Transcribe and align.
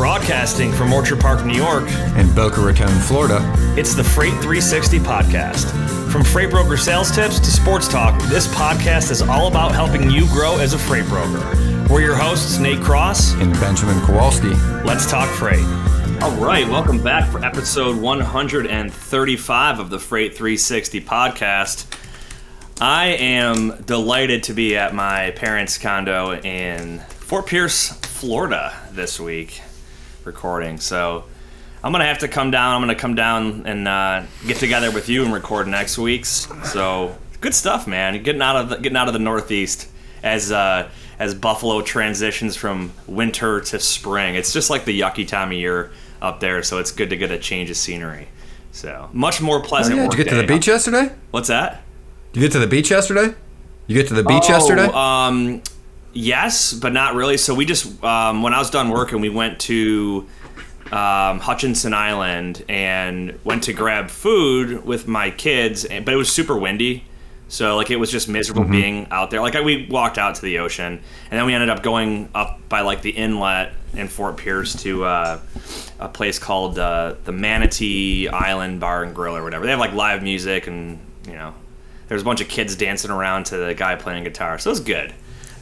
Broadcasting 0.00 0.72
from 0.72 0.94
Orchard 0.94 1.20
Park, 1.20 1.44
New 1.44 1.52
York, 1.52 1.84
and 2.16 2.34
Boca 2.34 2.62
Raton, 2.62 2.88
Florida. 3.00 3.38
it's 3.76 3.94
the 3.94 4.02
Freight 4.02 4.32
360 4.32 4.98
podcast. 5.00 5.70
From 6.10 6.24
freight 6.24 6.48
broker 6.48 6.78
sales 6.78 7.10
tips 7.10 7.38
to 7.38 7.50
sports 7.50 7.86
talk, 7.86 8.18
this 8.30 8.46
podcast 8.46 9.10
is 9.10 9.20
all 9.20 9.46
about 9.46 9.72
helping 9.72 10.10
you 10.10 10.26
grow 10.28 10.56
as 10.56 10.72
a 10.72 10.78
freight 10.78 11.04
broker. 11.04 11.38
We're 11.90 12.00
your 12.00 12.14
hosts, 12.14 12.58
Nate 12.58 12.80
Cross. 12.80 13.34
And 13.34 13.52
Benjamin 13.60 14.00
Kowalski. 14.00 14.54
Let's 14.86 15.04
talk 15.08 15.28
freight. 15.34 15.66
All 16.22 16.34
right, 16.36 16.66
welcome 16.66 17.02
back 17.02 17.30
for 17.30 17.44
episode 17.44 18.00
135 18.00 19.78
of 19.78 19.90
the 19.90 19.98
Freight 19.98 20.34
360 20.34 21.02
podcast. 21.02 21.84
I 22.80 23.08
am 23.08 23.82
delighted 23.82 24.44
to 24.44 24.54
be 24.54 24.78
at 24.78 24.94
my 24.94 25.32
parents' 25.32 25.76
condo 25.76 26.40
in 26.40 27.00
Fort 27.00 27.46
Pierce, 27.46 27.90
Florida 27.90 28.74
this 28.92 29.20
week 29.20 29.60
recording. 30.24 30.78
So 30.78 31.24
I'm 31.82 31.92
gonna 31.92 32.06
have 32.06 32.18
to 32.18 32.28
come 32.28 32.50
down. 32.50 32.74
I'm 32.74 32.82
gonna 32.82 32.94
come 32.94 33.14
down 33.14 33.62
and 33.66 33.88
uh, 33.88 34.22
get 34.46 34.58
together 34.58 34.90
with 34.90 35.08
you 35.08 35.24
and 35.24 35.32
record 35.32 35.66
next 35.68 35.98
week's. 35.98 36.48
So 36.64 37.16
good 37.40 37.54
stuff, 37.54 37.86
man. 37.86 38.22
Getting 38.22 38.42
out 38.42 38.56
of 38.56 38.68
the, 38.70 38.76
getting 38.76 38.96
out 38.96 39.08
of 39.08 39.14
the 39.14 39.18
Northeast 39.20 39.88
as 40.22 40.52
uh, 40.52 40.88
as 41.18 41.34
Buffalo 41.34 41.82
transitions 41.82 42.56
from 42.56 42.92
winter 43.06 43.60
to 43.60 43.78
spring. 43.80 44.34
It's 44.34 44.52
just 44.52 44.70
like 44.70 44.84
the 44.84 44.98
yucky 45.00 45.26
time 45.26 45.48
of 45.48 45.54
year 45.58 45.90
up 46.22 46.40
there. 46.40 46.62
So 46.62 46.78
it's 46.78 46.92
good 46.92 47.10
to 47.10 47.16
get 47.16 47.30
a 47.30 47.38
change 47.38 47.70
of 47.70 47.76
scenery. 47.76 48.28
So 48.72 49.08
much 49.12 49.40
more 49.42 49.58
Oh, 49.58 49.62
pleasant. 49.62 49.96
yeah, 49.96 50.02
did 50.08 50.12
you 50.18 50.24
get 50.24 50.30
to 50.30 50.36
the 50.36 50.46
beach 50.46 50.66
yesterday? 50.68 51.12
What's 51.30 51.48
that? 51.48 51.82
Did 52.32 52.40
You 52.40 52.46
get 52.48 52.52
to 52.52 52.58
the 52.60 52.66
beach 52.68 52.90
yesterday? 52.90 53.34
You 53.88 53.94
get 53.96 54.06
to 54.08 54.14
the 54.14 54.22
beach 54.22 54.48
yesterday? 54.48 54.88
Oh, 54.88 54.96
um, 54.96 55.62
yes, 56.12 56.72
but 56.72 56.92
not 56.92 57.14
really. 57.14 57.36
So 57.36 57.54
we 57.54 57.64
just 57.64 58.02
um, 58.04 58.42
when 58.42 58.54
I 58.54 58.58
was 58.58 58.70
done 58.70 58.90
working, 58.90 59.20
we 59.20 59.28
went 59.28 59.58
to 59.60 60.26
um, 60.92 61.38
Hutchinson 61.40 61.94
Island 61.94 62.64
and 62.68 63.38
went 63.44 63.64
to 63.64 63.72
grab 63.72 64.10
food 64.10 64.84
with 64.84 65.06
my 65.06 65.30
kids, 65.30 65.84
and- 65.84 66.04
but 66.04 66.14
it 66.14 66.16
was 66.16 66.30
super 66.32 66.56
windy. 66.56 67.04
So 67.48 67.76
like 67.76 67.90
it 67.90 67.96
was 67.96 68.12
just 68.12 68.28
miserable 68.28 68.62
Mm-hmm. 68.62 68.72
being 68.72 69.06
out 69.10 69.30
there. 69.32 69.40
Like 69.40 69.56
I, 69.56 69.60
we 69.60 69.86
walked 69.90 70.18
out 70.18 70.36
to 70.36 70.42
the 70.42 70.58
ocean, 70.60 71.00
and 71.30 71.38
then 71.38 71.46
we 71.46 71.54
ended 71.54 71.68
up 71.68 71.82
going 71.82 72.28
up 72.34 72.60
by 72.68 72.82
like 72.82 73.02
the 73.02 73.10
inlet 73.10 73.72
in 73.92 74.06
Fort 74.06 74.36
Pierce 74.36 74.80
to 74.84 75.04
uh, 75.04 75.40
a 75.98 76.08
place 76.08 76.38
called 76.38 76.78
uh, 76.78 77.14
the 77.24 77.32
Manatee 77.32 78.28
Island 78.28 78.78
Bar 78.78 79.02
and 79.02 79.14
Grill 79.14 79.36
or 79.36 79.42
whatever. 79.42 79.64
They 79.64 79.70
have 79.72 79.80
like 79.80 79.92
live 79.94 80.22
music 80.22 80.68
and 80.68 81.00
you 81.26 81.32
know 81.32 81.52
there's 82.06 82.22
a 82.22 82.24
bunch 82.24 82.40
of 82.40 82.48
kids 82.48 82.76
dancing 82.76 83.10
around 83.10 83.46
to 83.46 83.56
the 83.56 83.74
guy 83.74 83.96
playing 83.96 84.22
guitar. 84.24 84.56
So 84.60 84.70
it 84.70 84.72
was 84.74 84.80
good. 84.80 85.12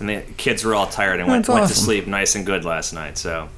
And 0.01 0.09
the 0.09 0.23
kids 0.37 0.65
were 0.65 0.75
all 0.75 0.87
tired 0.87 1.21
and 1.21 1.29
went, 1.29 1.47
That's 1.47 1.55
went 1.55 1.69
to 1.69 1.75
sleep 1.75 2.07
nice 2.07 2.35
and 2.35 2.47
good 2.47 2.65
last 2.65 2.93
night. 2.93 3.19
So 3.19 3.49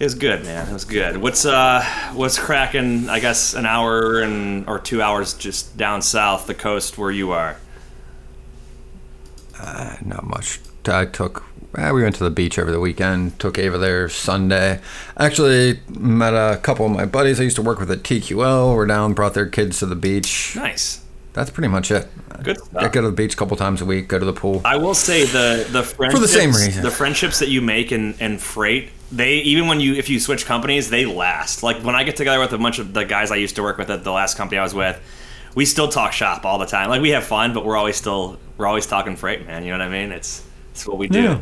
it 0.00 0.04
was 0.04 0.14
good, 0.14 0.44
man. 0.44 0.68
It 0.68 0.72
was 0.72 0.84
good. 0.84 1.16
What's 1.18 1.44
uh 1.46 1.82
what's 2.14 2.38
cracking? 2.38 3.08
I 3.08 3.20
guess 3.20 3.54
an 3.54 3.64
hour 3.66 4.20
and 4.20 4.68
or 4.68 4.78
two 4.78 5.00
hours 5.02 5.34
just 5.34 5.76
down 5.76 6.02
south 6.02 6.46
the 6.46 6.54
coast 6.54 6.98
where 6.98 7.10
you 7.10 7.30
are. 7.32 7.56
Not 10.04 10.24
much. 10.24 10.60
I 10.86 11.04
took. 11.04 11.42
eh, 11.76 11.90
we 11.90 12.02
went 12.02 12.14
to 12.16 12.24
the 12.24 12.30
beach 12.30 12.58
over 12.58 12.70
the 12.70 12.78
weekend. 12.80 13.38
Took 13.40 13.58
Ava 13.58 13.78
there 13.78 14.08
Sunday. 14.08 14.80
Actually, 15.16 15.80
met 15.88 16.32
a 16.32 16.58
couple 16.58 16.86
of 16.86 16.92
my 16.92 17.04
buddies 17.06 17.40
I 17.40 17.44
used 17.44 17.56
to 17.56 17.62
work 17.62 17.80
with 17.80 17.90
at 17.90 18.02
TQL. 18.04 18.74
We're 18.76 18.86
down, 18.86 19.12
brought 19.14 19.34
their 19.34 19.46
kids 19.48 19.80
to 19.80 19.86
the 19.86 19.96
beach. 19.96 20.54
Nice. 20.54 21.00
That's 21.36 21.50
pretty 21.50 21.68
much 21.68 21.90
it. 21.90 22.08
Good 22.42 22.56
I 22.74 22.88
go 22.88 23.02
to 23.02 23.08
the 23.08 23.12
beach 23.12 23.34
a 23.34 23.36
couple 23.36 23.58
times 23.58 23.82
a 23.82 23.84
week. 23.84 24.08
Go 24.08 24.18
to 24.18 24.24
the 24.24 24.32
pool. 24.32 24.62
I 24.64 24.76
will 24.76 24.94
say 24.94 25.26
the 25.26 25.68
the 25.70 25.82
friendships, 25.82 26.32
same 26.32 26.50
reason. 26.50 26.82
the 26.82 26.90
friendships 26.90 27.40
that 27.40 27.50
you 27.50 27.60
make 27.60 27.92
in, 27.92 28.14
in 28.20 28.38
freight, 28.38 28.88
they 29.12 29.34
even 29.34 29.68
when 29.68 29.78
you 29.78 29.96
if 29.96 30.08
you 30.08 30.18
switch 30.18 30.46
companies, 30.46 30.88
they 30.88 31.04
last. 31.04 31.62
Like 31.62 31.76
when 31.82 31.94
I 31.94 32.04
get 32.04 32.16
together 32.16 32.40
with 32.40 32.54
a 32.54 32.58
bunch 32.58 32.78
of 32.78 32.94
the 32.94 33.04
guys 33.04 33.30
I 33.30 33.36
used 33.36 33.56
to 33.56 33.62
work 33.62 33.76
with 33.76 33.90
at 33.90 34.02
the 34.02 34.12
last 34.12 34.38
company 34.38 34.58
I 34.58 34.62
was 34.62 34.72
with, 34.72 34.98
we 35.54 35.66
still 35.66 35.88
talk 35.88 36.14
shop 36.14 36.46
all 36.46 36.58
the 36.58 36.64
time. 36.64 36.88
Like 36.88 37.02
we 37.02 37.10
have 37.10 37.24
fun, 37.24 37.52
but 37.52 37.66
we're 37.66 37.76
always 37.76 37.96
still 37.96 38.38
we're 38.56 38.66
always 38.66 38.86
talking 38.86 39.14
freight, 39.14 39.46
man. 39.46 39.62
You 39.62 39.72
know 39.72 39.78
what 39.78 39.88
I 39.88 39.90
mean? 39.90 40.12
It's 40.12 40.42
it's 40.70 40.86
what 40.86 40.96
we 40.96 41.06
do. 41.06 41.22
Yeah. 41.22 41.40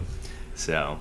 So 0.57 0.99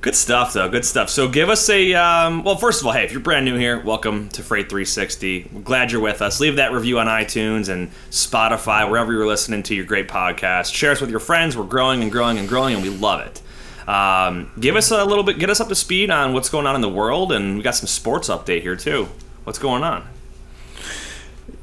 good 0.00 0.14
stuff, 0.14 0.52
though. 0.52 0.68
Good 0.68 0.84
stuff. 0.84 1.10
So 1.10 1.28
give 1.28 1.48
us 1.48 1.68
a 1.68 1.94
um, 1.94 2.44
well. 2.44 2.56
First 2.56 2.80
of 2.80 2.86
all, 2.86 2.92
hey, 2.92 3.04
if 3.04 3.12
you're 3.12 3.20
brand 3.20 3.44
new 3.44 3.56
here, 3.56 3.80
welcome 3.80 4.28
to 4.30 4.42
Freight 4.42 4.68
360. 4.68 5.50
We're 5.52 5.60
glad 5.60 5.92
you're 5.92 6.00
with 6.00 6.22
us. 6.22 6.40
Leave 6.40 6.56
that 6.56 6.72
review 6.72 6.98
on 6.98 7.06
iTunes 7.06 7.68
and 7.68 7.90
Spotify, 8.10 8.88
wherever 8.88 9.12
you're 9.12 9.26
listening 9.26 9.62
to 9.64 9.74
your 9.74 9.84
great 9.84 10.08
podcast. 10.08 10.72
Share 10.72 10.92
us 10.92 11.00
with 11.00 11.10
your 11.10 11.20
friends. 11.20 11.56
We're 11.56 11.64
growing 11.64 12.02
and 12.02 12.12
growing 12.12 12.38
and 12.38 12.48
growing, 12.48 12.74
and 12.74 12.82
we 12.82 12.90
love 12.90 13.20
it. 13.20 13.42
Um, 13.88 14.50
give 14.58 14.74
us 14.76 14.90
a 14.90 15.04
little 15.04 15.24
bit, 15.24 15.38
get 15.38 15.50
us 15.50 15.60
up 15.60 15.68
to 15.68 15.74
speed 15.76 16.10
on 16.10 16.32
what's 16.32 16.48
going 16.48 16.66
on 16.66 16.74
in 16.74 16.80
the 16.80 16.88
world, 16.88 17.32
and 17.32 17.56
we 17.56 17.62
got 17.62 17.76
some 17.76 17.86
sports 17.86 18.28
update 18.28 18.62
here 18.62 18.76
too. 18.76 19.08
What's 19.44 19.58
going 19.58 19.84
on? 19.84 20.06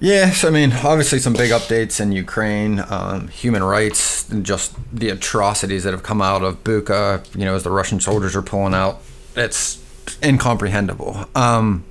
Yes, 0.03 0.43
I 0.43 0.49
mean, 0.49 0.73
obviously 0.73 1.19
some 1.19 1.31
big 1.31 1.51
updates 1.51 2.01
in 2.01 2.11
Ukraine, 2.11 2.83
um, 2.89 3.29
human 3.29 3.63
rights, 3.63 4.27
and 4.29 4.45
just 4.45 4.75
the 4.91 5.07
atrocities 5.07 5.85
that 5.85 5.93
have 5.93 6.03
come 6.03 6.21
out 6.21 6.43
of 6.43 6.61
Bucha, 6.65 7.25
you 7.33 7.45
know, 7.45 7.55
as 7.55 7.63
the 7.63 7.71
Russian 7.71 8.01
soldiers 8.01 8.35
are 8.35 8.41
pulling 8.41 8.73
out. 8.73 9.01
It's 9.37 9.81
incomprehensible. 10.21 11.23
Um, 11.35 11.85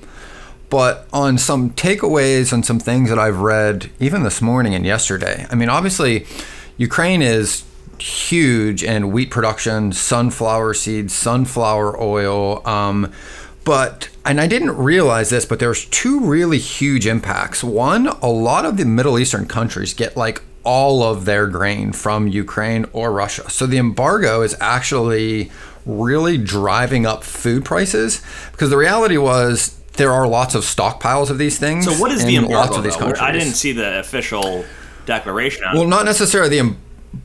but 0.68 1.08
on 1.10 1.38
some 1.38 1.70
takeaways 1.70 2.52
and 2.52 2.66
some 2.66 2.78
things 2.78 3.08
that 3.08 3.18
I've 3.18 3.38
read, 3.38 3.88
even 3.98 4.24
this 4.24 4.42
morning 4.42 4.74
and 4.74 4.84
yesterday, 4.84 5.46
I 5.50 5.54
mean, 5.54 5.70
obviously, 5.70 6.26
Ukraine 6.76 7.22
is 7.22 7.64
huge 7.98 8.82
in 8.82 9.10
wheat 9.10 9.30
production, 9.30 9.90
sunflower 9.90 10.74
seeds, 10.74 11.14
sunflower 11.14 11.98
oil. 11.98 12.60
Um, 12.68 13.10
but 13.64 14.08
and 14.24 14.40
I 14.40 14.46
didn't 14.46 14.76
realize 14.76 15.30
this, 15.30 15.44
but 15.44 15.58
there's 15.58 15.86
two 15.86 16.20
really 16.20 16.58
huge 16.58 17.06
impacts. 17.06 17.64
One, 17.64 18.06
a 18.06 18.28
lot 18.28 18.64
of 18.64 18.76
the 18.76 18.84
Middle 18.84 19.18
Eastern 19.18 19.46
countries 19.46 19.94
get 19.94 20.16
like 20.16 20.42
all 20.64 21.02
of 21.02 21.24
their 21.24 21.46
grain 21.48 21.92
from 21.92 22.28
Ukraine 22.28 22.86
or 22.92 23.10
Russia. 23.12 23.50
So 23.50 23.66
the 23.66 23.78
embargo 23.78 24.42
is 24.42 24.56
actually 24.60 25.50
really 25.84 26.38
driving 26.38 27.04
up 27.04 27.24
food 27.24 27.64
prices 27.64 28.22
because 28.52 28.70
the 28.70 28.76
reality 28.76 29.16
was 29.16 29.78
there 29.94 30.12
are 30.12 30.28
lots 30.28 30.54
of 30.54 30.62
stockpiles 30.62 31.30
of 31.30 31.38
these 31.38 31.58
things. 31.58 31.84
So 31.84 31.92
what 32.00 32.12
is 32.12 32.24
the 32.24 32.36
embargo? 32.36 32.58
Lots 32.58 32.76
of 32.76 32.84
these 32.84 32.96
countries. 32.96 33.20
I 33.20 33.32
didn't 33.32 33.54
see 33.54 33.72
the 33.72 33.98
official 33.98 34.64
declaration. 35.06 35.64
On 35.64 35.76
Well, 35.76 35.86
not 35.86 36.04
necessarily 36.04 36.60
the, 36.60 36.76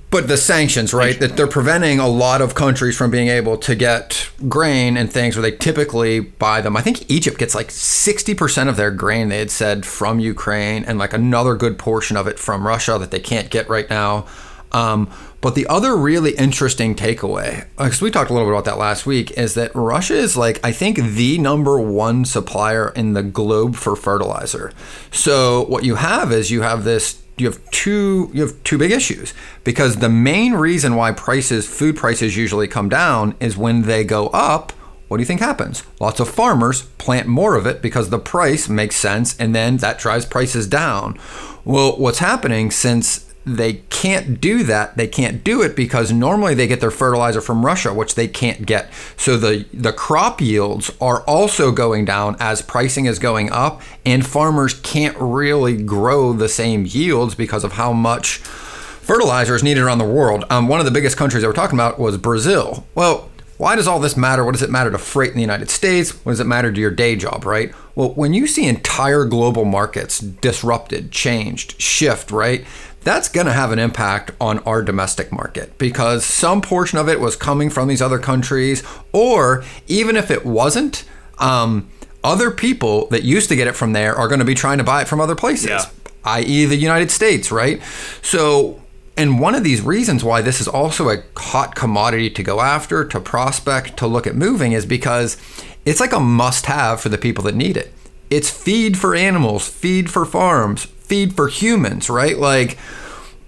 but 0.10 0.28
the 0.28 0.38
sanctions, 0.38 0.94
right? 0.94 1.20
That 1.20 1.36
they're 1.36 1.48
preventing 1.48 2.00
a 2.00 2.08
lot 2.08 2.42
of 2.42 2.56
countries 2.56 2.98
from 2.98 3.12
being 3.12 3.28
able 3.28 3.58
to 3.58 3.76
get 3.76 4.30
grain 4.48 4.96
and 4.96 5.12
things 5.12 5.36
where 5.36 5.42
they 5.42 5.56
typically 5.56 6.22
buy 6.22 6.62
them. 6.62 6.78
I 6.78 6.82
think 6.82 7.10
Egypt 7.12 7.38
gets 7.38 7.54
like 7.54 7.68
60% 7.68 8.70
of 8.70 8.78
their 8.78 8.92
grain, 8.92 9.28
they 9.28 9.40
had 9.40 9.52
said, 9.52 9.86
from 9.86 10.20
Ukraine, 10.20 10.86
and 10.86 10.98
like 10.98 11.14
another 11.14 11.56
good 11.56 11.78
portion 11.78 12.16
of 12.16 12.26
it 12.28 12.40
from 12.40 12.66
Russia 12.66 12.98
that 12.98 13.12
they 13.12 13.20
can't 13.20 13.50
get 13.50 13.68
right 13.68 13.90
now. 13.90 14.26
Um, 14.72 15.10
but 15.42 15.56
the 15.56 15.68
other 15.68 15.96
really 15.96 16.32
interesting 16.32 16.96
takeaway, 16.96 17.68
because 17.78 18.02
we 18.02 18.12
talked 18.12 18.30
a 18.30 18.34
little 18.34 18.48
bit 18.48 18.54
about 18.54 18.66
that 18.66 18.78
last 18.78 19.06
week, 19.06 19.32
is 19.32 19.54
that 19.54 19.72
Russia 19.76 20.16
is 20.16 20.36
like, 20.36 20.60
I 20.64 20.72
think, 20.72 20.98
the 20.98 21.38
number 21.38 21.80
one 21.80 22.26
supplier 22.26 22.90
in 22.90 23.14
the 23.14 23.24
globe 23.24 23.76
for 23.76 23.96
fertilizer. 23.96 24.72
So 25.12 25.66
what 25.66 25.84
you 25.84 25.96
have 25.96 26.32
is 26.32 26.50
you 26.50 26.62
have 26.64 26.84
this 26.84 27.22
you 27.38 27.46
have 27.46 27.70
two 27.72 28.30
you 28.34 28.42
have 28.42 28.62
two 28.64 28.78
big 28.78 28.92
issues. 28.92 29.34
Because 29.64 29.98
the 29.98 30.10
main 30.10 30.54
reason 30.54 30.96
why 30.96 31.12
prices 31.12 31.68
food 31.68 31.96
prices 31.96 32.36
usually 32.36 32.68
come 32.68 32.90
down 32.90 33.36
is 33.40 33.58
when 33.58 33.84
they 33.84 34.04
go 34.04 34.28
up 34.28 34.74
what 35.08 35.18
do 35.18 35.22
you 35.22 35.26
think 35.26 35.40
happens? 35.40 35.84
Lots 36.02 36.20
of 36.20 36.28
farmers 36.28 36.82
plant 36.98 37.28
more 37.28 37.56
of 37.56 37.66
it 37.66 37.82
because 37.82 38.10
the 38.10 38.20
price 38.20 38.68
makes 38.68 38.98
sense 38.98 39.38
and 39.40 39.56
then 39.56 39.78
that 39.78 40.00
drives 40.00 40.26
prices 40.26 40.68
down. 40.68 41.18
Well 41.64 41.98
what's 41.98 42.20
happening 42.20 42.72
since 42.72 43.27
they 43.48 43.76
can't 43.90 44.42
do 44.42 44.64
that. 44.64 44.98
They 44.98 45.08
can't 45.08 45.44
do 45.44 45.62
it 45.62 45.76
because 45.76 46.12
normally 46.12 46.54
they 46.54 46.68
get 46.68 46.82
their 46.82 46.92
fertilizer 46.92 47.40
from 47.40 47.66
Russia, 47.66 47.94
which 47.94 48.16
they 48.16 48.28
can't 48.28 48.66
get. 48.66 48.92
So 49.16 49.38
the 49.38 49.66
the 49.74 49.94
crop 49.94 50.42
yields 50.42 50.92
are 51.00 51.22
also 51.22 51.72
going 51.72 52.04
down 52.04 52.36
as 52.40 52.62
pricing 52.62 53.06
is 53.06 53.20
going 53.20 53.50
up, 53.52 53.82
and 54.06 54.26
farmers 54.26 54.74
can't 54.74 55.16
really 55.18 55.82
grow 55.82 56.34
the 56.34 56.50
same 56.50 56.86
yields 56.86 57.36
because 57.36 57.64
of 57.64 57.74
how 57.74 57.94
much 57.94 58.38
fertilizer 58.38 59.56
is 59.56 59.64
needed 59.64 59.82
around 59.82 60.00
the 60.00 60.06
world. 60.06 60.44
Um, 60.50 60.68
one 60.68 60.80
of 60.80 60.86
the 60.86 60.92
biggest 60.92 61.16
countries 61.16 61.42
that 61.42 61.48
we're 61.48 61.54
talking 61.54 61.80
about 61.80 61.98
was 61.98 62.18
Brazil. 62.18 62.86
Well, 62.94 63.30
why 63.58 63.76
does 63.76 63.88
all 63.88 64.00
this 64.00 64.18
matter? 64.18 64.44
What 64.44 64.52
does 64.52 64.62
it 64.62 64.70
matter 64.70 64.92
to 64.92 64.98
freight 64.98 65.32
in 65.32 65.36
the 65.36 65.42
United 65.42 65.70
States? 65.70 66.12
What 66.24 66.34
does 66.34 66.40
it 66.40 66.46
matter 66.46 66.72
to 66.72 66.80
your 66.80 66.92
day 66.92 67.16
job, 67.16 67.46
right? 67.46 67.74
Well, 67.96 68.10
when 68.10 68.34
you 68.34 68.46
see 68.46 68.68
entire 68.68 69.26
global 69.26 69.66
markets 69.66 70.20
disrupted, 70.20 71.12
changed, 71.12 71.82
shift, 71.82 72.30
right? 72.30 72.66
That's 73.08 73.30
going 73.30 73.48
to 73.48 73.54
have 73.54 73.72
an 73.72 73.80
impact 73.80 74.32
on 74.42 74.60
our 74.60 74.82
domestic 74.82 75.32
market 75.32 75.78
because 75.78 76.26
some 76.26 76.62
portion 76.62 76.98
of 76.98 77.08
it 77.08 77.22
was 77.22 77.38
coming 77.38 77.70
from 77.70 77.88
these 77.88 78.02
other 78.02 78.20
countries, 78.20 78.84
or 79.14 79.64
even 79.88 80.18
if 80.18 80.30
it 80.30 80.46
wasn't, 80.46 81.06
um, 81.40 81.88
other 82.22 82.52
people 82.52 83.08
that 83.08 83.24
used 83.24 83.48
to 83.48 83.56
get 83.56 83.66
it 83.66 83.78
from 83.78 83.94
there 83.94 84.14
are 84.14 84.28
going 84.28 84.40
to 84.40 84.46
be 84.46 84.54
trying 84.54 84.78
to 84.80 84.84
buy 84.84 85.04
it 85.04 85.08
from 85.08 85.22
other 85.22 85.36
places 85.36 85.70
Yeah. 85.70 85.86
i.e., 86.26 86.66
the 86.66 86.76
United 86.76 87.10
States, 87.10 87.50
right? 87.50 87.82
So 88.22 88.82
and 89.16 89.40
one 89.40 89.56
of 89.56 89.64
these 89.64 89.80
reasons 89.82 90.22
why 90.26 90.42
this 90.42 90.60
is 90.60 90.68
also 90.68 91.10
a 91.10 91.24
hot 91.38 91.76
commodity 91.76 92.30
to 92.32 92.44
go 92.44 92.60
after, 92.60 93.06
to 93.06 93.22
prospect, 93.22 93.96
to 93.98 94.06
look 94.06 94.28
at 94.28 94.36
moving 94.36 94.74
is 94.74 94.86
because 94.86 95.38
it's 95.86 96.02
like 96.02 96.12
a 96.12 96.20
must 96.20 96.66
have 96.66 97.00
for 97.00 97.08
the 97.08 97.18
people 97.18 97.46
that 97.46 97.56
need 97.56 97.78
it. 97.78 97.94
It's 98.30 98.50
feed 98.50 98.98
for 98.98 99.16
animals, 99.16 99.66
feed 99.70 100.12
for 100.12 100.26
farms, 100.26 100.88
feed 101.08 101.34
for 101.36 101.48
humans, 101.48 102.10
right? 102.10 102.38
Like, 102.38 102.78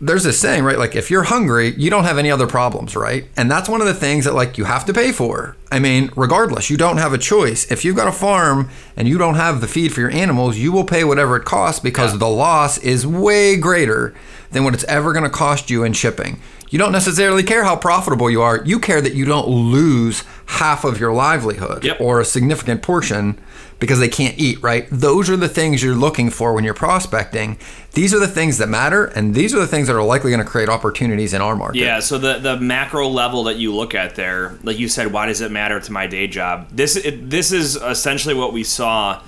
there's 0.01 0.23
this 0.23 0.39
saying, 0.39 0.63
right? 0.63 0.77
Like, 0.77 0.95
if 0.95 1.11
you're 1.11 1.23
hungry, 1.23 1.73
you 1.75 1.89
don't 1.89 2.05
have 2.05 2.17
any 2.17 2.31
other 2.31 2.47
problems, 2.47 2.95
right? 2.95 3.25
And 3.35 3.51
that's 3.51 3.67
one 3.67 3.81
of 3.81 3.87
the 3.87 3.93
things 3.93 4.25
that, 4.25 4.33
like, 4.33 4.57
you 4.57 4.63
have 4.63 4.85
to 4.85 4.93
pay 4.93 5.11
for. 5.11 5.57
I 5.71 5.79
mean, 5.79 6.09
regardless, 6.15 6.69
you 6.69 6.77
don't 6.77 6.97
have 6.97 7.11
a 7.11 7.17
choice. 7.17 7.69
If 7.69 7.83
you've 7.83 7.97
got 7.97 8.07
a 8.07 8.13
farm 8.13 8.69
and 8.95 9.09
you 9.09 9.17
don't 9.17 9.35
have 9.35 9.59
the 9.59 9.67
feed 9.67 9.93
for 9.93 9.99
your 9.99 10.11
animals, 10.11 10.57
you 10.57 10.71
will 10.71 10.85
pay 10.85 11.03
whatever 11.03 11.35
it 11.35 11.43
costs 11.43 11.81
because 11.81 12.13
yeah. 12.13 12.19
the 12.19 12.29
loss 12.29 12.77
is 12.77 13.05
way 13.05 13.57
greater 13.57 14.15
than 14.51 14.63
what 14.63 14.73
it's 14.73 14.85
ever 14.85 15.11
going 15.11 15.25
to 15.25 15.29
cost 15.29 15.69
you 15.69 15.83
in 15.83 15.91
shipping. 15.91 16.39
You 16.69 16.79
don't 16.79 16.91
necessarily 16.91 17.43
care 17.43 17.63
how 17.63 17.75
profitable 17.75 18.29
you 18.29 18.41
are. 18.41 18.63
You 18.63 18.79
care 18.79 19.01
that 19.01 19.15
you 19.15 19.25
don't 19.25 19.47
lose 19.47 20.23
half 20.45 20.85
of 20.85 20.99
your 20.99 21.11
livelihood 21.11 21.83
yep. 21.83 21.99
or 21.99 22.19
a 22.19 22.25
significant 22.25 22.81
portion 22.81 23.39
because 23.79 23.99
they 23.99 24.09
can't 24.09 24.37
eat, 24.37 24.61
right? 24.61 24.87
Those 24.91 25.29
are 25.29 25.37
the 25.37 25.47
things 25.47 25.81
you're 25.81 25.95
looking 25.95 26.29
for 26.29 26.53
when 26.53 26.63
you're 26.63 26.73
prospecting. 26.73 27.57
These 27.93 28.13
are 28.13 28.19
the 28.19 28.27
things 28.27 28.57
that 28.57 28.67
matter, 28.67 29.05
and 29.05 29.33
these 29.33 29.53
are 29.55 29.59
the 29.59 29.67
things 29.67 29.87
that 29.87 29.95
are 29.95 30.03
likely 30.03 30.31
going 30.31 30.43
to 30.43 30.49
create 30.49 30.69
opportunities 30.69 31.33
in 31.33 31.41
our 31.41 31.55
market. 31.55 31.77
Yeah, 31.77 31.99
so 32.01 32.17
the, 32.17 32.39
the 32.39 32.57
macro 32.57 33.07
level 33.07 33.43
that 33.45 33.55
you 33.55 33.73
look 33.73 33.95
at 33.95 34.15
there, 34.15 34.59
like 34.63 34.77
you 34.77 34.89
said, 34.89 35.11
why 35.13 35.27
does 35.27 35.41
it 35.41 35.51
matter 35.51 35.79
to 35.79 35.91
my 35.91 36.07
day 36.07 36.27
job? 36.27 36.67
This 36.71 36.97
it, 36.97 37.29
this 37.29 37.51
is 37.51 37.77
essentially 37.77 38.35
what 38.35 38.53
we 38.53 38.63
saw 38.63 39.21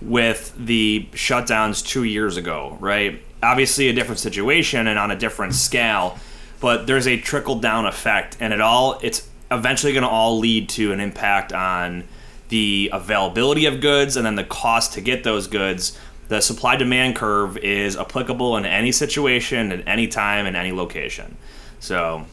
with 0.00 0.54
the 0.56 1.06
shutdowns 1.12 1.86
two 1.86 2.04
years 2.04 2.36
ago, 2.36 2.76
right? 2.80 3.20
Obviously, 3.42 3.88
a 3.88 3.92
different 3.92 4.18
situation 4.18 4.86
and 4.86 4.98
on 4.98 5.10
a 5.10 5.16
different 5.16 5.54
scale, 5.54 6.18
but 6.60 6.86
there's 6.86 7.06
a 7.06 7.18
trickle 7.18 7.60
down 7.60 7.84
effect, 7.84 8.36
and 8.40 8.52
it 8.52 8.60
all 8.60 8.98
it's 9.02 9.28
eventually 9.50 9.92
going 9.92 10.02
to 10.02 10.08
all 10.08 10.38
lead 10.38 10.68
to 10.68 10.92
an 10.92 11.00
impact 11.00 11.52
on 11.52 12.04
the 12.48 12.90
availability 12.92 13.66
of 13.66 13.80
goods 13.80 14.16
and 14.16 14.24
then 14.24 14.34
the 14.34 14.44
cost 14.44 14.94
to 14.94 15.00
get 15.00 15.24
those 15.24 15.46
goods. 15.46 15.98
The 16.28 16.40
supply 16.40 16.76
demand 16.76 17.16
curve 17.16 17.56
is 17.58 17.96
applicable 17.96 18.56
in 18.56 18.66
any 18.66 18.92
situation, 18.92 19.72
at 19.72 19.86
any 19.88 20.08
time, 20.08 20.46
in 20.46 20.56
any 20.56 20.72
location. 20.72 21.36
So 21.80 22.26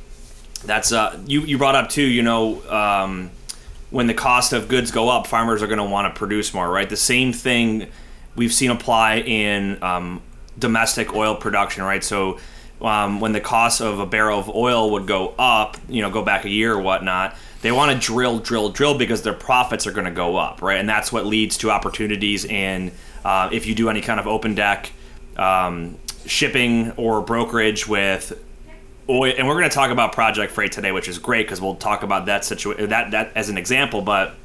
that's 0.65 0.91
uh, 0.91 1.19
you. 1.25 1.41
You 1.41 1.57
brought 1.57 1.75
up 1.75 1.89
too. 1.89 2.03
You 2.03 2.23
know, 2.23 2.61
um, 2.69 3.31
when 3.89 4.07
the 4.07 4.13
cost 4.13 4.51
of 4.51 4.67
goods 4.67 4.91
go 4.91 5.09
up, 5.09 5.27
farmers 5.27 5.63
are 5.63 5.67
going 5.67 5.77
to 5.77 5.85
want 5.85 6.13
to 6.13 6.17
produce 6.17 6.53
more, 6.53 6.69
right? 6.69 6.89
The 6.89 6.97
same 6.97 7.31
thing 7.31 7.87
we've 8.35 8.53
seen 8.53 8.71
apply 8.71 9.19
in 9.19 9.81
um, 9.81 10.21
domestic 10.59 11.13
oil 11.13 11.35
production, 11.35 11.83
right? 11.83 12.03
So 12.03 12.39
um, 12.81 13.19
when 13.19 13.31
the 13.31 13.39
cost 13.39 13.81
of 13.81 13.99
a 13.99 14.05
barrel 14.05 14.39
of 14.39 14.49
oil 14.49 14.91
would 14.91 15.07
go 15.07 15.33
up, 15.39 15.77
you 15.87 16.01
know, 16.01 16.09
go 16.09 16.23
back 16.23 16.45
a 16.45 16.49
year 16.49 16.73
or 16.73 16.81
whatnot, 16.81 17.35
they 17.65 17.71
want 17.71 17.91
to 17.91 17.97
drill, 17.97 18.37
drill, 18.37 18.69
drill 18.69 18.95
because 18.95 19.23
their 19.23 19.33
profits 19.33 19.87
are 19.87 19.91
going 19.91 20.05
to 20.05 20.11
go 20.11 20.37
up, 20.37 20.61
right? 20.61 20.79
And 20.79 20.87
that's 20.87 21.11
what 21.11 21.25
leads 21.25 21.57
to 21.57 21.71
opportunities 21.71 22.45
in 22.45 22.91
uh, 23.23 23.49
if 23.51 23.65
you 23.65 23.73
do 23.73 23.89
any 23.89 24.01
kind 24.01 24.19
of 24.19 24.27
open 24.27 24.53
deck 24.53 24.91
um, 25.35 25.97
shipping 26.27 26.91
or 26.91 27.21
brokerage 27.21 27.87
with 27.87 28.39
oil. 29.09 29.33
And 29.35 29.47
we're 29.47 29.55
going 29.55 29.67
to 29.67 29.73
talk 29.73 29.89
about 29.89 30.11
project 30.11 30.51
freight 30.53 30.73
today, 30.73 30.91
which 30.91 31.07
is 31.07 31.17
great 31.17 31.47
because 31.47 31.59
we'll 31.59 31.73
talk 31.73 32.03
about 32.03 32.27
that 32.27 32.45
situation 32.45 32.87
that 32.91 33.09
that 33.09 33.31
as 33.33 33.49
an 33.49 33.57
example, 33.57 34.03
but 34.03 34.35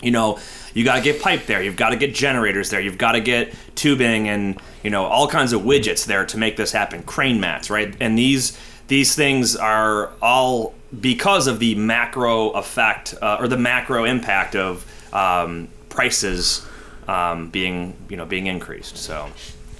you 0.00 0.12
know 0.12 0.38
you 0.72 0.84
got 0.84 0.94
to 0.94 1.02
get 1.02 1.20
pipe 1.20 1.46
there 1.46 1.60
you've 1.60 1.74
got 1.74 1.90
to 1.90 1.96
get 1.96 2.14
generators 2.14 2.70
there 2.70 2.78
you've 2.78 2.98
got 2.98 3.12
to 3.12 3.20
get 3.20 3.52
tubing 3.74 4.28
and 4.28 4.62
you 4.84 4.90
know 4.90 5.04
all 5.04 5.26
kinds 5.26 5.52
of 5.52 5.62
widgets 5.62 6.06
there 6.06 6.24
to 6.24 6.38
make 6.38 6.56
this 6.56 6.70
happen 6.70 7.02
crane 7.02 7.40
mats 7.40 7.68
right 7.68 7.96
and 7.98 8.16
these 8.16 8.56
these 8.86 9.16
things 9.16 9.56
are 9.56 10.12
all 10.22 10.72
because 11.00 11.46
of 11.46 11.58
the 11.58 11.74
macro 11.74 12.50
effect 12.50 13.14
uh, 13.20 13.36
or 13.38 13.48
the 13.48 13.58
macro 13.58 14.04
impact 14.04 14.56
of 14.56 14.86
um, 15.12 15.68
prices 15.88 16.66
um, 17.06 17.48
being 17.50 17.96
you 18.08 18.16
know 18.16 18.24
being 18.24 18.46
increased. 18.46 18.96
So 18.96 19.28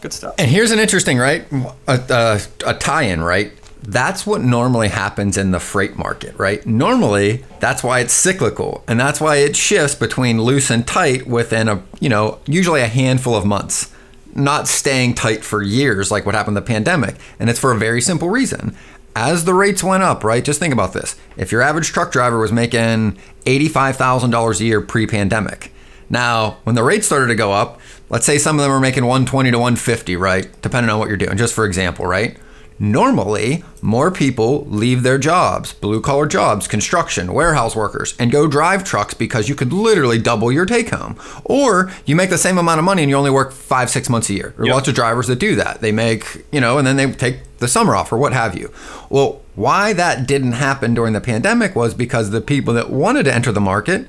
good 0.01 0.13
stuff. 0.13 0.35
And 0.39 0.51
here's 0.51 0.71
an 0.71 0.79
interesting 0.79 1.19
right 1.19 1.47
a, 1.87 2.01
a, 2.09 2.41
a 2.71 2.75
tie-in 2.75 3.23
right. 3.23 3.53
That's 3.83 4.27
what 4.27 4.43
normally 4.43 4.89
happens 4.89 5.39
in 5.39 5.53
the 5.53 5.61
freight 5.61 5.97
market, 5.97 6.37
right? 6.37 6.67
Normally, 6.67 7.45
that's 7.61 7.85
why 7.85 8.01
it's 8.01 8.13
cyclical, 8.13 8.83
and 8.89 8.99
that's 8.99 9.21
why 9.21 9.37
it 9.37 9.57
shifts 9.57 9.95
between 9.95 10.43
loose 10.43 10.69
and 10.69 10.87
tight 10.87 11.27
within 11.27 11.69
a 11.69 11.83
you 12.01 12.09
know 12.09 12.39
usually 12.47 12.81
a 12.81 12.89
handful 12.89 13.35
of 13.35 13.45
months 13.45 13.93
not 14.35 14.69
staying 14.69 15.15
tight 15.15 15.43
for 15.43 15.63
years 15.63 16.11
like 16.11 16.25
what 16.25 16.35
happened 16.35 16.57
in 16.57 16.63
the 16.63 16.67
pandemic. 16.67 17.17
And 17.41 17.51
it's 17.51 17.59
for 17.59 17.73
a 17.73 17.79
very 17.79 18.01
simple 18.01 18.29
reason 18.29 18.77
as 19.19 19.45
the 19.45 19.55
rates 19.55 19.83
went 19.83 20.05
up, 20.05 20.23
right? 20.23 20.45
Just 20.45 20.61
think 20.61 20.73
about 20.73 20.93
this. 20.93 21.17
If 21.37 21.51
your 21.51 21.61
average 21.61 21.89
truck 21.89 22.13
driver 22.13 22.39
was 22.39 22.53
making 22.53 23.19
$85,000 23.47 24.61
a 24.61 24.65
year 24.65 24.81
pre 24.81 25.09
pandemic, 25.09 25.73
now 26.09 26.59
when 26.63 26.77
the 26.77 26.85
rates 26.85 27.07
started 27.07 27.27
to 27.27 27.35
go 27.35 27.53
up, 27.53 27.81
let's 28.11 28.25
say 28.25 28.39
some 28.39 28.57
of 28.59 28.63
them 28.63 28.71
are 28.71 28.79
making 28.79 29.05
120 29.05 29.51
to 29.51 29.59
150, 29.59 30.15
right? 30.15 30.49
Depending 30.63 30.89
on 30.91 31.01
what 31.01 31.09
you're 31.09 31.17
doing, 31.17 31.37
just 31.37 31.53
for 31.53 31.65
example, 31.65 32.07
right? 32.07 32.39
Normally, 32.81 33.65
more 33.83 34.11
people 34.11 34.65
leave 34.67 35.03
their 35.03 35.19
jobs, 35.19 35.73
blue 35.73 36.01
collar 36.01 36.27
jobs, 36.27 36.69
construction, 36.69 37.33
warehouse 37.33 37.75
workers, 37.75 38.15
and 38.21 38.31
go 38.31 38.47
drive 38.47 38.85
trucks 38.85 39.15
because 39.15 39.49
you 39.49 39.57
could 39.57 39.73
literally 39.73 40.19
double 40.19 40.53
your 40.53 40.65
take 40.65 40.91
home. 40.91 41.17
Or 41.45 41.91
you 42.07 42.15
make 42.15 42.31
the 42.31 42.39
same 42.39 42.57
amount 42.57 42.79
of 42.79 42.85
money 42.85 43.03
and 43.03 43.11
you 43.11 43.17
only 43.17 43.31
work 43.31 43.51
five, 43.53 43.91
six 43.91 44.09
months 44.09 44.31
a 44.31 44.35
year. 44.35 44.55
There 44.57 44.65
are 44.65 44.67
yep. 44.67 44.75
lots 44.75 44.89
of 44.89 44.95
drivers 44.95 45.27
that 45.27 45.41
do 45.41 45.57
that. 45.57 45.81
They 45.81 45.91
make, 45.91 46.47
you 46.53 46.61
know, 46.61 46.79
and 46.79 46.87
then 46.87 46.97
they 46.97 47.11
take 47.11 47.59
the 47.59 47.69
summer 47.69 47.97
off 47.97 48.13
or 48.13 48.19
what 48.19 48.33
have 48.33 48.57
you. 48.57 48.73
Well, 49.11 49.43
why 49.57 49.93
that 49.95 50.29
didn't 50.29 50.53
happen 50.53 50.95
during 50.95 51.15
the 51.15 51.21
pandemic 51.21 51.75
was 51.75 51.95
because 51.95 52.31
the 52.31 52.41
people 52.41 52.75
that 52.75 52.91
wanted 52.91 53.25
to 53.25 53.35
enter 53.35 53.51
the 53.51 53.61
market, 53.61 54.07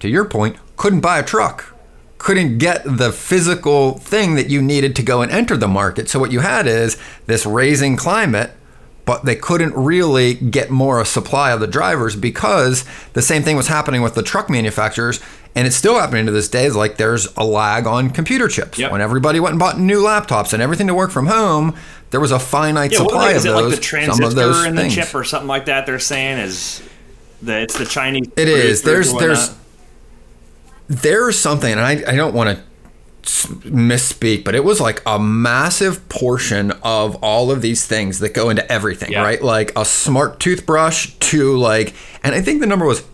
to 0.00 0.08
your 0.08 0.26
point, 0.26 0.56
couldn't 0.76 1.00
buy 1.00 1.18
a 1.18 1.22
truck 1.22 1.69
couldn't 2.20 2.58
get 2.58 2.82
the 2.84 3.10
physical 3.10 3.94
thing 3.94 4.34
that 4.34 4.50
you 4.50 4.60
needed 4.60 4.94
to 4.94 5.02
go 5.02 5.22
and 5.22 5.32
enter 5.32 5.56
the 5.56 5.66
market. 5.66 6.06
So 6.10 6.20
what 6.20 6.30
you 6.30 6.40
had 6.40 6.66
is 6.66 6.98
this 7.24 7.46
raising 7.46 7.96
climate, 7.96 8.50
but 9.06 9.24
they 9.24 9.34
couldn't 9.34 9.74
really 9.74 10.34
get 10.34 10.68
more 10.68 11.00
a 11.00 11.06
supply 11.06 11.50
of 11.50 11.60
the 11.60 11.66
drivers 11.66 12.16
because 12.16 12.84
the 13.14 13.22
same 13.22 13.42
thing 13.42 13.56
was 13.56 13.68
happening 13.68 14.02
with 14.02 14.14
the 14.14 14.22
truck 14.22 14.50
manufacturers. 14.50 15.18
And 15.54 15.66
it's 15.66 15.74
still 15.74 15.98
happening 15.98 16.26
to 16.26 16.32
this 16.32 16.48
day. 16.48 16.66
Is 16.66 16.76
like 16.76 16.98
there's 16.98 17.34
a 17.38 17.44
lag 17.44 17.86
on 17.86 18.10
computer 18.10 18.48
chips. 18.48 18.78
Yep. 18.78 18.92
When 18.92 19.00
everybody 19.00 19.40
went 19.40 19.52
and 19.54 19.58
bought 19.58 19.80
new 19.80 20.02
laptops 20.02 20.52
and 20.52 20.62
everything 20.62 20.88
to 20.88 20.94
work 20.94 21.10
from 21.10 21.26
home, 21.26 21.74
there 22.10 22.20
was 22.20 22.32
a 22.32 22.38
finite 22.38 22.92
yeah, 22.92 22.98
supply 22.98 23.30
of 23.30 23.42
those. 23.42 23.46
Is 23.46 23.50
it 23.50 23.54
like 23.54 23.74
the 23.74 23.80
transistor 23.80 24.66
in 24.66 24.74
the 24.74 24.90
chip 24.90 25.14
or 25.14 25.24
something 25.24 25.48
like 25.48 25.64
that? 25.64 25.86
They're 25.86 25.98
saying 25.98 26.38
is 26.38 26.86
that 27.42 27.62
it's 27.62 27.78
the 27.78 27.86
Chinese. 27.86 28.28
It 28.36 28.46
is. 28.46 28.82
There's 28.82 29.14
there's 29.14 29.56
there's 30.90 31.38
something, 31.38 31.70
and 31.70 31.80
I, 31.80 31.92
I 32.06 32.16
don't 32.16 32.34
want 32.34 32.58
to 32.58 32.64
misspeak, 33.22 34.44
but 34.44 34.56
it 34.56 34.64
was 34.64 34.80
like 34.80 35.00
a 35.06 35.20
massive 35.20 36.06
portion 36.08 36.72
of 36.82 37.14
all 37.22 37.52
of 37.52 37.62
these 37.62 37.86
things 37.86 38.18
that 38.18 38.34
go 38.34 38.50
into 38.50 38.70
everything, 38.70 39.12
yeah. 39.12 39.22
right? 39.22 39.40
Like 39.40 39.72
a 39.78 39.84
smart 39.84 40.40
toothbrush 40.40 41.14
to 41.14 41.56
like, 41.56 41.94
and 42.24 42.34
I 42.34 42.42
think 42.42 42.60
the 42.60 42.66
number 42.66 42.84
was 42.84 43.04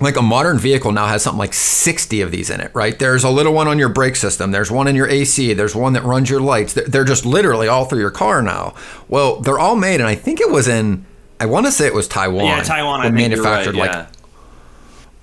like 0.00 0.16
a 0.16 0.22
modern 0.22 0.58
vehicle 0.58 0.90
now 0.90 1.06
has 1.06 1.22
something 1.22 1.38
like 1.38 1.54
60 1.54 2.20
of 2.20 2.32
these 2.32 2.50
in 2.50 2.60
it, 2.60 2.72
right? 2.74 2.98
There's 2.98 3.22
a 3.22 3.30
little 3.30 3.52
one 3.52 3.68
on 3.68 3.78
your 3.78 3.90
brake 3.90 4.16
system. 4.16 4.50
There's 4.50 4.70
one 4.70 4.88
in 4.88 4.96
your 4.96 5.06
AC. 5.06 5.52
There's 5.52 5.76
one 5.76 5.92
that 5.92 6.02
runs 6.02 6.28
your 6.28 6.40
lights. 6.40 6.72
They're 6.74 7.04
just 7.04 7.24
literally 7.24 7.68
all 7.68 7.84
through 7.84 8.00
your 8.00 8.10
car 8.10 8.42
now. 8.42 8.74
Well, 9.08 9.40
they're 9.40 9.58
all 9.58 9.76
made, 9.76 10.00
and 10.00 10.08
I 10.08 10.16
think 10.16 10.40
it 10.40 10.50
was 10.50 10.66
in, 10.66 11.06
I 11.38 11.46
want 11.46 11.66
to 11.66 11.72
say 11.72 11.86
it 11.86 11.94
was 11.94 12.08
Taiwan. 12.08 12.46
Yeah, 12.46 12.62
Taiwan. 12.64 13.00
I 13.02 13.10
manufactured 13.10 13.76
right, 13.76 13.86
yeah. 13.86 13.98
like 13.98 14.08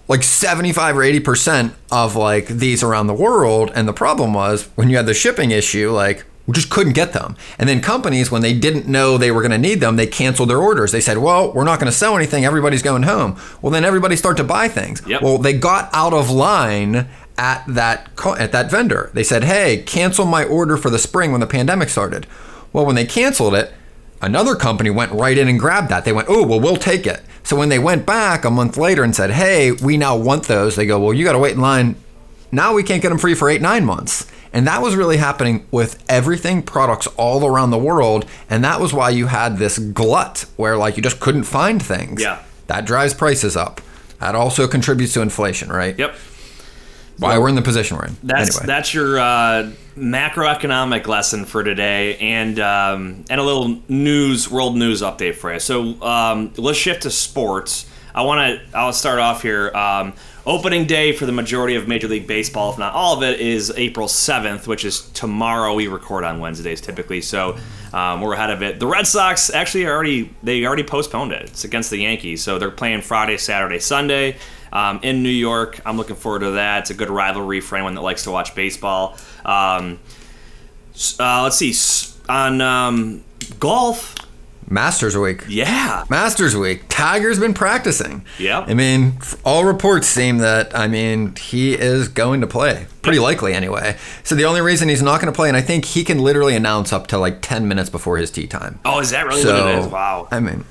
like 0.07 0.23
75 0.23 0.97
or 0.97 1.01
80% 1.01 1.73
of 1.91 2.15
like 2.15 2.47
these 2.47 2.83
around 2.83 3.07
the 3.07 3.13
world 3.13 3.71
and 3.75 3.87
the 3.87 3.93
problem 3.93 4.33
was 4.33 4.69
when 4.75 4.89
you 4.89 4.97
had 4.97 5.05
the 5.05 5.13
shipping 5.13 5.51
issue 5.51 5.91
like 5.91 6.25
we 6.45 6.53
just 6.53 6.69
couldn't 6.69 6.93
get 6.93 7.11
them. 7.11 7.35
And 7.59 7.67
then 7.67 7.81
companies 7.81 8.31
when 8.31 8.41
they 8.41 8.53
didn't 8.53 8.87
know 8.87 9.17
they 9.17 9.31
were 9.31 9.41
going 9.41 9.51
to 9.51 9.57
need 9.57 9.81
them 9.81 9.97
they 9.97 10.07
canceled 10.07 10.49
their 10.49 10.59
orders. 10.59 10.91
They 10.91 11.01
said 11.01 11.17
well 11.17 11.51
we're 11.51 11.65
not 11.65 11.79
going 11.79 11.91
to 11.91 11.97
sell 11.97 12.15
anything. 12.15 12.45
Everybody's 12.45 12.81
going 12.81 13.03
home. 13.03 13.37
Well 13.61 13.71
then 13.71 13.83
everybody 13.83 14.15
start 14.15 14.37
to 14.37 14.43
buy 14.43 14.69
things. 14.69 15.01
Yep. 15.05 15.21
well 15.21 15.37
they 15.37 15.53
got 15.53 15.89
out 15.93 16.13
of 16.13 16.29
line 16.29 17.09
at 17.37 17.63
that 17.67 18.09
at 18.39 18.51
that 18.53 18.71
vendor. 18.71 19.11
They 19.13 19.23
said 19.23 19.43
hey 19.43 19.83
cancel 19.85 20.25
my 20.25 20.45
order 20.45 20.77
for 20.77 20.89
the 20.89 20.99
spring 20.99 21.31
when 21.31 21.41
the 21.41 21.47
pandemic 21.47 21.89
started. 21.89 22.25
Well 22.71 22.85
when 22.85 22.95
they 22.95 23.05
canceled 23.05 23.55
it 23.55 23.73
another 24.21 24.55
company 24.55 24.89
went 24.89 25.11
right 25.11 25.37
in 25.37 25.47
and 25.47 25.59
grabbed 25.59 25.89
that 25.89 26.05
they 26.05 26.13
went 26.13 26.27
oh 26.29 26.45
well 26.45 26.59
we'll 26.59 26.77
take 26.77 27.05
it 27.05 27.21
so 27.47 27.55
when 27.55 27.69
they 27.69 27.79
went 27.79 28.05
back 28.05 28.43
a 28.43 28.51
month 28.51 28.75
later 28.75 29.05
and 29.05 29.15
said, 29.15 29.31
hey, 29.31 29.71
we 29.71 29.95
now 29.95 30.17
want 30.17 30.43
those, 30.49 30.75
they 30.75 30.85
go, 30.85 30.99
well, 30.99 31.13
you 31.13 31.23
got 31.23 31.31
to 31.31 31.39
wait 31.39 31.53
in 31.53 31.61
line. 31.61 31.95
Now 32.51 32.73
we 32.73 32.83
can't 32.83 33.01
get 33.01 33.07
them 33.07 33.17
free 33.17 33.35
for 33.35 33.49
eight, 33.49 33.61
nine 33.61 33.85
months. 33.85 34.29
And 34.51 34.67
that 34.67 34.81
was 34.81 34.97
really 34.97 35.15
happening 35.15 35.65
with 35.71 36.03
everything 36.09 36.61
products 36.61 37.07
all 37.15 37.45
around 37.45 37.71
the 37.71 37.77
world. 37.77 38.25
And 38.49 38.65
that 38.65 38.81
was 38.81 38.91
why 38.91 39.11
you 39.11 39.27
had 39.27 39.59
this 39.59 39.79
glut 39.79 40.43
where 40.57 40.75
like 40.75 40.97
you 40.97 41.03
just 41.03 41.21
couldn't 41.21 41.43
find 41.43 41.81
things. 41.81 42.21
Yeah. 42.21 42.43
That 42.65 42.83
drives 42.83 43.13
prices 43.13 43.55
up. 43.55 43.79
That 44.19 44.35
also 44.35 44.67
contributes 44.67 45.13
to 45.13 45.21
inflation, 45.21 45.69
right? 45.69 45.97
Yep. 45.97 46.15
Why 47.19 47.37
we're 47.37 47.49
in 47.49 47.55
the 47.55 47.61
position 47.61 47.97
we're 47.97 48.05
in. 48.05 48.17
That's 48.23 48.57
anyway. 48.57 48.67
that's 48.67 48.93
your 48.93 49.19
uh, 49.19 49.71
macroeconomic 49.97 51.07
lesson 51.07 51.45
for 51.45 51.63
today, 51.63 52.17
and 52.17 52.59
um, 52.59 53.25
and 53.29 53.39
a 53.39 53.43
little 53.43 53.79
news, 53.87 54.49
world 54.49 54.77
news 54.77 55.01
update 55.01 55.35
for 55.35 55.53
you. 55.53 55.59
So 55.59 56.01
um, 56.01 56.53
let's 56.57 56.77
shift 56.77 57.03
to 57.03 57.11
sports. 57.11 57.89
I 58.13 58.23
want 58.23 58.61
to. 58.61 58.77
I'll 58.77 58.93
start 58.93 59.19
off 59.19 59.41
here. 59.41 59.69
Um, 59.75 60.13
opening 60.45 60.85
day 60.85 61.11
for 61.11 61.25
the 61.25 61.31
majority 61.31 61.75
of 61.75 61.87
Major 61.87 62.07
League 62.07 62.25
Baseball, 62.25 62.71
if 62.71 62.79
not 62.79 62.93
all 62.93 63.17
of 63.17 63.23
it, 63.23 63.39
is 63.39 63.71
April 63.75 64.07
seventh, 64.07 64.67
which 64.67 64.85
is 64.85 65.09
tomorrow. 65.11 65.73
We 65.73 65.87
record 65.87 66.23
on 66.23 66.39
Wednesdays 66.39 66.81
typically, 66.81 67.21
so 67.21 67.57
um, 67.93 68.21
we're 68.21 68.33
ahead 68.33 68.49
of 68.49 68.61
it. 68.61 68.79
The 68.79 68.87
Red 68.87 69.07
Sox 69.07 69.49
actually 69.49 69.87
already 69.87 70.33
they 70.43 70.65
already 70.65 70.83
postponed 70.83 71.31
it. 71.31 71.43
It's 71.43 71.63
against 71.63 71.89
the 71.89 71.97
Yankees, 71.97 72.43
so 72.43 72.59
they're 72.59 72.71
playing 72.71 73.01
Friday, 73.01 73.37
Saturday, 73.37 73.79
Sunday 73.79 74.37
um, 74.77 74.99
in 75.01 75.23
New 75.23 75.29
York. 75.29 75.79
I'm 75.85 75.97
looking 75.97 76.15
forward 76.15 76.39
to 76.39 76.51
that. 76.51 76.81
It's 76.81 76.89
a 76.91 76.93
good 76.93 77.09
rivalry 77.09 77.61
for 77.61 77.75
anyone 77.75 77.95
that 77.95 78.01
likes 78.01 78.23
to 78.25 78.31
watch 78.31 78.53
baseball. 78.53 79.17
Um, 79.43 79.99
uh, 81.19 81.43
let's 81.43 81.57
see 81.57 81.73
on 82.29 82.61
um, 82.61 83.23
golf. 83.59 84.15
Masters 84.69 85.17
Week. 85.17 85.45
Yeah, 85.47 86.03
Masters 86.09 86.55
Week. 86.55 86.83
Tiger's 86.89 87.39
been 87.39 87.53
practicing. 87.53 88.25
Yeah. 88.37 88.59
I 88.59 88.73
mean, 88.73 89.17
all 89.45 89.63
reports 89.63 90.07
seem 90.07 90.39
that, 90.39 90.77
I 90.77 90.89
mean, 90.89 91.35
he 91.37 91.73
is 91.73 92.09
going 92.09 92.41
to 92.41 92.47
play. 92.47 92.85
Pretty 93.01 93.19
likely, 93.19 93.53
anyway. 93.53 93.95
So 94.23 94.35
the 94.35 94.43
only 94.43 94.59
reason 94.59 94.89
he's 94.89 95.01
not 95.01 95.21
going 95.21 95.31
to 95.31 95.35
play, 95.35 95.47
and 95.47 95.55
I 95.55 95.61
think 95.61 95.85
he 95.85 96.03
can 96.03 96.19
literally 96.19 96.53
announce 96.53 96.91
up 96.91 97.07
to 97.07 97.17
like 97.17 97.41
10 97.41 97.65
minutes 97.67 97.89
before 97.89 98.17
his 98.17 98.29
tee 98.29 98.45
time. 98.45 98.79
Oh, 98.83 98.99
is 98.99 99.11
that 99.11 99.25
really 99.25 99.41
so, 99.41 99.53
what 99.53 99.73
it 99.73 99.79
is? 99.79 99.87
Wow. 99.87 100.27
I 100.31 100.41
mean, 100.41 100.65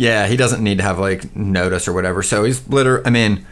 yeah, 0.00 0.26
he 0.26 0.36
doesn't 0.36 0.62
need 0.64 0.78
to 0.78 0.82
have 0.84 0.98
like 0.98 1.36
notice 1.36 1.86
or 1.86 1.92
whatever. 1.92 2.22
So 2.22 2.44
he's 2.44 2.66
literally, 2.68 3.04
I 3.04 3.10
mean, 3.10 3.44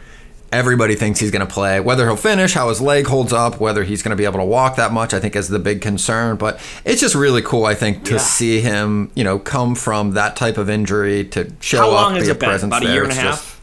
everybody 0.51 0.95
thinks 0.95 1.19
he's 1.19 1.29
going 1.29 1.45
to 1.45 1.53
play. 1.53 1.79
Whether 1.79 2.07
he'll 2.07 2.15
finish, 2.15 2.53
how 2.55 2.69
his 2.69 2.81
leg 2.81 3.05
holds 3.05 3.31
up, 3.31 3.59
whether 3.59 3.83
he's 3.83 4.01
going 4.01 4.09
to 4.09 4.15
be 4.15 4.25
able 4.25 4.39
to 4.39 4.45
walk 4.45 4.75
that 4.77 4.91
much, 4.91 5.13
I 5.13 5.19
think 5.19 5.35
is 5.35 5.49
the 5.49 5.59
big 5.59 5.79
concern. 5.79 6.37
But 6.37 6.59
it's 6.85 7.01
just 7.01 7.13
really 7.13 7.43
cool, 7.43 7.65
I 7.67 7.75
think, 7.75 8.03
to 8.05 8.13
Yeah. 8.13 8.17
see 8.17 8.61
him, 8.61 9.11
you 9.13 9.23
know, 9.23 9.37
come 9.37 9.75
from 9.75 10.13
that 10.13 10.35
type 10.35 10.57
of 10.57 10.71
injury 10.71 11.23
to 11.25 11.51
show 11.59 11.77
How 11.81 11.87
up, 11.89 11.93
long 11.93 12.15
has 12.15 12.23
be 12.23 12.29
a 12.29 12.31
it 12.33 12.39
been? 12.39 12.49
presence 12.49 12.73
About 12.75 12.89
a 12.89 12.91
year 12.93 13.03
and 13.03 13.11
a 13.11 13.15
half. 13.15 13.59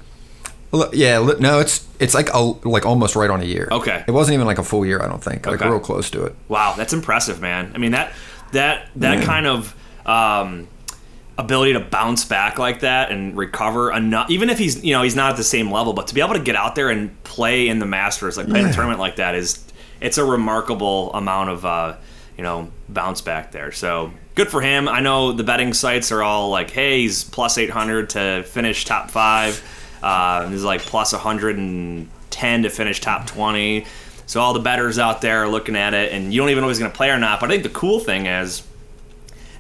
just- 0.72 0.94
yeah, 0.94 1.18
no, 1.40 1.58
it's 1.58 1.84
it's 1.98 2.12
like 2.14 2.28
a, 2.34 2.38
like 2.68 2.84
almost 2.86 3.16
right 3.16 3.30
on 3.30 3.40
a 3.40 3.44
year. 3.46 3.66
Okay. 3.72 4.04
it 4.06 4.10
wasn't 4.12 4.34
even 4.34 4.46
like 4.46 4.58
a 4.58 4.62
full 4.62 4.84
year. 4.86 5.02
I 5.02 5.08
don't 5.08 5.24
think 5.24 5.44
like 5.46 5.60
Okay. 5.60 5.68
real 5.68 5.80
close 5.80 6.08
to 6.10 6.24
it. 6.24 6.34
Wow, 6.48 6.74
that's 6.76 6.92
impressive, 6.92 7.40
man. 7.40 7.72
I 7.74 7.78
mean 7.78 7.92
that 7.92 8.12
that 8.52 8.88
that 8.96 9.24
kind 9.24 9.46
of 9.46 9.74
um, 10.04 10.68
ability 11.38 11.74
to 11.74 11.80
bounce 11.80 12.24
back 12.24 12.58
like 12.58 12.80
that 12.80 13.10
and 13.10 13.36
recover 13.36 13.92
enough, 13.92 14.30
even 14.30 14.48
if 14.48 14.58
he's 14.58 14.82
you 14.82 14.92
know 14.94 15.02
he's 15.02 15.16
not 15.16 15.30
at 15.30 15.36
the 15.36 15.44
same 15.44 15.70
level, 15.70 15.92
but 15.92 16.06
to 16.08 16.14
be 16.14 16.20
able 16.20 16.34
to 16.34 16.40
get 16.40 16.56
out 16.56 16.74
there 16.74 16.88
and 16.88 17.22
play 17.24 17.68
in 17.68 17.78
the 17.78 17.86
Masters, 17.86 18.36
like 18.36 18.48
play 18.48 18.60
in 18.60 18.66
a 18.66 18.72
tournament 18.72 18.98
like 18.98 19.16
that, 19.16 19.34
is 19.34 19.62
it's 20.00 20.18
a 20.18 20.24
remarkable 20.24 21.12
amount 21.12 21.50
of 21.50 21.64
uh, 21.64 21.96
you 22.36 22.42
know 22.42 22.70
bounce 22.88 23.20
back 23.20 23.52
there. 23.52 23.70
So 23.72 24.12
good 24.34 24.48
for 24.48 24.60
him. 24.60 24.88
I 24.88 25.00
know 25.00 25.32
the 25.32 25.44
betting 25.44 25.74
sites 25.74 26.10
are 26.12 26.22
all 26.22 26.50
like, 26.50 26.70
hey, 26.70 27.02
he's 27.02 27.24
plus 27.24 27.58
eight 27.58 27.70
hundred 27.70 28.10
to 28.10 28.42
finish 28.44 28.84
top 28.84 29.10
five. 29.10 29.62
Uh, 30.02 30.48
he's 30.48 30.64
like 30.64 30.80
plus 30.82 31.12
one 31.12 31.20
hundred 31.20 31.58
and 31.58 32.08
ten 32.30 32.62
to 32.62 32.70
finish 32.70 33.00
top 33.00 33.26
twenty. 33.26 33.86
So 34.26 34.40
all 34.40 34.54
the 34.54 34.60
betters 34.60 34.98
out 34.98 35.20
there 35.20 35.44
are 35.44 35.48
looking 35.48 35.76
at 35.76 35.94
it, 35.94 36.12
and 36.12 36.32
you 36.34 36.40
don't 36.40 36.50
even 36.50 36.62
know 36.62 36.68
if 36.68 36.72
he's 36.72 36.80
going 36.80 36.90
to 36.90 36.96
play 36.96 37.10
or 37.10 37.18
not. 37.18 37.40
But 37.40 37.50
I 37.50 37.52
think 37.52 37.62
the 37.62 37.68
cool 37.68 38.00
thing 38.00 38.26
is 38.26 38.62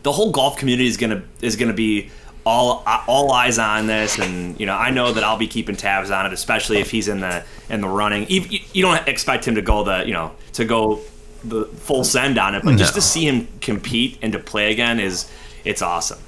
the 0.06 0.12
whole 0.12 0.30
golf 0.30 0.56
community 0.56 0.86
is 0.86 0.96
gonna 0.96 1.20
is 1.42 1.56
gonna 1.56 1.72
be 1.72 2.10
all 2.44 2.84
all 3.08 3.32
eyes 3.32 3.58
on 3.58 3.88
this, 3.88 4.20
and 4.20 4.58
you 4.60 4.64
know 4.64 4.76
I 4.76 4.90
know 4.90 5.12
that 5.12 5.24
I'll 5.24 5.36
be 5.36 5.48
keeping 5.48 5.74
tabs 5.74 6.12
on 6.12 6.26
it, 6.26 6.32
especially 6.32 6.78
if 6.78 6.92
he's 6.92 7.08
in 7.08 7.18
the 7.18 7.42
in 7.68 7.80
the 7.80 7.88
running. 7.88 8.24
You, 8.28 8.82
don't 8.82 9.08
expect 9.08 9.48
him 9.48 9.56
to 9.56 9.62
go 9.62 9.82
the 9.82 10.06
you 10.06 10.12
know 10.12 10.30
to 10.52 10.64
go 10.64 11.00
the 11.42 11.64
full 11.64 12.04
send 12.04 12.38
on 12.38 12.54
it, 12.54 12.62
but 12.62 12.76
just 12.76 12.94
to 12.94 13.00
see 13.00 13.26
him 13.26 13.48
compete 13.60 14.18
and 14.22 14.32
to 14.32 14.38
play 14.38 14.70
again 14.70 15.00
is 15.00 15.28
it's 15.64 15.82
awesome. 15.82 16.20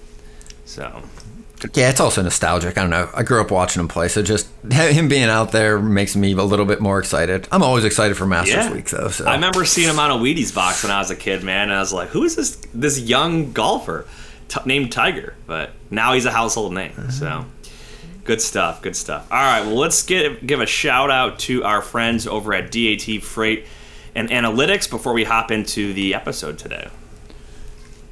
So 0.64 1.00
Yeah, 1.74 1.90
it's 1.90 2.00
also 2.00 2.22
nostalgic. 2.22 2.78
I 2.78 2.82
don't 2.82 2.90
know. 2.90 3.08
I 3.14 3.22
grew 3.22 3.40
up 3.40 3.50
watching 3.50 3.80
him 3.80 3.88
play, 3.88 4.08
so 4.08 4.22
just 4.22 4.48
him 4.70 5.08
being 5.08 5.28
out 5.28 5.52
there 5.52 5.78
makes 5.78 6.16
me 6.16 6.32
a 6.32 6.42
little 6.42 6.66
bit 6.66 6.80
more 6.80 6.98
excited. 6.98 7.48
I'm 7.50 7.62
always 7.62 7.84
excited 7.84 8.16
for 8.16 8.26
Masters 8.26 8.54
yeah, 8.54 8.72
Week, 8.72 8.88
though. 8.88 9.08
So 9.08 9.26
I 9.26 9.34
remember 9.34 9.64
seeing 9.64 9.88
him 9.88 9.98
on 9.98 10.10
a 10.10 10.14
Wheaties 10.14 10.54
box 10.54 10.82
when 10.82 10.92
I 10.92 10.98
was 10.98 11.10
a 11.10 11.16
kid, 11.16 11.42
man, 11.42 11.64
and 11.64 11.74
I 11.74 11.80
was 11.80 11.92
like, 11.92 12.08
who 12.08 12.24
is 12.24 12.36
this 12.36 12.56
this 12.74 13.00
young 13.00 13.52
golfer 13.52 14.06
t- 14.48 14.60
named 14.64 14.92
Tiger? 14.92 15.34
But 15.46 15.70
now 15.90 16.12
he's 16.14 16.26
a 16.26 16.32
household 16.32 16.74
name. 16.74 16.92
Mm-hmm. 16.92 17.10
So 17.10 17.44
good 18.24 18.40
stuff, 18.40 18.82
good 18.82 18.94
stuff. 18.94 19.26
All 19.30 19.38
right, 19.38 19.62
well, 19.62 19.76
let's 19.76 20.02
get 20.02 20.46
give 20.46 20.60
a 20.60 20.66
shout 20.66 21.10
out 21.10 21.38
to 21.40 21.64
our 21.64 21.82
friends 21.82 22.26
over 22.26 22.54
at 22.54 22.70
DAT 22.70 23.22
Freight 23.22 23.66
and 24.14 24.28
Analytics 24.28 24.90
before 24.90 25.12
we 25.12 25.24
hop 25.24 25.50
into 25.50 25.92
the 25.92 26.14
episode 26.14 26.58
today. 26.58 26.88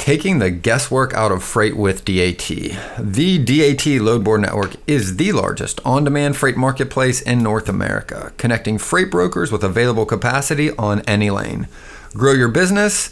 Taking 0.06 0.38
the 0.38 0.52
guesswork 0.52 1.14
out 1.14 1.32
of 1.32 1.42
freight 1.42 1.76
with 1.76 2.04
DAT. 2.04 2.46
The 2.96 3.38
DAT 3.44 4.00
Load 4.00 4.22
Board 4.22 4.42
Network 4.42 4.76
is 4.86 5.16
the 5.16 5.32
largest 5.32 5.80
on 5.84 6.04
demand 6.04 6.36
freight 6.36 6.56
marketplace 6.56 7.20
in 7.20 7.42
North 7.42 7.68
America, 7.68 8.32
connecting 8.36 8.78
freight 8.78 9.10
brokers 9.10 9.50
with 9.50 9.64
available 9.64 10.06
capacity 10.06 10.70
on 10.76 11.00
any 11.08 11.28
lane. 11.28 11.66
Grow 12.14 12.34
your 12.34 12.46
business 12.46 13.10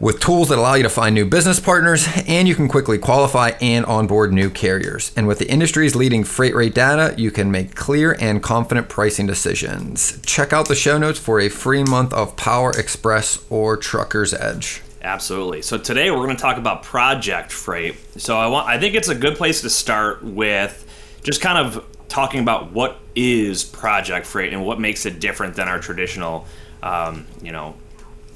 with 0.00 0.18
tools 0.18 0.48
that 0.48 0.56
allow 0.56 0.76
you 0.76 0.82
to 0.82 0.88
find 0.88 1.14
new 1.14 1.26
business 1.26 1.60
partners, 1.60 2.08
and 2.26 2.48
you 2.48 2.54
can 2.54 2.68
quickly 2.68 2.96
qualify 2.96 3.50
and 3.60 3.84
onboard 3.84 4.32
new 4.32 4.48
carriers. 4.48 5.12
And 5.14 5.26
with 5.26 5.38
the 5.38 5.50
industry's 5.50 5.94
leading 5.94 6.24
freight 6.24 6.54
rate 6.54 6.74
data, 6.74 7.14
you 7.18 7.30
can 7.30 7.50
make 7.50 7.74
clear 7.74 8.16
and 8.18 8.42
confident 8.42 8.88
pricing 8.88 9.26
decisions. 9.26 10.18
Check 10.24 10.54
out 10.54 10.68
the 10.68 10.74
show 10.74 10.96
notes 10.96 11.18
for 11.18 11.38
a 11.38 11.50
free 11.50 11.84
month 11.84 12.14
of 12.14 12.34
Power 12.36 12.70
Express 12.70 13.44
or 13.50 13.76
Trucker's 13.76 14.32
Edge. 14.32 14.80
Absolutely. 15.08 15.62
So 15.62 15.78
today 15.78 16.10
we're 16.10 16.18
going 16.26 16.36
to 16.36 16.42
talk 16.42 16.58
about 16.58 16.82
project 16.82 17.50
freight. 17.50 17.96
So 18.20 18.36
I 18.36 18.46
want 18.48 18.68
I 18.68 18.78
think 18.78 18.94
it's 18.94 19.08
a 19.08 19.14
good 19.14 19.36
place 19.36 19.62
to 19.62 19.70
start 19.70 20.22
with 20.22 20.84
just 21.22 21.40
kind 21.40 21.56
of 21.56 21.82
talking 22.08 22.40
about 22.40 22.72
what 22.72 22.98
is 23.16 23.64
project 23.64 24.26
freight 24.26 24.52
and 24.52 24.66
what 24.66 24.78
makes 24.78 25.06
it 25.06 25.18
different 25.18 25.56
than 25.56 25.66
our 25.66 25.78
traditional 25.78 26.46
um, 26.82 27.26
you 27.40 27.52
know 27.52 27.74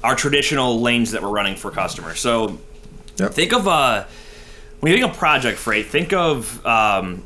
our 0.03 0.15
traditional 0.15 0.81
lanes 0.81 1.11
that 1.11 1.21
we're 1.21 1.29
running 1.29 1.55
for 1.55 1.69
customers. 1.69 2.19
So 2.19 2.57
Yep. 3.17 3.33
think 3.33 3.53
of 3.53 3.67
uh 3.67 4.05
when 4.79 4.91
you 4.91 4.97
think 4.97 5.11
of 5.11 5.15
project 5.15 5.59
freight, 5.59 5.85
think 5.85 6.11
of 6.11 6.65
um, 6.65 7.23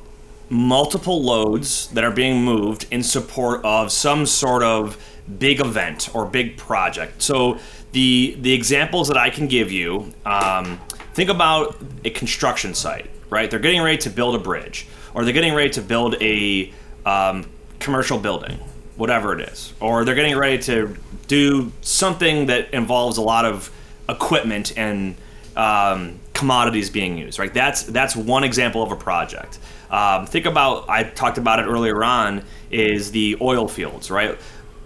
multiple 0.50 1.24
loads 1.24 1.88
that 1.92 2.04
are 2.04 2.12
being 2.12 2.44
moved 2.44 2.86
in 2.92 3.02
support 3.02 3.64
of 3.64 3.94
some 3.94 4.26
sort 4.26 4.62
of 4.62 4.98
big 5.40 5.60
event 5.60 6.10
or 6.14 6.26
big 6.26 6.58
project. 6.58 7.22
So 7.22 7.58
the 7.92 8.38
the 8.42 8.54
examples 8.54 9.08
that 9.08 9.18
I 9.18 9.30
can 9.30 9.48
give 9.48 9.72
you, 9.72 10.14
um, 10.26 10.80
think 11.14 11.30
about 11.30 11.78
a 12.06 12.10
construction 12.10 12.74
site, 12.74 13.10
right? 13.30 13.50
They're 13.50 13.60
getting 13.60 13.82
ready 13.82 13.98
to 14.00 14.10
build 14.10 14.36
a 14.36 14.40
bridge, 14.40 14.88
or 15.14 15.24
they're 15.24 15.34
getting 15.34 15.54
ready 15.54 15.70
to 15.72 15.82
build 15.82 16.16
a 16.22 16.72
um, 17.06 17.50
commercial 17.80 18.18
building, 18.18 18.60
whatever 18.96 19.34
it 19.40 19.50
is, 19.50 19.74
or 19.80 20.06
they're 20.06 20.16
getting 20.16 20.38
ready 20.38 20.62
to 20.64 20.96
do 21.28 21.72
something 21.82 22.48
that 22.48 22.74
involves 22.74 23.18
a 23.18 23.22
lot 23.22 23.46
of 23.46 23.72
equipment 24.10 24.74
and 24.78 25.16
um, 25.56 26.20
commodities 26.34 26.90
being 26.90 27.18
used, 27.18 27.40
right? 27.40 27.54
That's 27.54 27.84
that's 27.84 28.16
one 28.16 28.44
example 28.44 28.84
of 28.84 28.92
a 28.92 28.96
project. 28.96 29.60
Um, 29.90 30.26
think 30.26 30.46
about 30.46 30.90
I 30.90 31.04
talked 31.04 31.38
about 31.38 31.60
it 31.60 31.64
earlier 31.64 32.04
on 32.04 32.44
is 32.70 33.12
the 33.12 33.38
oil 33.42 33.68
fields, 33.68 34.12
right? 34.12 34.38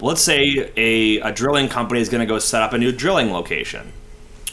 Let's 0.02 0.22
say 0.22 0.72
a, 0.76 1.20
a 1.20 1.32
drilling 1.32 1.70
company 1.70 2.02
is 2.02 2.10
going 2.10 2.22
to 2.22 2.26
go 2.26 2.40
set 2.40 2.64
up 2.64 2.74
a 2.74 2.78
new 2.78 2.92
drilling 2.92 3.32
location. 3.32 3.94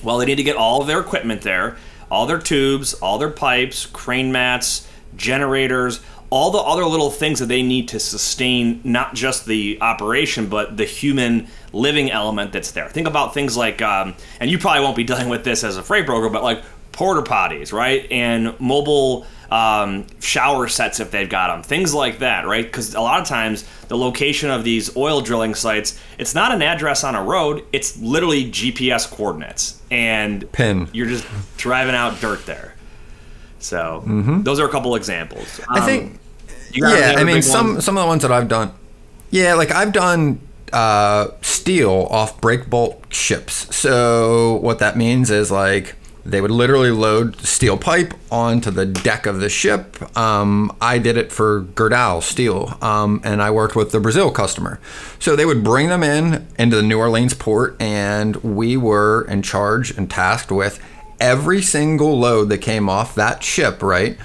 Well, 0.02 0.18
they 0.18 0.26
need 0.26 0.36
to 0.36 0.42
get 0.42 0.56
all 0.56 0.80
of 0.80 0.86
their 0.86 1.00
equipment 1.00 1.42
there, 1.42 1.76
all 2.10 2.26
their 2.26 2.38
tubes, 2.38 2.94
all 2.94 3.18
their 3.18 3.30
pipes, 3.30 3.86
crane 3.86 4.30
mats, 4.30 4.86
generators, 5.16 6.00
all 6.30 6.50
the 6.50 6.58
other 6.58 6.84
little 6.84 7.10
things 7.10 7.38
that 7.38 7.46
they 7.46 7.62
need 7.62 7.88
to 7.88 7.98
sustain 7.98 8.80
not 8.84 9.14
just 9.14 9.46
the 9.46 9.78
operation, 9.80 10.48
but 10.48 10.76
the 10.76 10.84
human 10.84 11.48
living 11.72 12.10
element 12.10 12.52
that's 12.52 12.72
there. 12.72 12.88
Think 12.88 13.08
about 13.08 13.32
things 13.32 13.56
like, 13.56 13.80
um, 13.80 14.14
and 14.40 14.50
you 14.50 14.58
probably 14.58 14.82
won't 14.82 14.96
be 14.96 15.04
dealing 15.04 15.28
with 15.28 15.44
this 15.44 15.64
as 15.64 15.76
a 15.76 15.82
freight 15.82 16.06
broker, 16.06 16.28
but 16.28 16.42
like 16.42 16.62
porter 16.92 17.22
potties, 17.22 17.72
right? 17.72 18.06
And 18.10 18.58
mobile 18.60 19.26
um, 19.50 20.06
shower 20.20 20.68
sets 20.68 21.00
if 21.00 21.10
they've 21.10 21.28
got 21.28 21.48
them, 21.48 21.62
things 21.62 21.94
like 21.94 22.18
that, 22.18 22.46
right? 22.46 22.64
Because 22.64 22.94
a 22.94 23.00
lot 23.00 23.20
of 23.20 23.26
times 23.26 23.64
the 23.88 23.96
location 23.96 24.50
of 24.50 24.64
these 24.64 24.94
oil 24.96 25.20
drilling 25.20 25.54
sites, 25.54 25.98
it's 26.18 26.34
not 26.34 26.52
an 26.52 26.60
address 26.62 27.02
on 27.04 27.14
a 27.14 27.22
road, 27.22 27.64
it's 27.72 27.98
literally 27.98 28.50
GPS 28.50 29.10
coordinates. 29.10 29.80
And 29.90 30.50
Pin. 30.52 30.88
you're 30.92 31.06
just 31.06 31.26
driving 31.56 31.94
out 31.94 32.20
dirt 32.20 32.44
there. 32.46 32.74
So 33.58 34.02
mm-hmm. 34.06 34.42
those 34.42 34.60
are 34.60 34.66
a 34.66 34.70
couple 34.70 34.94
examples. 34.94 35.46
Mm-hmm. 35.46 35.72
I 35.74 35.78
Um, 35.80 35.86
think 35.86 36.20
you 36.72 36.82
got 36.82 36.98
yeah, 36.98 37.14
I 37.18 37.24
mean 37.24 37.42
some 37.42 37.72
ones? 37.74 37.84
some 37.84 37.96
of 37.96 38.02
the 38.02 38.06
ones 38.06 38.22
that 38.22 38.30
I've 38.32 38.48
done. 38.48 38.72
Yeah, 39.30 39.54
like 39.54 39.70
I've 39.70 39.92
done 39.92 40.40
uh, 40.72 41.28
steel 41.40 42.06
off 42.10 42.40
break 42.40 42.68
bulk 42.68 43.12
ships. 43.12 43.74
So 43.74 44.56
what 44.56 44.78
that 44.80 44.96
means 44.96 45.30
is 45.30 45.50
like 45.50 45.96
They 46.28 46.42
would 46.42 46.50
literally 46.50 46.90
load 46.90 47.40
steel 47.40 47.78
pipe 47.78 48.12
onto 48.30 48.70
the 48.70 48.84
deck 48.84 49.24
of 49.24 49.40
the 49.40 49.48
ship. 49.48 49.96
Um, 50.16 50.76
I 50.78 50.98
did 50.98 51.16
it 51.16 51.32
for 51.32 51.62
Gerdau 51.74 52.22
Steel, 52.22 52.76
um, 52.82 53.22
and 53.24 53.40
I 53.40 53.50
worked 53.50 53.74
with 53.74 53.92
the 53.92 54.00
Brazil 54.00 54.30
customer. 54.30 54.78
So 55.18 55.34
they 55.34 55.46
would 55.46 55.64
bring 55.64 55.88
them 55.88 56.02
in 56.02 56.46
into 56.58 56.76
the 56.76 56.82
New 56.82 56.98
Orleans 56.98 57.32
port, 57.32 57.80
and 57.80 58.36
we 58.36 58.76
were 58.76 59.26
in 59.28 59.40
charge 59.40 59.90
and 59.96 60.10
tasked 60.10 60.52
with 60.52 60.78
every 61.18 61.62
single 61.62 62.18
load 62.18 62.50
that 62.50 62.58
came 62.58 62.90
off 62.90 63.14
that 63.14 63.42
ship, 63.42 63.82
right? 63.82 64.18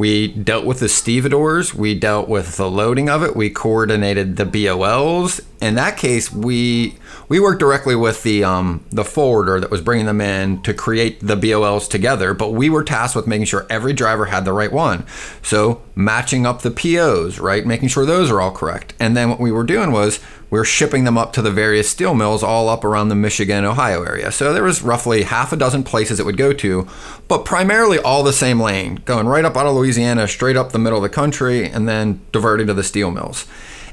We 0.00 0.28
dealt 0.28 0.64
with 0.64 0.80
the 0.80 0.88
stevedores. 0.88 1.74
We 1.74 1.94
dealt 1.94 2.26
with 2.26 2.56
the 2.56 2.70
loading 2.70 3.10
of 3.10 3.22
it. 3.22 3.36
We 3.36 3.50
coordinated 3.50 4.36
the 4.36 4.46
BOLs. 4.46 5.42
In 5.60 5.74
that 5.74 5.98
case, 5.98 6.32
we 6.32 6.96
we 7.28 7.38
worked 7.38 7.60
directly 7.60 7.94
with 7.94 8.22
the 8.22 8.42
um, 8.42 8.82
the 8.90 9.04
forwarder 9.04 9.60
that 9.60 9.70
was 9.70 9.82
bringing 9.82 10.06
them 10.06 10.22
in 10.22 10.62
to 10.62 10.72
create 10.72 11.20
the 11.20 11.36
BOLs 11.36 11.86
together. 11.86 12.32
But 12.32 12.54
we 12.54 12.70
were 12.70 12.82
tasked 12.82 13.14
with 13.14 13.26
making 13.26 13.44
sure 13.44 13.66
every 13.68 13.92
driver 13.92 14.24
had 14.24 14.46
the 14.46 14.54
right 14.54 14.72
one. 14.72 15.04
So 15.42 15.82
matching 15.94 16.46
up 16.46 16.62
the 16.62 16.70
POs, 16.70 17.38
right, 17.38 17.66
making 17.66 17.90
sure 17.90 18.06
those 18.06 18.30
are 18.30 18.40
all 18.40 18.52
correct. 18.52 18.94
And 18.98 19.14
then 19.14 19.28
what 19.28 19.38
we 19.38 19.52
were 19.52 19.64
doing 19.64 19.92
was 19.92 20.18
we 20.50 20.58
were 20.58 20.64
shipping 20.64 21.04
them 21.04 21.16
up 21.16 21.32
to 21.32 21.42
the 21.42 21.50
various 21.50 21.88
steel 21.88 22.14
mills 22.14 22.42
all 22.42 22.68
up 22.68 22.84
around 22.84 23.08
the 23.08 23.14
Michigan, 23.14 23.64
Ohio 23.64 24.02
area. 24.02 24.32
So 24.32 24.52
there 24.52 24.64
was 24.64 24.82
roughly 24.82 25.22
half 25.22 25.52
a 25.52 25.56
dozen 25.56 25.84
places 25.84 26.18
it 26.18 26.26
would 26.26 26.36
go 26.36 26.52
to, 26.52 26.88
but 27.28 27.44
primarily 27.44 27.98
all 27.98 28.22
the 28.22 28.32
same 28.32 28.60
lane, 28.60 28.96
going 29.04 29.26
right 29.26 29.44
up 29.44 29.56
out 29.56 29.66
of 29.66 29.74
Louisiana, 29.74 30.26
straight 30.26 30.56
up 30.56 30.72
the 30.72 30.78
middle 30.78 30.98
of 30.98 31.02
the 31.02 31.08
country, 31.08 31.64
and 31.64 31.88
then 31.88 32.20
diverting 32.32 32.66
to 32.66 32.74
the 32.74 32.82
steel 32.82 33.12
mills. 33.12 33.46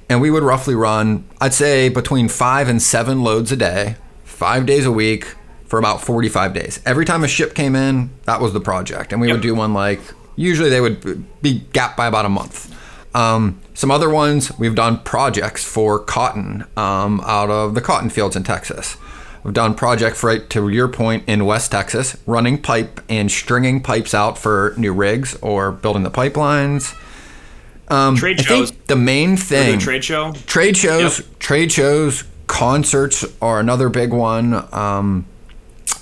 And 0.09 0.19
we 0.19 0.31
would 0.31 0.43
roughly 0.43 0.73
run, 0.73 1.25
I'd 1.39 1.53
say, 1.53 1.89
between 1.89 2.27
five 2.27 2.67
and 2.69 2.81
seven 2.81 3.23
loads 3.23 3.51
a 3.51 3.57
day, 3.57 3.97
five 4.23 4.65
days 4.65 4.85
a 4.85 4.91
week 4.91 5.35
for 5.65 5.77
about 5.77 6.01
45 6.01 6.53
days. 6.53 6.79
Every 6.85 7.05
time 7.05 7.23
a 7.23 7.27
ship 7.27 7.53
came 7.53 7.75
in, 7.75 8.09
that 8.23 8.39
was 8.39 8.53
the 8.53 8.61
project. 8.61 9.11
And 9.11 9.21
we 9.21 9.27
yep. 9.27 9.35
would 9.35 9.41
do 9.41 9.53
one 9.53 9.73
like, 9.73 9.99
usually 10.35 10.69
they 10.69 10.81
would 10.81 11.41
be 11.41 11.59
gapped 11.73 11.97
by 11.97 12.07
about 12.07 12.25
a 12.25 12.29
month. 12.29 12.73
Um, 13.17 13.59
some 13.74 13.89
other 13.89 14.12
ones, 14.12 14.55
we've 14.59 14.75
done 14.75 15.00
projects 15.00 15.63
for 15.63 15.97
cotton 15.97 16.65
um, 16.77 17.19
out 17.25 17.50
of 17.50 17.74
the 17.74 17.81
cotton 17.81 18.12
fields 18.12 18.36
in 18.36 18.43
Texas. 18.43 18.95
We've 19.43 19.55
done 19.55 19.74
project 19.74 20.21
right 20.21 20.47
to 20.51 20.69
your 20.69 20.88
point 20.88 21.24
in 21.25 21.45
West 21.45 21.71
Texas, 21.71 22.15
running 22.27 22.62
pipe 22.62 23.01
and 23.09 23.31
stringing 23.31 23.81
pipes 23.81 24.13
out 24.13 24.38
for 24.38 24.75
new 24.77 24.93
rigs 24.93 25.36
or 25.41 25.71
building 25.71 26.03
the 26.03 26.12
pipelines. 26.12 26.95
Um, 27.88 28.17
trade 28.17 28.39
shows. 28.39 28.71
the 28.86 28.95
main 28.95 29.36
thing. 29.36 29.79
The 29.79 29.83
trade 29.83 30.03
show. 30.03 30.33
Trade 30.45 30.77
shows. 30.77 31.19
Yep. 31.19 31.39
Trade 31.39 31.71
shows. 31.71 32.24
Concerts 32.45 33.25
are 33.41 33.59
another 33.59 33.89
big 33.89 34.13
one. 34.13 34.67
Um, 34.71 35.25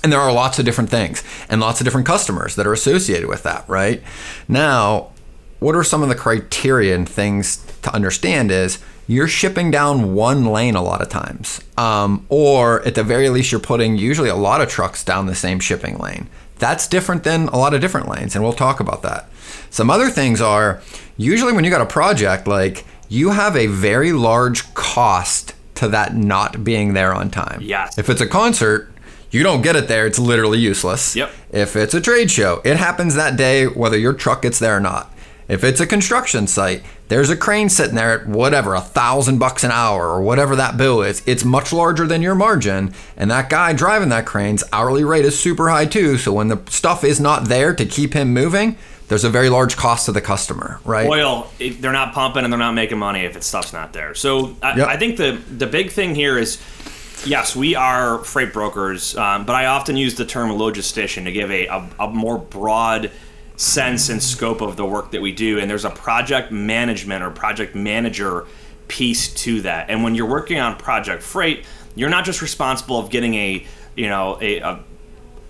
and 0.02 0.12
there 0.12 0.20
are 0.20 0.32
lots 0.32 0.58
of 0.58 0.66
different 0.66 0.90
things 0.90 1.24
and 1.48 1.60
lots 1.60 1.80
of 1.80 1.84
different 1.84 2.06
customers 2.06 2.56
that 2.56 2.66
are 2.66 2.72
associated 2.74 3.28
with 3.28 3.42
that, 3.44 3.66
right? 3.68 4.02
Now, 4.48 5.12
what 5.58 5.74
are 5.74 5.84
some 5.84 6.02
of 6.02 6.08
the 6.08 6.14
criteria 6.14 6.94
and 6.94 7.08
things 7.08 7.64
to 7.82 7.92
understand 7.94 8.50
is 8.50 8.78
you're 9.08 9.28
shipping 9.28 9.70
down 9.70 10.14
one 10.14 10.46
lane 10.46 10.74
a 10.74 10.82
lot 10.82 11.00
of 11.00 11.08
times 11.08 11.60
um, 11.76 12.26
or 12.28 12.82
at 12.86 12.94
the 12.94 13.04
very 13.04 13.28
least 13.28 13.52
you're 13.52 13.60
putting 13.60 13.96
usually 13.96 14.28
a 14.28 14.34
lot 14.34 14.60
of 14.60 14.68
trucks 14.68 15.04
down 15.04 15.26
the 15.26 15.34
same 15.34 15.60
shipping 15.60 15.96
lane 15.98 16.28
that's 16.58 16.88
different 16.88 17.24
than 17.24 17.48
a 17.48 17.56
lot 17.56 17.74
of 17.74 17.80
different 17.80 18.08
lanes 18.08 18.34
and 18.34 18.42
we'll 18.42 18.52
talk 18.52 18.80
about 18.80 19.02
that 19.02 19.28
some 19.70 19.90
other 19.90 20.10
things 20.10 20.40
are 20.40 20.82
usually 21.16 21.52
when 21.52 21.64
you 21.64 21.70
got 21.70 21.80
a 21.80 21.86
project 21.86 22.46
like 22.46 22.84
you 23.08 23.30
have 23.30 23.56
a 23.56 23.66
very 23.66 24.12
large 24.12 24.72
cost 24.74 25.54
to 25.74 25.88
that 25.88 26.16
not 26.16 26.64
being 26.64 26.94
there 26.94 27.14
on 27.14 27.30
time 27.30 27.60
yes 27.62 27.98
if 27.98 28.08
it's 28.08 28.20
a 28.20 28.26
concert 28.26 28.90
you 29.30 29.42
don't 29.42 29.62
get 29.62 29.76
it 29.76 29.88
there, 29.88 30.06
it's 30.06 30.18
literally 30.18 30.58
useless. 30.58 31.16
Yep. 31.16 31.30
If 31.50 31.76
it's 31.76 31.94
a 31.94 32.00
trade 32.00 32.30
show, 32.30 32.62
it 32.64 32.76
happens 32.76 33.14
that 33.16 33.36
day 33.36 33.66
whether 33.66 33.98
your 33.98 34.12
truck 34.12 34.42
gets 34.42 34.58
there 34.58 34.76
or 34.76 34.80
not. 34.80 35.12
If 35.48 35.62
it's 35.62 35.80
a 35.80 35.86
construction 35.86 36.46
site, 36.46 36.82
there's 37.08 37.30
a 37.30 37.36
crane 37.36 37.68
sitting 37.68 37.94
there 37.94 38.20
at 38.20 38.26
whatever, 38.26 38.74
a 38.74 38.80
thousand 38.80 39.38
bucks 39.38 39.62
an 39.62 39.70
hour 39.70 40.08
or 40.08 40.20
whatever 40.20 40.56
that 40.56 40.76
bill 40.76 41.02
is. 41.02 41.22
It's 41.24 41.44
much 41.44 41.72
larger 41.72 42.06
than 42.06 42.20
your 42.20 42.34
margin. 42.34 42.92
And 43.16 43.30
that 43.30 43.48
guy 43.48 43.72
driving 43.72 44.08
that 44.08 44.26
crane's 44.26 44.64
hourly 44.72 45.04
rate 45.04 45.24
is 45.24 45.38
super 45.38 45.68
high 45.68 45.86
too. 45.86 46.18
So 46.18 46.32
when 46.32 46.48
the 46.48 46.60
stuff 46.68 47.04
is 47.04 47.20
not 47.20 47.44
there 47.44 47.74
to 47.74 47.86
keep 47.86 48.12
him 48.12 48.32
moving, 48.32 48.76
there's 49.08 49.22
a 49.22 49.30
very 49.30 49.48
large 49.48 49.76
cost 49.76 50.06
to 50.06 50.12
the 50.12 50.20
customer, 50.20 50.80
right? 50.84 51.08
Oil, 51.08 51.48
they're 51.58 51.92
not 51.92 52.12
pumping 52.12 52.42
and 52.42 52.52
they're 52.52 52.58
not 52.58 52.72
making 52.72 52.98
money 52.98 53.20
if 53.20 53.36
its 53.36 53.46
stuff's 53.46 53.72
not 53.72 53.92
there. 53.92 54.14
So 54.14 54.56
I, 54.62 54.76
yep. 54.76 54.88
I 54.88 54.96
think 54.96 55.16
the 55.16 55.40
the 55.56 55.68
big 55.68 55.90
thing 55.92 56.16
here 56.16 56.36
is 56.36 56.60
yes, 57.24 57.54
we 57.54 57.76
are 57.76 58.18
freight 58.24 58.52
brokers, 58.52 59.16
um, 59.16 59.44
but 59.44 59.54
I 59.54 59.66
often 59.66 59.96
use 59.96 60.16
the 60.16 60.26
term 60.26 60.50
logistician 60.50 61.24
to 61.24 61.32
give 61.32 61.50
a, 61.50 61.66
a, 61.66 61.88
a 62.00 62.08
more 62.08 62.38
broad 62.38 63.12
sense 63.56 64.08
and 64.08 64.22
scope 64.22 64.60
of 64.60 64.76
the 64.76 64.84
work 64.84 65.10
that 65.12 65.22
we 65.22 65.32
do 65.32 65.58
and 65.58 65.70
there's 65.70 65.84
a 65.84 65.90
project 65.90 66.52
management 66.52 67.22
or 67.24 67.30
project 67.30 67.74
manager 67.74 68.46
piece 68.88 69.32
to 69.34 69.62
that. 69.62 69.90
And 69.90 70.04
when 70.04 70.14
you're 70.14 70.28
working 70.28 70.58
on 70.58 70.76
project 70.76 71.22
freight 71.22 71.64
you're 71.94 72.10
not 72.10 72.24
just 72.24 72.42
responsible 72.42 72.98
of 72.98 73.10
getting 73.10 73.34
a 73.34 73.66
you 73.96 74.08
know 74.08 74.38
a, 74.40 74.58
a, 74.58 74.84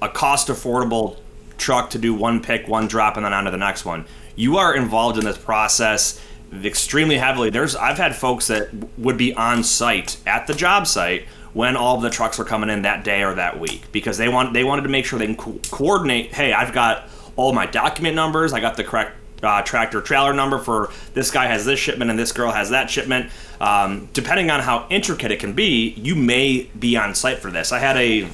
a 0.02 0.08
cost 0.08 0.48
affordable 0.48 1.18
truck 1.58 1.90
to 1.90 1.98
do 1.98 2.14
one 2.14 2.40
pick 2.40 2.68
one 2.68 2.86
drop 2.86 3.16
and 3.16 3.26
then 3.26 3.32
on 3.32 3.44
to 3.44 3.50
the 3.50 3.56
next 3.56 3.84
one. 3.84 4.06
You 4.36 4.58
are 4.58 4.74
involved 4.74 5.18
in 5.18 5.24
this 5.24 5.38
process 5.38 6.20
extremely 6.64 7.18
heavily. 7.18 7.50
There's 7.50 7.74
i've 7.74 7.98
had 7.98 8.14
folks 8.14 8.46
that 8.46 8.68
would 8.96 9.18
be 9.18 9.34
on 9.34 9.64
site 9.64 10.16
at 10.26 10.46
the 10.46 10.54
job 10.54 10.86
site 10.86 11.26
when 11.52 11.74
all 11.74 11.96
of 11.96 12.02
the 12.02 12.10
trucks 12.10 12.38
were 12.38 12.44
coming 12.44 12.70
in 12.70 12.82
that 12.82 13.02
day 13.02 13.24
or 13.24 13.34
that 13.34 13.58
week 13.58 13.90
because 13.90 14.16
they 14.16 14.28
want 14.28 14.52
they 14.52 14.62
wanted 14.62 14.82
to 14.82 14.88
make 14.88 15.04
sure 15.04 15.18
they 15.18 15.26
can 15.26 15.36
co- 15.36 15.58
coordinate 15.70 16.32
hey 16.32 16.52
i've 16.52 16.72
got 16.72 17.08
all 17.36 17.52
my 17.52 17.66
document 17.66 18.16
numbers. 18.16 18.52
I 18.52 18.60
got 18.60 18.76
the 18.76 18.84
correct 18.84 19.12
uh, 19.42 19.62
tractor 19.62 20.00
trailer 20.00 20.32
number 20.32 20.58
for 20.58 20.90
this 21.14 21.30
guy 21.30 21.46
has 21.46 21.64
this 21.64 21.78
shipment 21.78 22.10
and 22.10 22.18
this 22.18 22.32
girl 22.32 22.50
has 22.50 22.70
that 22.70 22.90
shipment. 22.90 23.30
Um, 23.60 24.08
depending 24.12 24.50
on 24.50 24.60
how 24.60 24.86
intricate 24.90 25.30
it 25.30 25.40
can 25.40 25.52
be, 25.52 25.90
you 25.90 26.14
may 26.14 26.70
be 26.78 26.96
on 26.96 27.14
site 27.14 27.38
for 27.38 27.50
this. 27.50 27.72
I 27.72 27.78
had 27.78 27.96
a 27.96 28.28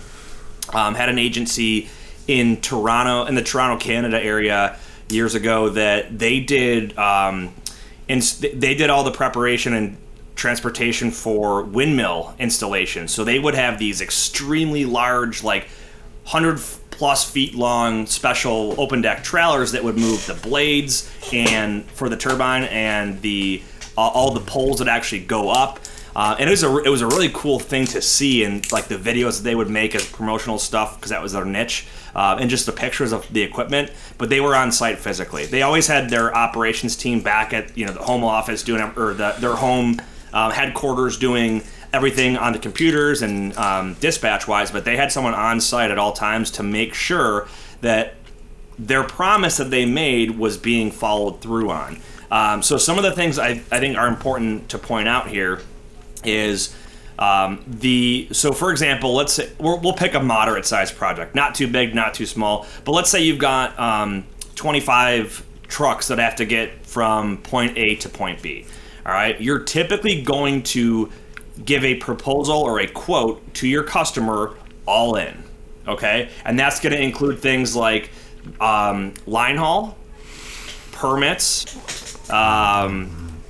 um, 0.72 0.94
had 0.94 1.08
an 1.08 1.18
agency 1.18 1.88
in 2.28 2.60
Toronto, 2.60 3.24
in 3.26 3.34
the 3.34 3.42
Toronto, 3.42 3.82
Canada 3.82 4.22
area 4.22 4.78
years 5.08 5.34
ago 5.34 5.68
that 5.70 6.18
they 6.18 6.40
did 6.40 6.96
um, 6.96 7.52
and 8.08 8.22
they 8.22 8.74
did 8.74 8.90
all 8.90 9.04
the 9.04 9.10
preparation 9.10 9.74
and 9.74 9.96
transportation 10.34 11.10
for 11.10 11.62
windmill 11.62 12.34
installation. 12.38 13.08
So 13.08 13.24
they 13.24 13.38
would 13.38 13.54
have 13.54 13.78
these 13.78 14.00
extremely 14.00 14.84
large, 14.84 15.42
like 15.42 15.68
hundred 16.24 16.60
plus 16.92 17.28
feet 17.28 17.54
long 17.54 18.06
special 18.06 18.74
open 18.78 19.02
deck 19.02 19.24
trailers 19.24 19.72
that 19.72 19.82
would 19.82 19.96
move 19.96 20.24
the 20.26 20.34
blades 20.34 21.10
and 21.32 21.84
for 21.90 22.08
the 22.08 22.16
turbine 22.16 22.64
and 22.64 23.20
the 23.22 23.62
uh, 23.96 24.00
all 24.00 24.32
the 24.32 24.40
poles 24.40 24.78
that 24.78 24.88
actually 24.88 25.20
go 25.20 25.50
up. 25.50 25.80
Uh, 26.14 26.36
and 26.38 26.48
it 26.48 26.50
was 26.50 26.62
a 26.62 26.76
it 26.84 26.90
was 26.90 27.00
a 27.00 27.06
really 27.06 27.30
cool 27.32 27.58
thing 27.58 27.86
to 27.86 28.02
see 28.02 28.44
and 28.44 28.70
like 28.70 28.84
the 28.84 28.96
videos 28.96 29.38
that 29.38 29.44
they 29.44 29.54
would 29.54 29.70
make 29.70 29.94
as 29.94 30.06
promotional 30.06 30.58
stuff 30.58 30.96
because 30.96 31.10
that 31.10 31.22
was 31.22 31.32
their 31.32 31.44
niche 31.44 31.86
uh, 32.14 32.36
and 32.38 32.50
just 32.50 32.66
the 32.66 32.72
pictures 32.72 33.12
of 33.12 33.26
the 33.32 33.40
equipment. 33.40 33.90
But 34.18 34.28
they 34.28 34.40
were 34.40 34.54
on 34.54 34.72
site 34.72 34.98
physically. 34.98 35.46
They 35.46 35.62
always 35.62 35.86
had 35.86 36.10
their 36.10 36.34
operations 36.34 36.96
team 36.96 37.22
back 37.22 37.54
at 37.54 37.76
you 37.76 37.86
know 37.86 37.92
the 37.92 38.02
home 38.02 38.24
office 38.24 38.62
doing 38.62 38.82
or 38.96 39.14
the, 39.14 39.34
their 39.38 39.56
home 39.56 40.00
uh, 40.32 40.50
headquarters 40.50 41.16
doing 41.16 41.62
everything 41.92 42.36
on 42.36 42.52
the 42.52 42.58
computers 42.58 43.22
and 43.22 43.56
um, 43.56 43.94
dispatch 43.94 44.48
wise, 44.48 44.70
but 44.70 44.84
they 44.84 44.96
had 44.96 45.12
someone 45.12 45.34
on 45.34 45.60
site 45.60 45.90
at 45.90 45.98
all 45.98 46.12
times 46.12 46.50
to 46.52 46.62
make 46.62 46.94
sure 46.94 47.48
that 47.82 48.14
their 48.78 49.04
promise 49.04 49.58
that 49.58 49.70
they 49.70 49.84
made 49.84 50.38
was 50.38 50.56
being 50.56 50.90
followed 50.90 51.40
through 51.40 51.70
on. 51.70 52.00
Um, 52.30 52.62
so 52.62 52.78
some 52.78 52.96
of 52.96 53.04
the 53.04 53.12
things 53.12 53.38
I, 53.38 53.62
I 53.70 53.78
think 53.78 53.96
are 53.98 54.08
important 54.08 54.70
to 54.70 54.78
point 54.78 55.06
out 55.06 55.28
here 55.28 55.60
is 56.24 56.74
um, 57.18 57.62
the 57.66 58.28
so 58.32 58.52
for 58.52 58.70
example, 58.70 59.14
let's 59.14 59.34
say 59.34 59.50
we 59.58 59.76
will 59.78 59.92
pick 59.92 60.14
a 60.14 60.20
moderate 60.20 60.64
sized 60.64 60.96
project, 60.96 61.34
not 61.34 61.54
too 61.54 61.68
big, 61.68 61.94
not 61.94 62.14
too 62.14 62.26
small, 62.26 62.66
but 62.84 62.92
let's 62.92 63.10
say 63.10 63.22
you've 63.22 63.38
got 63.38 63.78
um, 63.78 64.24
25 64.54 65.44
trucks 65.68 66.08
that 66.08 66.18
have 66.18 66.36
to 66.36 66.46
get 66.46 66.86
from 66.86 67.36
point 67.38 67.76
A 67.76 67.96
to 67.96 68.08
point 68.08 68.40
B. 68.42 68.64
All 69.04 69.12
right, 69.12 69.38
you're 69.40 69.60
typically 69.60 70.22
going 70.22 70.62
to 70.62 71.10
give 71.64 71.84
a 71.84 71.94
proposal 71.96 72.56
or 72.56 72.80
a 72.80 72.86
quote 72.86 73.54
to 73.54 73.68
your 73.68 73.84
customer 73.84 74.54
all 74.86 75.16
in. 75.16 75.42
Okay? 75.86 76.30
And 76.44 76.58
that's 76.58 76.80
going 76.80 76.92
to 76.92 77.00
include 77.00 77.38
things 77.40 77.76
like 77.76 78.10
um, 78.60 79.14
line 79.26 79.56
haul, 79.56 79.96
permits, 80.92 82.30
um, 82.30 83.40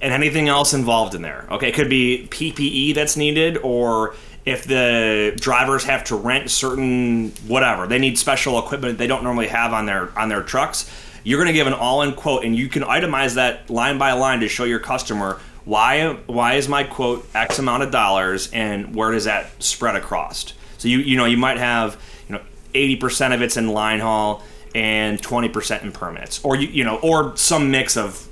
and 0.00 0.12
anything 0.12 0.48
else 0.48 0.74
involved 0.74 1.14
in 1.14 1.22
there. 1.22 1.46
Okay? 1.50 1.68
It 1.68 1.74
could 1.74 1.90
be 1.90 2.28
PPE 2.30 2.94
that's 2.94 3.16
needed 3.16 3.58
or 3.58 4.14
if 4.44 4.64
the 4.64 5.36
drivers 5.40 5.84
have 5.84 6.04
to 6.04 6.14
rent 6.14 6.48
certain 6.50 7.30
whatever 7.48 7.88
they 7.88 7.98
need 7.98 8.16
special 8.16 8.60
equipment 8.60 8.96
they 8.96 9.08
don't 9.08 9.24
normally 9.24 9.48
have 9.48 9.72
on 9.72 9.86
their 9.86 10.16
on 10.16 10.28
their 10.28 10.42
trucks 10.42 10.88
you're 11.24 11.38
going 11.38 11.48
to 11.48 11.52
give 11.52 11.66
an 11.66 11.72
all-in 11.72 12.14
quote 12.14 12.44
and 12.44 12.56
you 12.56 12.68
can 12.68 12.84
itemize 12.84 13.34
that 13.34 13.68
line 13.68 13.98
by 13.98 14.12
line 14.12 14.38
to 14.38 14.48
show 14.48 14.62
your 14.62 14.78
customer 14.78 15.40
why 15.66 16.12
why 16.26 16.54
is 16.54 16.68
my 16.68 16.84
quote 16.84 17.28
X 17.34 17.58
amount 17.58 17.82
of 17.82 17.90
dollars 17.90 18.50
and 18.52 18.94
where 18.94 19.10
does 19.10 19.24
that 19.24 19.62
spread 19.62 19.96
across? 19.96 20.54
So 20.78 20.88
you 20.88 20.98
you 20.98 21.16
know 21.16 21.26
you 21.26 21.36
might 21.36 21.58
have 21.58 22.00
you 22.28 22.36
know 22.36 22.40
80% 22.72 23.34
of 23.34 23.42
it's 23.42 23.56
in 23.56 23.68
line 23.68 24.00
haul 24.00 24.42
and 24.74 25.20
20% 25.20 25.82
in 25.82 25.92
permits 25.92 26.42
or 26.44 26.56
you, 26.56 26.68
you 26.68 26.84
know 26.84 26.98
or 26.98 27.36
some 27.36 27.70
mix 27.70 27.96
of 27.96 28.28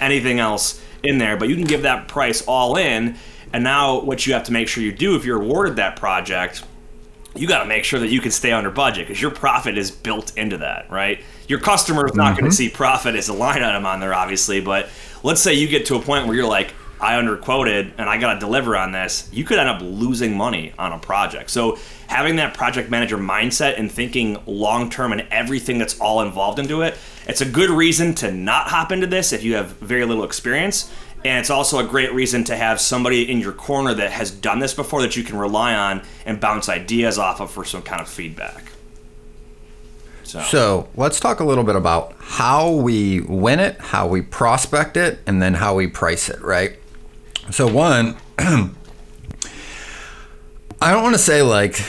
anything 0.00 0.38
else 0.40 0.82
in 1.02 1.18
there 1.18 1.36
but 1.36 1.48
you 1.48 1.54
can 1.54 1.66
give 1.66 1.82
that 1.82 2.08
price 2.08 2.42
all 2.46 2.76
in 2.76 3.16
and 3.52 3.62
now 3.62 4.00
what 4.00 4.26
you 4.26 4.32
have 4.32 4.44
to 4.44 4.52
make 4.52 4.66
sure 4.66 4.82
you 4.82 4.92
do 4.92 5.16
if 5.16 5.24
you're 5.24 5.42
awarded 5.42 5.76
that 5.76 5.96
project 5.96 6.64
you 7.34 7.46
got 7.46 7.60
to 7.60 7.66
make 7.66 7.84
sure 7.84 8.00
that 8.00 8.08
you 8.08 8.20
can 8.20 8.30
stay 8.30 8.52
under 8.52 8.70
budget 8.70 9.06
because 9.06 9.20
your 9.20 9.30
profit 9.30 9.76
is 9.76 9.90
built 9.90 10.36
into 10.38 10.58
that 10.58 10.90
right 10.90 11.22
your 11.48 11.58
customer 11.58 12.06
is 12.06 12.14
not 12.14 12.32
mm-hmm. 12.32 12.40
going 12.40 12.50
to 12.50 12.56
see 12.56 12.68
profit 12.68 13.14
as 13.14 13.28
a 13.28 13.34
line 13.34 13.62
item 13.62 13.84
on 13.84 14.00
there 14.00 14.14
obviously 14.14 14.60
but 14.60 14.88
let's 15.22 15.40
say 15.40 15.54
you 15.54 15.68
get 15.68 15.86
to 15.86 15.96
a 15.96 16.00
point 16.00 16.26
where 16.26 16.36
you're 16.36 16.46
like 16.46 16.74
I 17.00 17.14
underquoted 17.14 17.92
and 17.96 18.10
I 18.10 18.18
got 18.18 18.34
to 18.34 18.40
deliver 18.40 18.76
on 18.76 18.92
this, 18.92 19.28
you 19.32 19.42
could 19.42 19.58
end 19.58 19.70
up 19.70 19.80
losing 19.80 20.36
money 20.36 20.74
on 20.78 20.92
a 20.92 20.98
project. 20.98 21.50
So 21.50 21.78
having 22.08 22.36
that 22.36 22.52
project 22.52 22.90
manager 22.90 23.16
mindset 23.16 23.78
and 23.78 23.90
thinking 23.90 24.38
long 24.46 24.90
term 24.90 25.12
and 25.12 25.26
everything 25.30 25.78
that's 25.78 25.98
all 25.98 26.20
involved 26.20 26.58
into 26.58 26.82
it, 26.82 26.98
it's 27.26 27.40
a 27.40 27.46
good 27.46 27.70
reason 27.70 28.14
to 28.16 28.30
not 28.30 28.68
hop 28.68 28.92
into 28.92 29.06
this 29.06 29.32
if 29.32 29.42
you 29.42 29.54
have 29.54 29.72
very 29.78 30.04
little 30.04 30.24
experience. 30.24 30.92
And 31.24 31.38
it's 31.38 31.50
also 31.50 31.78
a 31.78 31.84
great 31.84 32.12
reason 32.12 32.44
to 32.44 32.56
have 32.56 32.80
somebody 32.80 33.30
in 33.30 33.40
your 33.40 33.52
corner 33.52 33.94
that 33.94 34.10
has 34.10 34.30
done 34.30 34.58
this 34.58 34.74
before 34.74 35.02
that 35.02 35.16
you 35.16 35.24
can 35.24 35.38
rely 35.38 35.74
on 35.74 36.02
and 36.26 36.38
bounce 36.40 36.68
ideas 36.68 37.18
off 37.18 37.40
of 37.40 37.50
for 37.50 37.64
some 37.64 37.82
kind 37.82 38.00
of 38.00 38.08
feedback. 38.08 38.64
So. 40.30 40.40
so 40.42 40.88
let's 40.94 41.18
talk 41.18 41.40
a 41.40 41.44
little 41.44 41.64
bit 41.64 41.74
about 41.74 42.14
how 42.20 42.70
we 42.70 43.20
win 43.20 43.58
it, 43.58 43.80
how 43.80 44.06
we 44.06 44.22
prospect 44.22 44.96
it, 44.96 45.18
and 45.26 45.42
then 45.42 45.54
how 45.54 45.74
we 45.74 45.88
price 45.88 46.28
it, 46.28 46.40
right? 46.40 46.78
So 47.50 47.66
one, 47.66 48.16
I 48.38 48.70
don't 50.80 51.02
want 51.02 51.16
to 51.16 51.20
say 51.20 51.42
like 51.42 51.82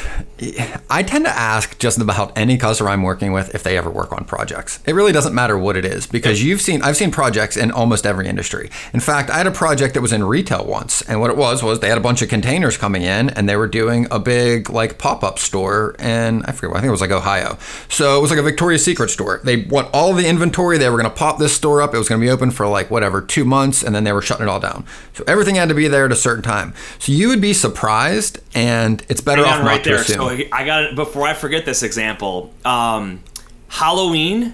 I 0.90 1.04
tend 1.04 1.26
to 1.26 1.32
ask 1.32 1.78
just 1.78 2.00
about 2.00 2.36
any 2.38 2.58
customer 2.58 2.90
I'm 2.90 3.04
working 3.04 3.32
with 3.32 3.54
if 3.54 3.62
they 3.62 3.78
ever 3.78 3.90
work 3.92 4.12
on 4.12 4.26
projects. 4.26 4.80
It 4.88 4.94
really 4.96 5.12
doesn't 5.12 5.36
matter 5.36 5.58
what 5.58 5.78
it 5.78 5.86
is 5.86 6.08
because 6.08 6.44
you've 6.44 6.62
seen 6.62 6.82
I've 6.82 6.98
seen 6.98 7.12
projects 7.12 7.56
in 7.56 7.70
almost 7.72 8.06
every 8.06 8.28
industry. 8.28 8.70
In 8.94 9.00
fact, 9.00 9.30
I 9.30 9.38
had 9.38 9.48
a 9.48 9.52
project 9.52 9.94
that 9.94 10.02
was 10.02 10.12
in 10.12 10.24
retail 10.24 10.66
once, 10.66 11.04
and 11.04 11.20
what 11.22 11.30
it 11.30 11.38
was 11.38 11.62
was 11.62 11.80
they 11.80 11.90
had 11.90 11.98
a 11.98 12.02
bunch 12.02 12.22
of 12.24 12.30
containers 12.30 12.76
coming 12.76 13.04
in 13.04 13.30
and 13.30 13.48
they 13.48 13.56
were 13.56 13.68
doing 13.68 14.08
a 14.10 14.20
big 14.20 14.70
like 14.70 14.98
pop-up 14.98 15.38
store 15.38 15.96
and 16.00 16.44
I 16.48 16.54
forget 16.54 16.76
I 16.76 16.80
think 16.80 16.88
it 16.88 16.92
was 16.92 17.02
like 17.02 17.12
Ohio. 17.12 17.58
So 17.90 18.18
it 18.18 18.22
was 18.22 18.32
like 18.32 18.40
a 18.40 18.44
Victoria's 18.44 18.84
Secret 18.84 19.10
store. 19.10 19.42
They 19.44 19.58
want 19.58 19.90
all 19.94 20.14
the 20.14 20.28
inventory, 20.28 20.78
they 20.80 20.90
were 20.90 20.98
going 20.98 21.10
to 21.10 21.16
pop 21.16 21.38
this 21.38 21.56
store 21.56 21.82
up. 21.82 21.94
It 21.94 21.98
was 22.00 22.10
going 22.10 22.20
to 22.20 22.26
be 22.26 22.32
open 22.32 22.50
for 22.50 22.68
like 22.68 22.90
whatever, 22.90 23.22
2 23.22 23.46
months 23.46 23.84
and 23.84 23.94
then 23.94 24.06
they 24.06 24.12
were 24.14 24.22
shutting 24.24 24.48
it 24.48 24.50
all 24.50 24.60
down. 24.60 24.86
So 25.14 25.24
everything 25.28 25.56
had 25.56 25.70
to 25.70 25.76
be 25.76 25.88
there 25.88 26.06
at 26.06 26.12
a 26.12 26.16
certain 26.16 26.44
time. 26.44 26.74
So 26.98 27.12
you 27.12 27.28
would 27.28 27.42
be 27.42 27.54
surprised 27.54 28.40
and 28.56 29.06
it's 29.08 29.22
better 29.22 29.44
Hang 29.46 29.54
off 29.54 29.60
not 29.62 29.68
right 29.68 29.84
to 29.84 29.90
there. 29.90 30.00
assume. 30.00 30.16
So 30.16 30.31
I 30.52 30.66
got 30.66 30.84
it 30.84 30.96
before 30.96 31.28
I 31.28 31.34
forget 31.34 31.66
this 31.66 31.84
example. 31.84 32.54
Um, 32.66 33.24
Halloween, 33.68 34.54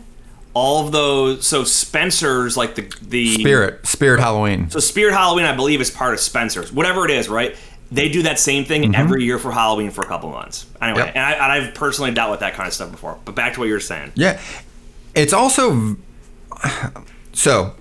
all 0.53 0.85
of 0.85 0.91
those. 0.91 1.45
So 1.45 1.63
Spencer's 1.63 2.57
like 2.57 2.75
the 2.75 2.91
the 3.01 3.33
Spirit 3.35 3.85
Spirit 3.85 4.19
Halloween. 4.19 4.69
So 4.69 4.79
Spirit 4.79 5.13
Halloween, 5.13 5.45
I 5.45 5.55
believe, 5.55 5.81
is 5.81 5.91
part 5.91 6.13
of 6.13 6.19
Spencer's. 6.19 6.71
Whatever 6.71 7.05
it 7.05 7.11
is, 7.11 7.29
right? 7.29 7.55
They 7.91 8.09
do 8.09 8.23
that 8.23 8.37
same 8.37 8.65
thing 8.65 8.83
mm-hmm. 8.83 8.95
every 8.95 9.23
year 9.23 9.39
for 9.39 9.51
Halloween 9.51 9.91
for 9.91 10.01
a 10.01 10.07
couple 10.07 10.29
months. 10.29 10.65
Anyway, 10.81 11.05
yep. 11.05 11.15
and, 11.15 11.23
I, 11.23 11.59
have 11.59 11.73
personally 11.73 12.11
dealt 12.11 12.31
with 12.31 12.41
that 12.41 12.53
kind 12.53 12.67
of 12.67 12.73
stuff 12.73 12.91
before. 12.91 13.17
But 13.23 13.33
back 13.33 13.53
to 13.53 13.61
what 13.61 13.67
you 13.67 13.73
were 13.73 13.79
saying. 13.79 14.11
Yeah, 14.15 14.41
it's 15.15 15.31
also 15.31 15.95
so 17.33 17.75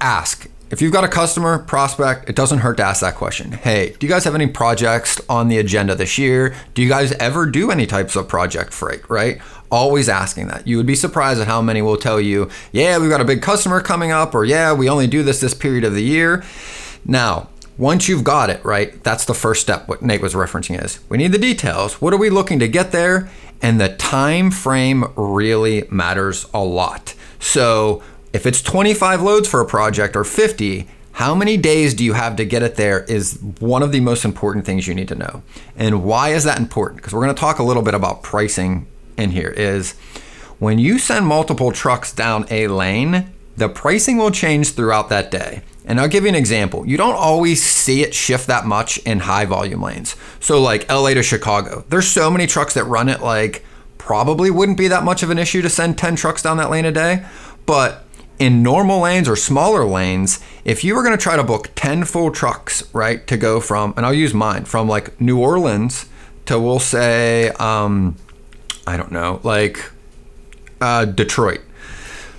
ask 0.00 0.48
if 0.70 0.80
you've 0.80 0.92
got 0.92 1.02
a 1.02 1.08
customer 1.08 1.58
prospect, 1.58 2.28
it 2.28 2.36
doesn't 2.36 2.60
hurt 2.60 2.76
to 2.76 2.84
ask 2.84 3.00
that 3.00 3.16
question. 3.16 3.52
Hey, 3.52 3.96
do 3.98 4.06
you 4.06 4.12
guys 4.12 4.24
have 4.24 4.36
any 4.36 4.46
projects 4.46 5.20
on 5.28 5.48
the 5.48 5.58
agenda 5.58 5.96
this 5.96 6.16
year? 6.16 6.54
Do 6.74 6.82
you 6.82 6.88
guys 6.88 7.12
ever 7.12 7.46
do 7.46 7.72
any 7.72 7.86
types 7.86 8.14
of 8.14 8.28
project 8.28 8.72
freight, 8.72 9.08
right? 9.10 9.40
Always 9.70 10.08
asking 10.08 10.46
that. 10.46 10.68
You 10.68 10.76
would 10.76 10.86
be 10.86 10.94
surprised 10.94 11.40
at 11.40 11.48
how 11.48 11.60
many 11.60 11.82
will 11.82 11.96
tell 11.96 12.20
you, 12.20 12.48
yeah, 12.70 12.98
we've 12.98 13.10
got 13.10 13.20
a 13.20 13.24
big 13.24 13.42
customer 13.42 13.80
coming 13.80 14.12
up, 14.12 14.34
or 14.34 14.44
yeah, 14.44 14.72
we 14.72 14.88
only 14.88 15.08
do 15.08 15.24
this 15.24 15.40
this 15.40 15.54
period 15.54 15.84
of 15.84 15.94
the 15.94 16.04
year. 16.04 16.44
Now, 17.04 17.48
once 17.76 18.08
you've 18.08 18.24
got 18.24 18.50
it, 18.50 18.64
right, 18.64 19.02
that's 19.02 19.24
the 19.24 19.34
first 19.34 19.62
step 19.62 19.88
what 19.88 20.02
Nate 20.02 20.20
was 20.20 20.34
referencing 20.34 20.82
is 20.84 21.00
we 21.08 21.18
need 21.18 21.32
the 21.32 21.38
details. 21.38 22.00
What 22.00 22.12
are 22.12 22.18
we 22.18 22.30
looking 22.30 22.58
to 22.60 22.68
get 22.68 22.92
there? 22.92 23.28
And 23.62 23.80
the 23.80 23.88
time 23.96 24.50
frame 24.50 25.04
really 25.16 25.84
matters 25.90 26.46
a 26.54 26.62
lot. 26.62 27.14
So 27.38 28.02
if 28.32 28.46
it's 28.46 28.62
25 28.62 29.22
loads 29.22 29.48
for 29.48 29.60
a 29.60 29.66
project 29.66 30.16
or 30.16 30.24
50, 30.24 30.86
how 31.12 31.34
many 31.34 31.56
days 31.56 31.94
do 31.94 32.04
you 32.04 32.12
have 32.12 32.36
to 32.36 32.44
get 32.44 32.62
it 32.62 32.76
there 32.76 33.04
is 33.04 33.38
one 33.58 33.82
of 33.82 33.92
the 33.92 34.00
most 34.00 34.24
important 34.24 34.64
things 34.64 34.86
you 34.86 34.94
need 34.94 35.08
to 35.08 35.14
know. 35.14 35.42
And 35.76 36.04
why 36.04 36.30
is 36.30 36.44
that 36.44 36.58
important? 36.58 36.96
Because 36.96 37.12
we're 37.12 37.24
going 37.24 37.34
to 37.34 37.40
talk 37.40 37.58
a 37.58 37.64
little 37.64 37.82
bit 37.82 37.94
about 37.94 38.22
pricing 38.22 38.86
in 39.18 39.32
here 39.32 39.50
is 39.50 39.92
when 40.58 40.78
you 40.78 40.98
send 40.98 41.26
multiple 41.26 41.72
trucks 41.72 42.12
down 42.12 42.46
a 42.50 42.68
lane, 42.68 43.32
the 43.56 43.68
pricing 43.68 44.16
will 44.16 44.30
change 44.30 44.72
throughout 44.72 45.08
that 45.08 45.30
day. 45.30 45.62
And 45.84 46.00
I'll 46.00 46.08
give 46.08 46.22
you 46.22 46.28
an 46.28 46.34
example. 46.36 46.86
You 46.86 46.96
don't 46.96 47.16
always 47.16 47.62
see 47.62 48.02
it 48.02 48.14
shift 48.14 48.46
that 48.46 48.64
much 48.64 48.98
in 48.98 49.20
high 49.20 49.44
volume 49.44 49.82
lanes. 49.82 50.14
So 50.38 50.60
like 50.60 50.88
LA 50.88 51.14
to 51.14 51.22
Chicago, 51.22 51.84
there's 51.88 52.06
so 52.06 52.30
many 52.30 52.46
trucks 52.46 52.74
that 52.74 52.84
run 52.84 53.08
it 53.08 53.20
like 53.20 53.64
probably 53.98 54.50
wouldn't 54.50 54.78
be 54.78 54.88
that 54.88 55.04
much 55.04 55.22
of 55.22 55.30
an 55.30 55.38
issue 55.38 55.62
to 55.62 55.68
send 55.68 55.98
10 55.98 56.16
trucks 56.16 56.42
down 56.42 56.56
that 56.58 56.70
lane 56.70 56.84
a 56.84 56.92
day, 56.92 57.24
but 57.66 58.04
in 58.40 58.62
normal 58.62 59.00
lanes 59.00 59.28
or 59.28 59.36
smaller 59.36 59.84
lanes, 59.84 60.40
if 60.64 60.82
you 60.82 60.96
were 60.96 61.02
going 61.02 61.16
to 61.16 61.22
try 61.22 61.36
to 61.36 61.44
book 61.44 61.70
10 61.76 62.04
full 62.06 62.32
trucks, 62.32 62.82
right, 62.94 63.24
to 63.26 63.36
go 63.36 63.60
from, 63.60 63.92
and 63.96 64.06
I'll 64.06 64.14
use 64.14 64.32
mine, 64.32 64.64
from 64.64 64.88
like 64.88 65.20
New 65.20 65.38
Orleans 65.38 66.06
to, 66.46 66.58
we'll 66.58 66.80
say, 66.80 67.50
um, 67.50 68.16
I 68.86 68.96
don't 68.96 69.12
know, 69.12 69.40
like 69.44 69.92
uh, 70.80 71.04
Detroit. 71.04 71.60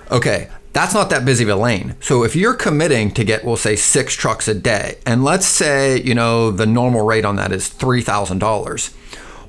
Okay, 0.10 0.50
that's 0.74 0.96
not 0.96 1.12
that 1.12 1.24
busy 1.24 1.44
of 1.44 1.50
a 1.52 1.56
lane. 1.56 1.96
So 2.02 2.24
if 2.24 2.36
you're 2.36 2.56
committing 2.56 3.12
to 3.12 3.24
get, 3.24 3.46
we'll 3.46 3.56
say, 3.56 3.76
six 3.76 4.16
trucks 4.16 4.48
a 4.48 4.56
day, 4.56 4.98
and 5.06 5.24
let's 5.24 5.46
say, 5.46 6.02
you 6.02 6.16
know, 6.16 6.50
the 6.50 6.66
normal 6.66 7.06
rate 7.06 7.26
on 7.26 7.36
that 7.36 7.52
is 7.52 7.70
$3,000. 7.70 8.96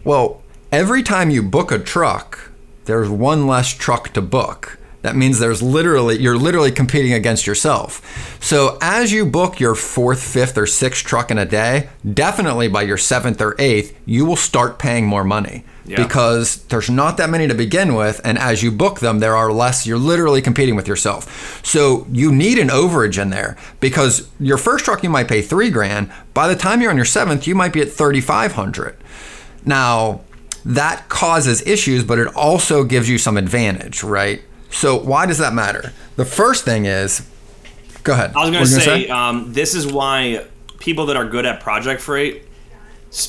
Well, 0.04 0.42
every 0.70 1.02
time 1.02 1.30
you 1.30 1.42
book 1.42 1.72
a 1.72 1.78
truck, 1.78 2.50
there's 2.84 3.08
one 3.08 3.46
less 3.46 3.72
truck 3.72 4.10
to 4.10 4.20
book. 4.20 4.78
That 5.02 5.16
means 5.16 5.38
there's 5.38 5.62
literally 5.62 6.18
you're 6.20 6.38
literally 6.38 6.72
competing 6.72 7.12
against 7.12 7.46
yourself. 7.46 8.38
So 8.40 8.78
as 8.80 9.12
you 9.12 9.26
book 9.26 9.58
your 9.58 9.74
fourth, 9.74 10.22
fifth, 10.22 10.56
or 10.56 10.66
sixth 10.66 11.04
truck 11.04 11.30
in 11.30 11.38
a 11.38 11.44
day, 11.44 11.88
definitely 12.14 12.68
by 12.68 12.82
your 12.82 12.98
seventh 12.98 13.40
or 13.40 13.56
eighth, 13.58 13.98
you 14.06 14.24
will 14.24 14.36
start 14.36 14.78
paying 14.78 15.06
more 15.06 15.24
money. 15.24 15.64
Yeah. 15.84 16.00
Because 16.00 16.62
there's 16.66 16.88
not 16.88 17.16
that 17.16 17.28
many 17.28 17.48
to 17.48 17.54
begin 17.54 17.96
with, 17.96 18.20
and 18.24 18.38
as 18.38 18.62
you 18.62 18.70
book 18.70 19.00
them, 19.00 19.18
there 19.18 19.34
are 19.34 19.52
less. 19.52 19.84
You're 19.84 19.98
literally 19.98 20.40
competing 20.40 20.76
with 20.76 20.86
yourself. 20.86 21.66
So 21.66 22.06
you 22.12 22.30
need 22.32 22.58
an 22.58 22.68
overage 22.68 23.20
in 23.20 23.30
there 23.30 23.56
because 23.80 24.30
your 24.38 24.58
first 24.58 24.84
truck 24.84 25.02
you 25.02 25.10
might 25.10 25.26
pay 25.26 25.42
three 25.42 25.70
grand. 25.70 26.12
By 26.34 26.46
the 26.46 26.54
time 26.54 26.80
you're 26.80 26.90
on 26.90 26.96
your 26.96 27.04
seventh, 27.04 27.48
you 27.48 27.56
might 27.56 27.72
be 27.72 27.80
at 27.80 27.88
thirty 27.90 28.20
five 28.20 28.52
hundred. 28.52 28.96
Now 29.66 30.20
that 30.64 31.08
causes 31.08 31.66
issues, 31.66 32.04
but 32.04 32.20
it 32.20 32.28
also 32.36 32.84
gives 32.84 33.08
you 33.08 33.18
some 33.18 33.36
advantage, 33.36 34.04
right? 34.04 34.40
So 34.72 34.98
why 34.98 35.26
does 35.26 35.38
that 35.38 35.52
matter? 35.52 35.92
The 36.16 36.24
first 36.24 36.64
thing 36.64 36.86
is, 36.86 37.26
go 38.02 38.12
ahead. 38.12 38.32
I 38.34 38.40
was 38.40 38.50
going 38.50 38.64
to 38.64 38.70
say, 38.70 39.04
say? 39.04 39.08
Um, 39.08 39.52
this 39.52 39.74
is 39.74 39.86
why 39.86 40.46
people 40.78 41.06
that 41.06 41.16
are 41.16 41.26
good 41.26 41.46
at 41.46 41.60
project 41.60 42.00
freight 42.00 42.42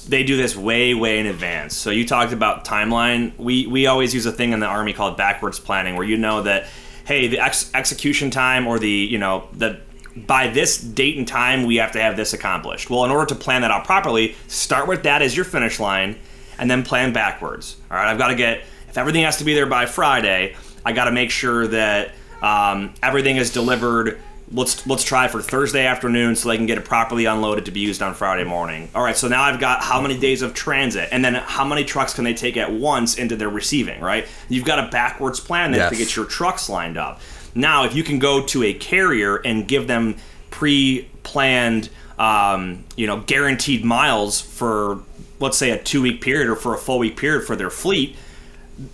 they 0.08 0.24
do 0.24 0.38
this 0.38 0.56
way 0.56 0.94
way 0.94 1.20
in 1.20 1.26
advance 1.26 1.76
so 1.76 1.90
you 1.90 2.08
talked 2.08 2.32
about 2.32 2.64
timeline 2.64 3.38
we 3.38 3.68
we 3.68 3.86
always 3.86 4.14
use 4.14 4.26
a 4.26 4.32
thing 4.32 4.54
in 4.54 4.60
the 4.62 4.66
army 4.66 4.94
called 4.94 5.18
backwards 5.18 5.60
planning 5.60 5.96
where 5.96 6.06
you 6.06 6.18
know 6.18 6.42
that 6.42 6.66
hey 7.06 7.28
the 7.28 7.38
ex- 7.38 7.70
execution 7.74 8.32
time 8.32 8.66
or 8.66 8.80
the 8.80 8.90
you 8.90 9.18
know 9.18 9.46
the 9.52 9.78
by 10.16 10.48
this 10.48 10.78
date 10.80 11.18
and 11.18 11.28
time 11.28 11.66
we 11.66 11.76
have 11.76 11.92
to 11.92 12.02
have 12.02 12.16
this 12.16 12.32
accomplished 12.34 12.90
well 12.90 13.04
in 13.04 13.12
order 13.12 13.26
to 13.26 13.36
plan 13.36 13.62
that 13.62 13.72
out 13.72 13.84
properly 13.84 14.36
start 14.48 14.88
with 14.88 15.04
that 15.04 15.22
as 15.22 15.36
your 15.36 15.46
finish 15.46 15.80
line 15.82 16.18
and 16.58 16.72
then 16.72 16.82
plan 16.82 17.12
backwards 17.12 17.76
all 17.92 17.98
right 17.98 18.08
i've 18.08 18.18
got 18.18 18.30
to 18.30 18.36
get 18.36 18.60
if 18.88 18.98
everything 18.98 19.24
has 19.24 19.38
to 19.38 19.44
be 19.44 19.54
there 19.54 19.66
by 19.66 19.86
friday 19.86 20.56
I 20.86 20.92
got 20.92 21.06
to 21.06 21.12
make 21.12 21.32
sure 21.32 21.68
that 21.68 22.12
um, 22.42 22.94
everything 23.02 23.38
is 23.38 23.52
delivered. 23.52 24.20
Let's 24.52 24.86
let's 24.86 25.04
try 25.04 25.28
for 25.30 25.42
Thursday 25.42 25.86
afternoon 25.86 26.36
so 26.36 26.50
they 26.50 26.58
can 26.58 26.66
get 26.66 26.78
it 26.78 26.86
properly 26.86 27.26
unloaded 27.26 27.66
to 27.66 27.72
be 27.72 27.80
used 27.80 28.02
on 28.02 28.14
Friday 28.14 28.44
morning. 28.44 28.90
All 28.94 29.04
right, 29.04 29.16
so 29.16 29.28
now 29.28 29.44
I've 29.44 29.60
got 29.60 29.82
how 29.82 30.02
many 30.02 30.20
days 30.20 30.42
of 30.42 30.54
transit, 30.54 31.10
and 31.12 31.24
then 31.24 31.36
how 31.36 31.66
many 31.66 31.84
trucks 31.84 32.14
can 32.14 32.24
they 32.24 32.34
take 32.34 32.58
at 32.58 32.72
once 32.72 33.16
into 33.16 33.36
their 33.36 33.50
receiving? 33.50 34.02
Right, 34.02 34.28
you've 34.50 34.66
got 34.66 34.86
a 34.86 34.90
backwards 34.92 35.40
plan 35.40 35.72
then 35.72 35.80
yes. 35.80 35.92
to 35.92 35.98
get 35.98 36.16
your 36.16 36.26
trucks 36.26 36.70
lined 36.70 36.98
up. 36.98 37.22
Now, 37.56 37.86
if 37.86 37.96
you 37.96 38.04
can 38.04 38.20
go 38.20 38.46
to 38.48 38.64
a 38.64 38.74
carrier 38.74 39.38
and 39.38 39.68
give 39.68 39.88
them 39.88 40.18
pre-planned, 40.50 41.90
um, 42.20 42.84
you 42.96 43.08
know, 43.08 43.22
guaranteed 43.22 43.86
miles 43.86 44.42
for 44.42 45.00
let's 45.40 45.58
say 45.58 45.72
a 45.72 45.82
two-week 45.82 46.22
period 46.22 46.48
or 46.48 46.56
for 46.56 46.74
a 46.76 46.78
full 46.78 47.00
week 47.00 47.18
period 47.18 47.46
for 47.46 47.56
their 47.56 47.70
fleet 47.70 48.16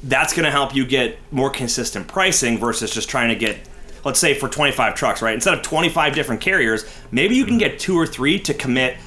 that's 0.03 0.33
going 0.33 0.45
to 0.45 0.51
help 0.51 0.75
you 0.75 0.85
get 0.85 1.17
more 1.31 1.49
consistent 1.49 2.07
pricing 2.07 2.57
versus 2.57 2.91
just 2.91 3.09
trying 3.09 3.29
to 3.29 3.35
get 3.35 3.57
let's 4.03 4.19
say 4.19 4.33
for 4.33 4.49
25 4.49 4.95
trucks 4.95 5.21
right 5.21 5.33
instead 5.33 5.53
of 5.53 5.61
25 5.61 6.13
different 6.13 6.41
carriers 6.41 6.85
maybe 7.11 7.35
you 7.35 7.45
can 7.45 7.57
get 7.57 7.79
two 7.79 7.97
or 7.97 8.05
three 8.05 8.37
to 8.39 8.53
commit 8.53 8.97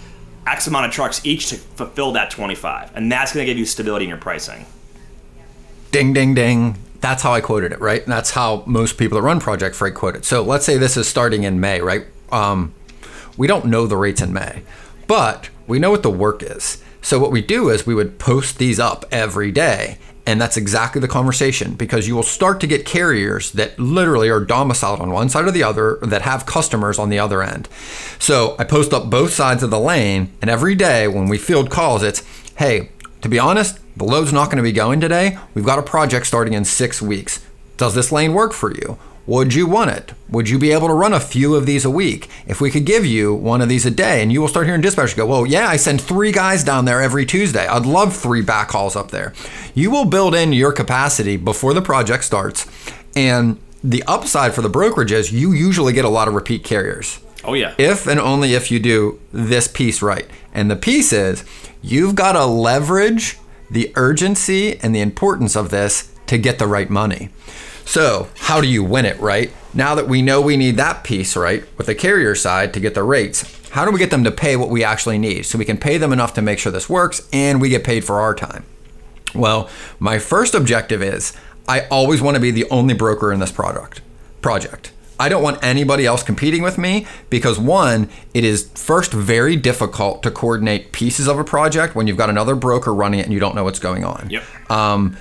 x 0.46 0.66
amount 0.66 0.86
of 0.86 0.92
trucks 0.92 1.24
each 1.24 1.48
to 1.48 1.56
fulfill 1.56 2.12
that 2.12 2.30
25 2.30 2.92
and 2.94 3.12
that's 3.12 3.32
going 3.34 3.44
to 3.44 3.50
give 3.50 3.58
you 3.58 3.66
stability 3.66 4.04
in 4.04 4.08
your 4.08 4.18
pricing 4.18 4.64
ding, 5.92 6.14
ding, 6.14 6.34
ding. 6.34 6.78
That's 7.00 7.22
how 7.22 7.32
I 7.32 7.40
quoted 7.40 7.72
it, 7.72 7.80
right? 7.80 8.02
And 8.02 8.10
that's 8.10 8.30
how 8.30 8.64
most 8.66 8.96
people 8.96 9.16
that 9.16 9.22
run 9.22 9.38
Project 9.38 9.76
Freight 9.76 9.94
quote 9.94 10.16
it. 10.16 10.24
So 10.24 10.42
let's 10.42 10.64
say 10.64 10.78
this 10.78 10.96
is 10.96 11.06
starting 11.06 11.44
in 11.44 11.60
May, 11.60 11.80
right? 11.80 12.06
Um, 12.32 12.74
we 13.36 13.46
don't 13.46 13.66
know 13.66 13.86
the 13.86 13.96
rates 13.96 14.20
in 14.20 14.32
May, 14.32 14.62
but 15.06 15.50
we 15.66 15.78
know 15.78 15.90
what 15.90 16.02
the 16.02 16.10
work 16.10 16.42
is. 16.42 16.82
So 17.02 17.18
what 17.18 17.30
we 17.30 17.42
do 17.42 17.68
is 17.68 17.86
we 17.86 17.94
would 17.94 18.18
post 18.18 18.58
these 18.58 18.80
up 18.80 19.04
every 19.10 19.50
day. 19.50 19.98
And 20.24 20.40
that's 20.40 20.56
exactly 20.56 21.00
the 21.00 21.08
conversation 21.08 21.74
because 21.74 22.06
you 22.06 22.14
will 22.14 22.22
start 22.22 22.60
to 22.60 22.68
get 22.68 22.86
carriers 22.86 23.50
that 23.52 23.76
literally 23.78 24.28
are 24.28 24.38
domiciled 24.40 25.00
on 25.00 25.10
one 25.10 25.28
side 25.28 25.46
or 25.46 25.50
the 25.50 25.64
other 25.64 25.98
that 26.02 26.22
have 26.22 26.46
customers 26.46 26.98
on 26.98 27.08
the 27.08 27.18
other 27.18 27.42
end. 27.42 27.68
So 28.20 28.54
I 28.58 28.64
post 28.64 28.92
up 28.92 29.10
both 29.10 29.32
sides 29.32 29.64
of 29.64 29.70
the 29.70 29.80
lane, 29.80 30.32
and 30.40 30.48
every 30.48 30.76
day 30.76 31.08
when 31.08 31.26
we 31.28 31.38
field 31.38 31.70
calls, 31.70 32.04
it's 32.04 32.22
hey, 32.56 32.90
to 33.22 33.28
be 33.28 33.38
honest, 33.38 33.80
the 33.96 34.04
load's 34.04 34.32
not 34.32 34.46
going 34.46 34.58
to 34.58 34.62
be 34.62 34.72
going 34.72 35.00
today. 35.00 35.38
We've 35.54 35.64
got 35.64 35.78
a 35.78 35.82
project 35.82 36.26
starting 36.26 36.54
in 36.54 36.64
six 36.64 37.02
weeks. 37.02 37.44
Does 37.76 37.94
this 37.94 38.12
lane 38.12 38.32
work 38.32 38.52
for 38.52 38.72
you? 38.72 38.98
Would 39.26 39.54
you 39.54 39.68
want 39.68 39.90
it? 39.90 40.14
Would 40.30 40.48
you 40.48 40.58
be 40.58 40.72
able 40.72 40.88
to 40.88 40.94
run 40.94 41.12
a 41.12 41.20
few 41.20 41.54
of 41.54 41.64
these 41.64 41.84
a 41.84 41.90
week? 41.90 42.28
If 42.46 42.60
we 42.60 42.72
could 42.72 42.84
give 42.84 43.06
you 43.06 43.32
one 43.32 43.60
of 43.60 43.68
these 43.68 43.86
a 43.86 43.90
day, 43.90 44.20
and 44.20 44.32
you 44.32 44.40
will 44.40 44.48
start 44.48 44.66
hearing 44.66 44.82
dispatchers 44.82 45.16
go, 45.16 45.26
Well, 45.26 45.46
yeah, 45.46 45.68
I 45.68 45.76
send 45.76 46.00
three 46.00 46.32
guys 46.32 46.64
down 46.64 46.86
there 46.86 47.00
every 47.00 47.24
Tuesday. 47.24 47.66
I'd 47.66 47.86
love 47.86 48.16
three 48.16 48.42
backhauls 48.42 48.96
up 48.96 49.12
there. 49.12 49.32
You 49.74 49.90
will 49.92 50.06
build 50.06 50.34
in 50.34 50.52
your 50.52 50.72
capacity 50.72 51.36
before 51.36 51.72
the 51.72 51.82
project 51.82 52.24
starts. 52.24 52.66
And 53.14 53.60
the 53.84 54.02
upside 54.08 54.54
for 54.54 54.62
the 54.62 54.68
brokerage 54.68 55.12
is 55.12 55.32
you 55.32 55.52
usually 55.52 55.92
get 55.92 56.04
a 56.04 56.08
lot 56.08 56.26
of 56.26 56.34
repeat 56.34 56.64
carriers. 56.64 57.20
Oh, 57.44 57.54
yeah. 57.54 57.74
If 57.78 58.06
and 58.06 58.18
only 58.18 58.54
if 58.54 58.70
you 58.70 58.80
do 58.80 59.20
this 59.32 59.68
piece 59.68 60.02
right. 60.02 60.28
And 60.52 60.70
the 60.70 60.76
piece 60.76 61.12
is 61.12 61.44
you've 61.80 62.14
got 62.16 62.32
to 62.32 62.44
leverage 62.44 63.38
the 63.70 63.92
urgency 63.94 64.78
and 64.80 64.94
the 64.94 65.00
importance 65.00 65.56
of 65.56 65.70
this 65.70 66.12
to 66.26 66.38
get 66.38 66.58
the 66.58 66.66
right 66.66 66.90
money. 66.90 67.30
So, 67.84 68.28
how 68.36 68.60
do 68.60 68.68
you 68.68 68.84
win 68.84 69.04
it, 69.04 69.18
right? 69.20 69.50
Now 69.74 69.94
that 69.94 70.08
we 70.08 70.22
know 70.22 70.40
we 70.40 70.56
need 70.56 70.76
that 70.76 71.04
piece, 71.04 71.36
right, 71.36 71.64
with 71.76 71.86
the 71.86 71.94
carrier 71.94 72.34
side 72.34 72.74
to 72.74 72.80
get 72.80 72.94
the 72.94 73.02
rates, 73.02 73.44
how 73.70 73.84
do 73.84 73.90
we 73.90 73.98
get 73.98 74.10
them 74.10 74.24
to 74.24 74.30
pay 74.30 74.56
what 74.56 74.68
we 74.68 74.84
actually 74.84 75.18
need 75.18 75.44
so 75.46 75.58
we 75.58 75.64
can 75.64 75.78
pay 75.78 75.96
them 75.96 76.12
enough 76.12 76.34
to 76.34 76.42
make 76.42 76.58
sure 76.58 76.70
this 76.70 76.88
works 76.88 77.26
and 77.32 77.60
we 77.60 77.68
get 77.70 77.84
paid 77.84 78.04
for 78.04 78.20
our 78.20 78.34
time? 78.34 78.64
Well, 79.34 79.70
my 79.98 80.18
first 80.18 80.54
objective 80.54 81.02
is 81.02 81.34
I 81.66 81.86
always 81.86 82.20
want 82.20 82.34
to 82.34 82.40
be 82.40 82.50
the 82.50 82.68
only 82.70 82.94
broker 82.94 83.32
in 83.32 83.40
this 83.40 83.52
product 83.52 84.02
project. 84.42 84.92
I 85.18 85.28
don't 85.28 85.42
want 85.42 85.62
anybody 85.62 86.04
else 86.04 86.22
competing 86.22 86.62
with 86.62 86.78
me 86.78 87.06
because 87.30 87.58
one, 87.58 88.10
it 88.34 88.44
is 88.44 88.68
first 88.74 89.12
very 89.12 89.54
difficult 89.54 90.22
to 90.24 90.30
coordinate 90.30 90.90
pieces 90.90 91.28
of 91.28 91.38
a 91.38 91.44
project 91.44 91.94
when 91.94 92.08
you've 92.08 92.16
got 92.16 92.28
another 92.28 92.56
broker 92.56 92.92
running 92.92 93.20
it 93.20 93.24
and 93.24 93.32
you 93.32 93.38
don't 93.38 93.54
know 93.54 93.62
what's 93.62 93.78
going 93.78 94.04
on. 94.04 94.28
Yep. 94.30 94.70
Um, 94.70 95.16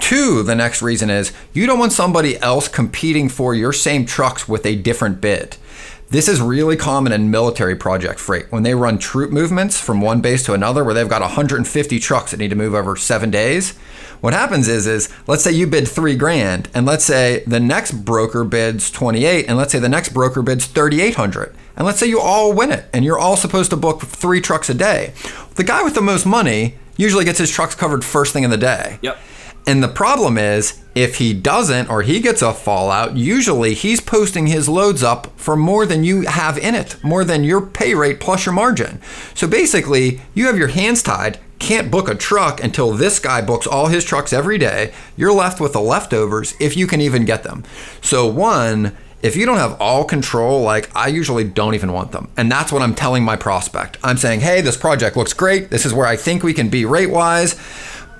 Two, 0.00 0.42
the 0.42 0.54
next 0.54 0.82
reason 0.82 1.10
is 1.10 1.32
you 1.52 1.66
don't 1.66 1.78
want 1.78 1.92
somebody 1.92 2.38
else 2.38 2.66
competing 2.66 3.28
for 3.28 3.54
your 3.54 3.72
same 3.72 4.04
trucks 4.06 4.48
with 4.48 4.66
a 4.66 4.74
different 4.74 5.20
bid. 5.20 5.56
This 6.10 6.26
is 6.26 6.40
really 6.40 6.76
common 6.76 7.12
in 7.12 7.30
military 7.30 7.76
project 7.76 8.18
freight 8.18 8.50
when 8.50 8.64
they 8.64 8.74
run 8.74 8.98
troop 8.98 9.30
movements 9.30 9.78
from 9.78 10.00
one 10.00 10.20
base 10.20 10.42
to 10.42 10.54
another 10.54 10.82
where 10.82 10.92
they've 10.92 11.08
got 11.08 11.20
150 11.20 12.00
trucks 12.00 12.32
that 12.32 12.38
need 12.38 12.50
to 12.50 12.56
move 12.56 12.74
over 12.74 12.96
7 12.96 13.30
days. 13.30 13.76
What 14.20 14.32
happens 14.32 14.66
is 14.66 14.88
is 14.88 15.08
let's 15.28 15.44
say 15.44 15.52
you 15.52 15.68
bid 15.68 15.86
3 15.86 16.16
grand 16.16 16.68
and 16.74 16.84
let's 16.84 17.04
say 17.04 17.44
the 17.46 17.60
next 17.60 17.92
broker 18.04 18.42
bids 18.42 18.90
28 18.90 19.46
and 19.46 19.56
let's 19.56 19.70
say 19.70 19.78
the 19.78 19.88
next 19.88 20.08
broker 20.08 20.42
bids 20.42 20.66
3800 20.66 21.54
and 21.76 21.86
let's 21.86 22.00
say 22.00 22.08
you 22.08 22.20
all 22.20 22.52
win 22.52 22.72
it 22.72 22.86
and 22.92 23.04
you're 23.04 23.18
all 23.18 23.36
supposed 23.36 23.70
to 23.70 23.76
book 23.76 24.02
3 24.02 24.40
trucks 24.40 24.68
a 24.68 24.74
day. 24.74 25.12
The 25.54 25.64
guy 25.64 25.84
with 25.84 25.94
the 25.94 26.02
most 26.02 26.26
money 26.26 26.74
usually 26.96 27.24
gets 27.24 27.38
his 27.38 27.52
trucks 27.52 27.76
covered 27.76 28.04
first 28.04 28.32
thing 28.32 28.42
in 28.42 28.50
the 28.50 28.56
day. 28.56 28.98
Yep. 29.02 29.16
And 29.70 29.84
the 29.84 29.88
problem 29.88 30.36
is, 30.36 30.82
if 30.96 31.18
he 31.18 31.32
doesn't 31.32 31.88
or 31.88 32.02
he 32.02 32.18
gets 32.18 32.42
a 32.42 32.52
fallout, 32.52 33.16
usually 33.16 33.72
he's 33.72 34.00
posting 34.00 34.48
his 34.48 34.68
loads 34.68 35.04
up 35.04 35.28
for 35.38 35.54
more 35.54 35.86
than 35.86 36.02
you 36.02 36.22
have 36.22 36.58
in 36.58 36.74
it, 36.74 36.96
more 37.04 37.22
than 37.22 37.44
your 37.44 37.64
pay 37.64 37.94
rate 37.94 38.18
plus 38.18 38.46
your 38.46 38.52
margin. 38.52 39.00
So 39.32 39.46
basically, 39.46 40.22
you 40.34 40.46
have 40.46 40.58
your 40.58 40.66
hands 40.66 41.04
tied, 41.04 41.38
can't 41.60 41.88
book 41.88 42.08
a 42.08 42.16
truck 42.16 42.60
until 42.60 42.90
this 42.90 43.20
guy 43.20 43.42
books 43.42 43.64
all 43.64 43.86
his 43.86 44.04
trucks 44.04 44.32
every 44.32 44.58
day. 44.58 44.92
You're 45.16 45.32
left 45.32 45.60
with 45.60 45.72
the 45.72 45.80
leftovers 45.80 46.56
if 46.58 46.76
you 46.76 46.88
can 46.88 47.00
even 47.00 47.24
get 47.24 47.44
them. 47.44 47.62
So, 48.02 48.26
one, 48.26 48.96
if 49.22 49.36
you 49.36 49.46
don't 49.46 49.58
have 49.58 49.80
all 49.80 50.04
control, 50.04 50.62
like 50.62 50.90
I 50.96 51.06
usually 51.06 51.44
don't 51.44 51.76
even 51.76 51.92
want 51.92 52.10
them. 52.10 52.28
And 52.36 52.50
that's 52.50 52.72
what 52.72 52.82
I'm 52.82 52.96
telling 52.96 53.22
my 53.22 53.36
prospect. 53.36 53.98
I'm 54.02 54.16
saying, 54.16 54.40
hey, 54.40 54.62
this 54.62 54.76
project 54.76 55.16
looks 55.16 55.32
great. 55.32 55.70
This 55.70 55.86
is 55.86 55.94
where 55.94 56.06
I 56.06 56.16
think 56.16 56.42
we 56.42 56.54
can 56.54 56.70
be 56.70 56.84
rate 56.84 57.10
wise. 57.10 57.54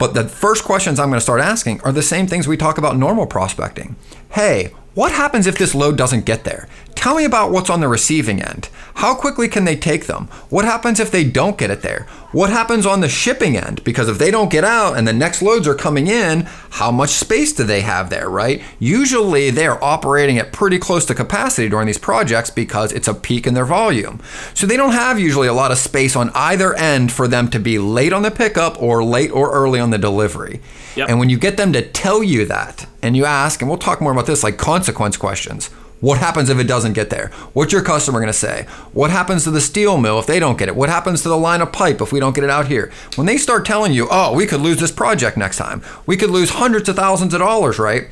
But 0.00 0.14
the 0.14 0.24
first 0.24 0.64
questions 0.64 0.98
I'm 0.98 1.10
going 1.10 1.18
to 1.18 1.20
start 1.20 1.42
asking 1.42 1.82
are 1.82 1.92
the 1.92 2.02
same 2.02 2.26
things 2.26 2.48
we 2.48 2.56
talk 2.56 2.78
about 2.78 2.96
normal 2.96 3.26
prospecting. 3.26 3.96
Hey, 4.30 4.72
what 5.00 5.12
happens 5.12 5.46
if 5.46 5.56
this 5.56 5.74
load 5.74 5.96
doesn't 5.96 6.26
get 6.26 6.44
there? 6.44 6.68
Tell 6.94 7.14
me 7.14 7.24
about 7.24 7.50
what's 7.50 7.70
on 7.70 7.80
the 7.80 7.88
receiving 7.88 8.42
end. 8.42 8.68
How 8.96 9.14
quickly 9.14 9.48
can 9.48 9.64
they 9.64 9.74
take 9.74 10.04
them? 10.04 10.26
What 10.50 10.66
happens 10.66 11.00
if 11.00 11.10
they 11.10 11.24
don't 11.24 11.56
get 11.56 11.70
it 11.70 11.80
there? 11.80 12.06
What 12.32 12.50
happens 12.50 12.84
on 12.84 13.00
the 13.00 13.08
shipping 13.08 13.56
end? 13.56 13.82
Because 13.82 14.10
if 14.10 14.18
they 14.18 14.30
don't 14.30 14.50
get 14.50 14.62
out 14.62 14.98
and 14.98 15.08
the 15.08 15.14
next 15.14 15.40
loads 15.40 15.66
are 15.66 15.74
coming 15.74 16.06
in, 16.06 16.42
how 16.68 16.90
much 16.90 17.08
space 17.08 17.54
do 17.54 17.64
they 17.64 17.80
have 17.80 18.10
there, 18.10 18.28
right? 18.28 18.62
Usually 18.78 19.48
they're 19.48 19.82
operating 19.82 20.36
at 20.36 20.52
pretty 20.52 20.78
close 20.78 21.06
to 21.06 21.14
capacity 21.14 21.70
during 21.70 21.86
these 21.86 21.96
projects 21.96 22.50
because 22.50 22.92
it's 22.92 23.08
a 23.08 23.14
peak 23.14 23.46
in 23.46 23.54
their 23.54 23.64
volume. 23.64 24.20
So 24.52 24.66
they 24.66 24.76
don't 24.76 24.92
have 24.92 25.18
usually 25.18 25.48
a 25.48 25.54
lot 25.54 25.72
of 25.72 25.78
space 25.78 26.14
on 26.14 26.30
either 26.34 26.74
end 26.74 27.10
for 27.10 27.26
them 27.26 27.48
to 27.52 27.58
be 27.58 27.78
late 27.78 28.12
on 28.12 28.20
the 28.20 28.30
pickup 28.30 28.82
or 28.82 29.02
late 29.02 29.30
or 29.30 29.50
early 29.50 29.80
on 29.80 29.88
the 29.88 29.96
delivery. 29.96 30.60
Yep. 30.96 31.08
And 31.08 31.18
when 31.18 31.30
you 31.30 31.38
get 31.38 31.56
them 31.56 31.72
to 31.72 31.82
tell 31.82 32.22
you 32.22 32.44
that, 32.46 32.86
and 33.02 33.16
you 33.16 33.24
ask, 33.24 33.60
and 33.60 33.68
we'll 33.68 33.78
talk 33.78 34.00
more 34.00 34.12
about 34.12 34.26
this, 34.26 34.42
like 34.42 34.58
consequence 34.58 35.16
questions. 35.16 35.70
What 36.00 36.18
happens 36.18 36.48
if 36.48 36.58
it 36.58 36.64
doesn't 36.66 36.94
get 36.94 37.10
there? 37.10 37.28
What's 37.52 37.74
your 37.74 37.82
customer 37.82 38.20
going 38.20 38.32
to 38.32 38.38
say? 38.38 38.66
What 38.92 39.10
happens 39.10 39.44
to 39.44 39.50
the 39.50 39.60
steel 39.60 39.98
mill 39.98 40.18
if 40.18 40.26
they 40.26 40.40
don't 40.40 40.58
get 40.58 40.68
it? 40.68 40.76
What 40.76 40.88
happens 40.88 41.22
to 41.22 41.28
the 41.28 41.36
line 41.36 41.60
of 41.60 41.72
pipe 41.72 42.00
if 42.00 42.10
we 42.10 42.20
don't 42.20 42.34
get 42.34 42.44
it 42.44 42.48
out 42.48 42.68
here? 42.68 42.90
When 43.16 43.26
they 43.26 43.36
start 43.36 43.66
telling 43.66 43.92
you, 43.92 44.08
oh, 44.10 44.34
we 44.34 44.46
could 44.46 44.62
lose 44.62 44.80
this 44.80 44.90
project 44.90 45.36
next 45.36 45.58
time, 45.58 45.82
we 46.06 46.16
could 46.16 46.30
lose 46.30 46.50
hundreds 46.50 46.88
of 46.88 46.96
thousands 46.96 47.34
of 47.34 47.40
dollars, 47.40 47.78
right? 47.78 48.08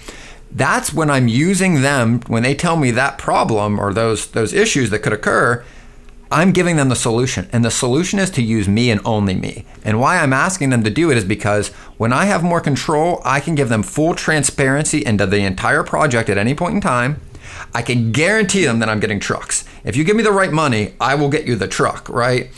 That's 0.51 0.93
when 0.93 1.11
I'm 1.11 1.29
using 1.29 1.81
them 1.81 2.21
when 2.27 2.43
they 2.43 2.55
tell 2.55 2.77
me 2.77 2.91
that 2.91 3.19
problem 3.19 3.79
or 3.79 3.93
those 3.93 4.29
those 4.29 4.53
issues 4.53 4.91
that 4.91 5.01
could 5.01 5.13
occur. 5.13 5.65
I'm 6.31 6.53
giving 6.53 6.77
them 6.77 6.91
the 6.91 6.97
solution, 6.97 7.49
and 7.53 7.65
the 7.65 7.71
solution 7.71 8.19
is 8.19 8.31
to 8.33 8.43
use 8.43 8.69
me 8.69 8.91
and 8.91 9.01
only 9.05 9.35
me. 9.35 9.65
And 9.83 9.99
why 9.99 10.19
I'm 10.19 10.35
asking 10.35 10.71
them 10.71 10.85
to 10.85 10.91
do 10.91 11.11
it 11.11 11.17
is 11.17 11.25
because 11.25 11.69
when 11.97 12.13
I 12.13 12.27
have 12.27 12.43
more 12.43 12.61
control, 12.61 13.23
I 13.25 13.41
can 13.41 13.55
give 13.55 13.71
them 13.71 13.83
full 13.83 14.15
transparency 14.15 15.05
into 15.05 15.27
the 15.27 15.41
entire 15.41 15.83
project 15.83 16.29
at 16.29 16.37
any 16.37 16.55
point 16.55 16.75
in 16.75 16.81
time. 16.83 17.21
I 17.75 17.83
can 17.83 18.13
guarantee 18.13 18.65
them 18.65 18.79
that 18.81 18.89
I'm 18.89 19.01
getting 19.01 19.21
trucks. 19.21 19.65
If 19.85 19.97
you 19.97 20.05
give 20.05 20.17
me 20.17 20.23
the 20.23 20.33
right 20.33 20.53
money, 20.53 20.95
I 21.01 21.15
will 21.15 21.31
get 21.31 21.47
you 21.47 21.57
the 21.57 21.69
truck, 21.69 22.09
right? 22.09 22.51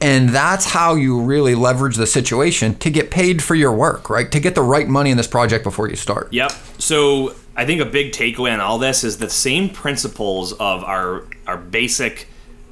And 0.00 0.30
that's 0.30 0.66
how 0.66 0.94
you 0.94 1.20
really 1.20 1.54
leverage 1.54 1.96
the 1.96 2.06
situation 2.06 2.76
to 2.76 2.90
get 2.90 3.10
paid 3.10 3.42
for 3.42 3.54
your 3.54 3.72
work, 3.72 4.08
right? 4.08 4.30
To 4.30 4.40
get 4.40 4.54
the 4.54 4.62
right 4.62 4.88
money 4.88 5.10
in 5.10 5.16
this 5.16 5.26
project 5.26 5.64
before 5.64 5.88
you 5.90 5.96
start. 5.96 6.32
Yep. 6.32 6.52
So 6.78 7.34
I 7.56 7.66
think 7.66 7.80
a 7.80 7.84
big 7.84 8.12
takeaway 8.12 8.52
on 8.52 8.60
all 8.60 8.78
this 8.78 9.02
is 9.02 9.18
the 9.18 9.28
same 9.28 9.68
principles 9.68 10.52
of 10.54 10.84
our 10.84 11.24
our 11.46 11.56
basic 11.56 12.28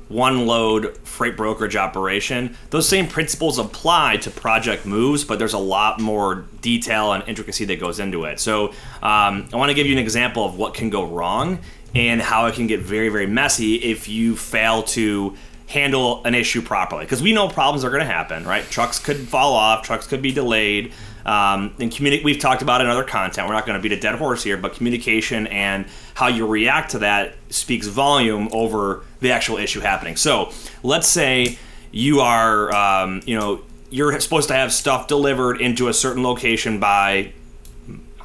one 0.09 0.47
load 0.47 0.97
freight 0.99 1.37
brokerage 1.37 1.77
operation. 1.77 2.57
Those 2.71 2.89
same 2.89 3.09
principles 3.09 3.59
apply 3.59 4.19
to 4.19 4.31
project 4.31 4.87
moves, 4.87 5.25
but 5.25 5.39
there's 5.39 5.55
a 5.55 5.59
lot 5.59 6.01
more 6.01 6.45
detail 6.61 7.13
and 7.13 7.25
intricacy 7.27 7.65
that 7.67 7.81
goes 7.81 7.99
into 7.99 8.25
it. 8.25 8.39
So 8.39 8.69
um, 9.03 9.49
I 9.53 9.57
want 9.57 9.71
to 9.71 9.75
give 9.75 9.87
you 9.87 9.93
an 9.93 9.99
example 9.99 10.45
of 10.45 10.57
what 10.57 10.75
can 10.75 10.91
go 10.91 11.07
wrong 11.07 11.59
and 11.95 12.21
how 12.21 12.47
it 12.47 12.55
can 12.55 12.67
get 12.67 12.81
very, 12.81 13.09
very 13.09 13.27
messy 13.27 13.77
if 13.77 14.09
you 14.09 14.37
fail 14.37 14.83
to 14.83 15.37
handle 15.69 16.25
an 16.25 16.35
issue 16.35 16.63
properly. 16.63 17.05
Because 17.05 17.23
we 17.23 17.33
know 17.33 17.49
problems 17.49 17.85
are 17.85 17.91
going 17.91 18.01
to 18.01 18.07
happen, 18.07 18.47
right? 18.47 18.65
Trucks 18.71 18.99
could 18.99 19.17
fall 19.17 19.55
off, 19.55 19.85
trucks 19.85 20.07
could 20.07 20.23
be 20.23 20.33
delayed. 20.33 20.93
Um, 21.25 21.75
and 21.81 21.91
communi- 21.91 22.23
we've 22.23 22.39
talked 22.39 22.63
about 22.63 22.81
in 22.81 22.87
other 22.87 23.03
content. 23.03 23.49
We're 23.49 23.55
not 23.55 23.67
going 23.67 23.77
to 23.77 23.83
beat 23.83 23.97
a 23.97 24.01
dead 24.01 24.15
horse 24.15 24.45
here, 24.45 24.57
but 24.57 24.75
communication 24.75 25.49
and 25.49 25.87
how 26.15 26.29
you 26.29 26.47
react 26.47 26.93
to 26.93 27.01
that 27.01 27.35
speaks 27.49 27.89
volume 27.89 28.49
over 28.53 29.03
the 29.21 29.33
actual 29.33 29.57
issue 29.57 29.81
happening. 29.81 30.17
So 30.17 30.53
let's 30.83 31.09
say 31.09 31.59
you 31.91 32.21
are, 32.21 32.75
um, 32.75 33.23
you 33.27 33.39
know, 33.39 33.63
you're 33.91 34.19
supposed 34.21 34.49
to 34.49 34.55
have 34.55 34.73
stuff 34.73 35.09
delivered 35.09 35.61
into 35.61 35.89
a 35.89 35.95
certain 35.95 36.23
location 36.23 36.81
by, 36.81 37.33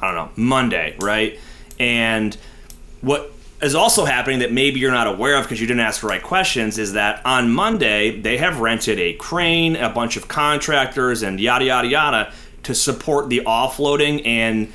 don't 0.00 0.14
know, 0.14 0.30
Monday, 0.36 0.96
right? 0.98 1.38
And 1.78 2.36
what 3.00 3.32
is 3.62 3.74
also 3.74 4.04
happening 4.04 4.40
that 4.40 4.52
maybe 4.52 4.80
you're 4.80 4.92
not 4.92 5.06
aware 5.06 5.36
of 5.36 5.44
because 5.44 5.60
you 5.60 5.66
didn't 5.66 5.80
ask 5.80 6.00
the 6.00 6.08
right 6.08 6.22
questions 6.22 6.78
is 6.78 6.94
that 6.94 7.24
on 7.24 7.50
Monday 7.50 8.20
they 8.20 8.36
have 8.38 8.60
rented 8.60 8.98
a 8.98 9.14
crane, 9.14 9.76
a 9.76 9.88
bunch 9.88 10.16
of 10.16 10.28
contractors, 10.28 11.22
and 11.22 11.38
yada 11.40 11.64
yada 11.64 11.88
yada 11.88 12.32
to 12.64 12.74
support 12.74 13.28
the 13.28 13.40
offloading 13.46 14.26
and 14.26 14.72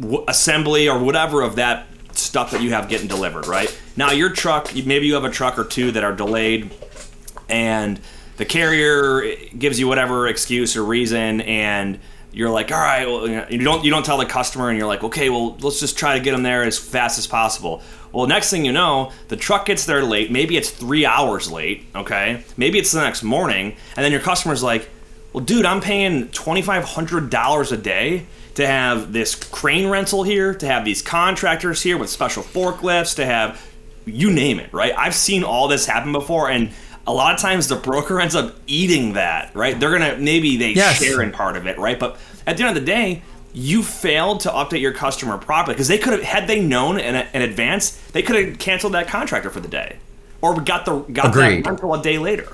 w- 0.00 0.24
assembly 0.28 0.88
or 0.88 0.98
whatever 0.98 1.42
of 1.42 1.56
that 1.56 1.86
stuff 2.12 2.52
that 2.52 2.62
you 2.62 2.70
have 2.70 2.88
getting 2.88 3.08
delivered. 3.08 3.46
Right 3.46 3.76
now, 3.96 4.12
your 4.12 4.30
truck, 4.30 4.74
maybe 4.74 5.06
you 5.06 5.14
have 5.14 5.24
a 5.24 5.30
truck 5.30 5.58
or 5.58 5.64
two 5.64 5.92
that 5.92 6.04
are 6.04 6.14
delayed, 6.14 6.70
and 7.48 8.00
the 8.36 8.44
carrier 8.44 9.36
gives 9.58 9.80
you 9.80 9.88
whatever 9.88 10.26
excuse 10.28 10.76
or 10.76 10.84
reason, 10.84 11.40
and 11.40 11.98
you're 12.32 12.50
like, 12.50 12.70
all 12.70 12.78
right, 12.78 13.06
well, 13.06 13.50
you 13.50 13.58
don't 13.58 13.82
you 13.84 13.90
don't 13.90 14.04
tell 14.04 14.18
the 14.18 14.26
customer, 14.26 14.68
and 14.68 14.78
you're 14.78 14.86
like, 14.86 15.02
okay, 15.02 15.30
well, 15.30 15.56
let's 15.60 15.80
just 15.80 15.96
try 15.96 16.18
to 16.18 16.22
get 16.22 16.32
them 16.32 16.42
there 16.42 16.62
as 16.64 16.78
fast 16.78 17.18
as 17.18 17.26
possible. 17.26 17.82
Well, 18.12 18.26
next 18.26 18.50
thing 18.50 18.64
you 18.64 18.72
know, 18.72 19.12
the 19.28 19.36
truck 19.36 19.66
gets 19.66 19.86
there 19.86 20.02
late. 20.02 20.30
Maybe 20.30 20.56
it's 20.56 20.70
three 20.70 21.06
hours 21.06 21.50
late. 21.50 21.86
Okay, 21.94 22.42
maybe 22.58 22.78
it's 22.78 22.92
the 22.92 23.00
next 23.00 23.22
morning, 23.22 23.76
and 23.96 24.04
then 24.04 24.12
your 24.12 24.20
customer's 24.20 24.62
like, 24.62 24.90
well, 25.32 25.44
dude, 25.44 25.64
I'm 25.64 25.80
paying 25.80 26.28
twenty 26.28 26.60
five 26.60 26.84
hundred 26.84 27.30
dollars 27.30 27.72
a 27.72 27.76
day 27.78 28.26
to 28.56 28.66
have 28.66 29.12
this 29.12 29.34
crane 29.34 29.88
rental 29.88 30.22
here, 30.22 30.54
to 30.54 30.66
have 30.66 30.84
these 30.84 31.02
contractors 31.02 31.82
here 31.82 31.98
with 31.98 32.08
special 32.08 32.42
forklifts, 32.42 33.14
to 33.16 33.24
have 33.26 33.60
you 34.06 34.32
name 34.32 34.58
it, 34.60 34.72
right? 34.72 34.94
I've 34.96 35.14
seen 35.14 35.44
all 35.44 35.68
this 35.68 35.84
happen 35.84 36.12
before, 36.12 36.48
and 36.48 36.70
a 37.06 37.12
lot 37.12 37.34
of 37.34 37.40
times 37.40 37.68
the 37.68 37.76
broker 37.76 38.20
ends 38.20 38.34
up 38.34 38.54
eating 38.66 39.12
that, 39.14 39.54
right? 39.54 39.78
They're 39.78 39.90
gonna 39.90 40.16
maybe 40.16 40.56
they 40.56 40.72
yes. 40.72 41.02
share 41.02 41.20
in 41.22 41.32
part 41.32 41.56
of 41.56 41.66
it, 41.66 41.78
right? 41.78 41.98
But 41.98 42.16
at 42.46 42.56
the 42.56 42.64
end 42.64 42.76
of 42.76 42.82
the 42.82 42.86
day, 42.86 43.22
you 43.52 43.82
failed 43.82 44.40
to 44.40 44.50
update 44.50 44.80
your 44.80 44.92
customer 44.92 45.38
properly 45.38 45.74
because 45.74 45.88
they 45.88 45.98
could 45.98 46.12
have 46.12 46.22
had 46.22 46.46
they 46.46 46.60
known 46.60 46.98
in, 46.98 47.14
in 47.14 47.42
advance, 47.42 47.90
they 48.12 48.22
could 48.22 48.36
have 48.36 48.58
canceled 48.58 48.94
that 48.94 49.08
contractor 49.08 49.50
for 49.50 49.60
the 49.60 49.68
day, 49.68 49.96
or 50.40 50.60
got 50.60 50.84
the 50.84 50.98
got 50.98 51.26
Agreed. 51.26 51.64
that 51.64 51.70
rental 51.70 51.94
a 51.94 52.02
day 52.02 52.18
later. 52.18 52.48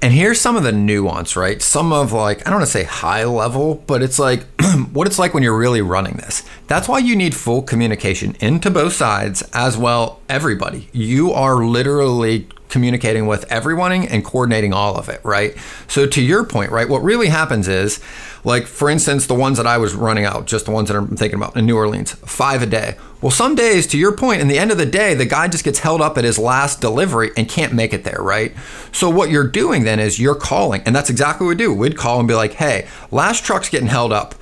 And 0.00 0.12
here's 0.12 0.40
some 0.40 0.56
of 0.56 0.62
the 0.62 0.70
nuance, 0.70 1.34
right? 1.34 1.60
Some 1.60 1.92
of 1.92 2.12
like, 2.12 2.46
I 2.46 2.50
don't 2.50 2.60
want 2.60 2.66
to 2.66 2.72
say 2.72 2.84
high 2.84 3.24
level, 3.24 3.82
but 3.86 4.00
it's 4.00 4.18
like 4.18 4.44
what 4.92 5.08
it's 5.08 5.18
like 5.18 5.34
when 5.34 5.42
you're 5.42 5.58
really 5.58 5.82
running 5.82 6.14
this. 6.14 6.44
That's 6.68 6.86
why 6.86 6.98
you 6.98 7.16
need 7.16 7.34
full 7.34 7.62
communication 7.62 8.36
into 8.40 8.70
both 8.70 8.92
sides 8.92 9.42
as 9.52 9.76
well, 9.76 10.20
everybody. 10.28 10.88
You 10.92 11.32
are 11.32 11.64
literally 11.64 12.48
communicating 12.68 13.26
with 13.26 13.50
everyone 13.50 13.92
and 13.92 14.24
coordinating 14.24 14.72
all 14.72 14.96
of 14.96 15.08
it, 15.08 15.20
right? 15.24 15.56
So 15.86 16.06
to 16.06 16.22
your 16.22 16.44
point, 16.44 16.70
right, 16.70 16.88
what 16.88 17.02
really 17.02 17.28
happens 17.28 17.68
is 17.68 18.00
like 18.44 18.66
for 18.66 18.88
instance, 18.88 19.26
the 19.26 19.34
ones 19.34 19.56
that 19.56 19.66
I 19.66 19.78
was 19.78 19.94
running 19.94 20.24
out, 20.24 20.46
just 20.46 20.66
the 20.66 20.70
ones 20.70 20.88
that 20.88 20.96
I'm 20.96 21.16
thinking 21.16 21.38
about 21.38 21.56
in 21.56 21.66
New 21.66 21.76
Orleans, 21.76 22.12
five 22.12 22.62
a 22.62 22.66
day. 22.66 22.96
Well, 23.20 23.32
some 23.32 23.56
days, 23.56 23.88
to 23.88 23.98
your 23.98 24.16
point, 24.16 24.40
in 24.40 24.46
the 24.46 24.58
end 24.60 24.70
of 24.70 24.78
the 24.78 24.86
day, 24.86 25.12
the 25.12 25.26
guy 25.26 25.48
just 25.48 25.64
gets 25.64 25.80
held 25.80 26.00
up 26.00 26.16
at 26.16 26.24
his 26.24 26.38
last 26.38 26.80
delivery 26.80 27.32
and 27.36 27.48
can't 27.48 27.72
make 27.72 27.92
it 27.92 28.04
there, 28.04 28.22
right? 28.22 28.54
So 28.92 29.10
what 29.10 29.28
you're 29.28 29.48
doing 29.48 29.82
then 29.82 29.98
is 29.98 30.20
you're 30.20 30.36
calling, 30.36 30.82
and 30.86 30.94
that's 30.94 31.10
exactly 31.10 31.44
what 31.44 31.50
we 31.50 31.56
do. 31.56 31.74
We'd 31.74 31.96
call 31.96 32.20
and 32.20 32.28
be 32.28 32.34
like, 32.34 32.54
hey, 32.54 32.86
last 33.10 33.44
truck's 33.44 33.68
getting 33.68 33.88
held 33.88 34.12
up 34.12 34.36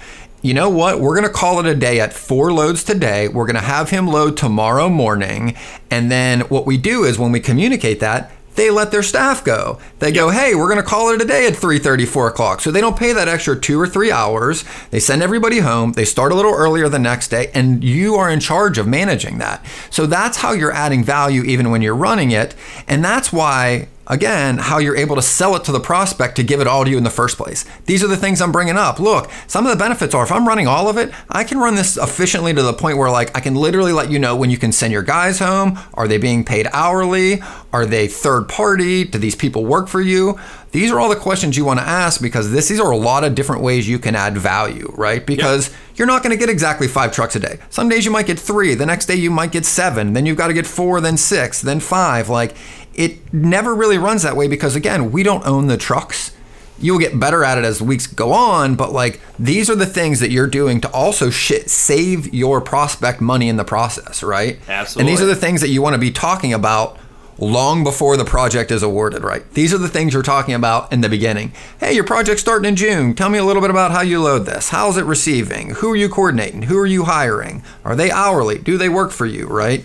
you 0.46 0.54
know 0.54 0.70
what? 0.70 1.00
We're 1.00 1.16
going 1.16 1.26
to 1.26 1.32
call 1.32 1.59
it 1.59 1.66
a 1.66 1.74
day 1.74 1.98
at 1.98 2.12
four 2.12 2.52
loads 2.52 2.85
today. 2.85 3.26
We're 3.26 3.46
going 3.46 3.56
to 3.56 3.61
have 3.61 3.90
him 3.90 4.06
load 4.06 4.37
tomorrow 4.37 4.88
morning. 4.88 5.56
And 5.90 6.11
then 6.11 6.40
what 6.42 6.66
we 6.66 6.78
do 6.78 7.04
is 7.04 7.18
when 7.18 7.32
we 7.32 7.40
communicate 7.40 8.00
that, 8.00 8.30
they 8.54 8.70
let 8.70 8.90
their 8.90 9.02
staff 9.02 9.44
go. 9.44 9.78
They 9.98 10.12
go, 10.12 10.30
hey, 10.30 10.54
we're 10.54 10.68
going 10.68 10.82
to 10.82 10.88
call 10.88 11.11
it 11.11 11.20
a 11.20 11.24
day 11.26 11.46
at 11.46 11.52
3.30, 11.52 12.09
4 12.09 12.28
o'clock. 12.28 12.61
So 12.61 12.70
they 12.70 12.80
don't 12.80 12.96
pay 12.96 13.12
that 13.12 13.28
extra 13.28 13.59
two 13.59 13.78
or 13.78 13.87
three 13.87 14.11
hours. 14.11 14.64
They 14.90 14.98
send 15.00 15.22
everybody 15.22 15.59
home. 15.59 15.92
They 15.92 16.06
start 16.06 16.32
a 16.32 16.35
little 16.35 16.54
earlier 16.54 16.88
the 16.88 16.98
next 16.98 17.28
day, 17.28 17.50
and 17.52 17.85
you 17.85 18.14
are 18.14 18.30
in 18.30 18.40
charge 18.40 18.78
of 18.78 18.87
managing 18.87 19.38
that. 19.38 19.64
So 19.90 20.06
that's 20.06 20.38
how 20.38 20.52
you're 20.52 20.72
adding 20.72 21.04
value 21.04 21.42
even 21.42 21.70
when 21.70 21.82
you're 21.82 21.94
running 21.94 22.30
it. 22.30 22.54
And 22.88 23.04
that's 23.04 23.30
why 23.32 23.88
again, 24.07 24.59
how 24.59 24.79
you're 24.79 24.97
able 24.97 25.16
to 25.16 25.23
sell 25.23 25.57
it 25.57 25.64
to 25.64 25.73
the 25.73 25.81
prospect 25.81 26.37
to 26.37 26.42
give 26.42 26.61
it 26.61 26.66
all 26.66 26.85
to 26.85 26.90
you 26.90 26.97
in 26.97 27.05
the 27.05 27.11
first 27.11 27.37
place. 27.37 27.64
These 27.87 28.03
are 28.05 28.09
the 28.09 28.16
things 28.16 28.40
I'm 28.40 28.53
bringing 28.53 28.77
up. 28.77 29.01
Look, 29.01 29.31
some 29.47 29.66
of 29.66 29.73
the 29.73 29.79
benefits 29.79 30.14
are 30.14 30.25
if 30.25 30.33
I'm 30.33 30.47
running 30.47 30.66
all 30.66 30.88
of 30.88 30.97
it, 30.97 31.12
I 31.29 31.45
can 31.45 31.59
run 31.59 31.75
this 31.75 31.97
efficiently 31.97 32.55
to 32.55 32.62
the 32.62 32.73
point 32.73 32.99
where 32.99 33.11
like 33.11 33.37
I 33.37 33.40
can 33.40 33.55
literally 33.55 33.92
let 33.92 34.11
you 34.11 34.19
know 34.19 34.37
when 34.37 34.51
you 34.51 34.59
can 34.59 34.73
send 34.73 34.92
your 34.92 35.03
guys 35.03 35.38
home. 35.38 35.79
Are 35.95 36.09
they 36.09 36.19
being 36.19 36.45
paid 36.45 36.69
hourly? 36.73 37.42
Are 37.73 37.87
they 37.87 38.09
third 38.09 38.49
party? 38.49 39.05
Do 39.05 39.19
these 39.19 39.35
people 39.35 39.64
work 39.64 39.88
for 39.88 40.01
you? 40.01 40.38
These 40.73 40.90
are 40.90 41.01
all 41.01 41.09
the 41.09 41.16
questions 41.16 41.57
you 41.57 41.64
want 41.64 41.81
to 41.81 41.87
ask 41.87 42.21
because 42.21 42.51
this, 42.51 42.69
these 42.69 42.81
are 42.81 42.90
a 42.90 42.97
lot 42.97 43.25
of 43.25 43.35
different 43.35 43.62
ways 43.62 43.88
you 43.88 43.99
can 43.99 44.14
add 44.14 44.37
value, 44.37 44.92
right? 44.97 45.25
Because 45.25 45.71
yep. 45.71 45.79
you're 45.97 46.07
not 46.07 46.23
going 46.23 46.33
to 46.33 46.37
get 46.37 46.51
exactly 46.51 46.87
five 46.87 47.12
trucks 47.12 47.35
a 47.35 47.40
day. 47.40 47.59
Some 47.71 47.88
days 47.88 48.05
you 48.05 48.11
might 48.11 48.27
get 48.27 48.38
three, 48.38 48.75
the 48.75 48.85
next 48.85 49.07
day 49.07 49.14
you 49.14 49.31
might 49.31 49.53
get 49.53 49.64
seven, 49.64 50.12
then 50.12 50.27
you've 50.27 50.37
got 50.37 50.49
to 50.49 50.53
get 50.53 50.66
four, 50.66 51.01
then 51.01 51.16
six, 51.16 51.62
then 51.62 51.81
five. 51.81 52.29
Like 52.29 52.57
it 52.96 53.32
never 53.32 53.74
really 53.74 53.98
runs 53.98 54.22
that 54.22 54.37
way 54.37 54.48
because 54.48 54.74
again, 54.74 55.12
we 55.12 55.22
don't 55.22 55.46
own 55.46 55.66
the 55.66 55.76
trucks. 55.76 56.32
You'll 56.78 56.98
get 56.98 57.18
better 57.18 57.44
at 57.44 57.56
it 57.56 57.64
as 57.64 57.80
weeks 57.80 58.06
go 58.06 58.32
on, 58.32 58.74
but 58.74 58.92
like 58.92 59.20
these 59.38 59.70
are 59.70 59.74
the 59.74 59.87
things 59.87 60.20
that 60.20 60.30
you're 60.30 60.46
doing 60.46 60.80
to 60.82 60.90
also 60.90 61.30
sh- 61.30 61.64
save 61.66 62.35
your 62.35 62.61
prospect 62.61 63.20
money 63.20 63.48
in 63.48 63.56
the 63.56 63.64
process, 63.64 64.22
right? 64.22 64.59
Absolutely. 64.68 65.00
And 65.00 65.09
these 65.09 65.22
are 65.22 65.26
the 65.26 65.37
things 65.37 65.61
that 65.61 65.68
you 65.68 65.80
want 65.80 65.94
to 65.94 65.98
be 65.98 66.11
talking 66.11 66.52
about 66.52 66.98
long 67.38 67.85
before 67.85 68.16
the 68.16 68.24
project 68.24 68.70
is 68.70 68.82
awarded, 68.82 69.22
right? 69.22 69.48
These 69.52 69.74
are 69.74 69.78
the 69.78 69.88
things 69.88 70.14
you're 70.14 70.22
talking 70.22 70.54
about 70.54 70.92
in 70.92 71.02
the 71.02 71.09
beginning. 71.09 71.52
Hey, 71.78 71.92
your 71.92 72.04
project's 72.04 72.40
starting 72.40 72.68
in 72.68 72.76
June. 72.76 73.14
Tell 73.14 73.28
me 73.28 73.38
a 73.38 73.44
little 73.44 73.61
bit 73.62 73.70
about 73.70 73.90
how 73.90 74.00
you 74.00 74.22
load 74.22 74.46
this. 74.46 74.70
How's 74.70 74.96
it 74.96 75.04
receiving? 75.04 75.70
Who 75.76 75.90
are 75.90 75.96
you 75.96 76.09
coordinating? 76.09 76.62
Who 76.62 76.78
are 76.78 76.87
you 76.87 77.04
hiring? 77.04 77.62
Are 77.85 77.96
they 77.96 78.11
hourly? 78.11 78.59
Do 78.59 78.78
they 78.78 78.88
work 78.88 79.12
for 79.12 79.26
you, 79.26 79.46
right? 79.46 79.85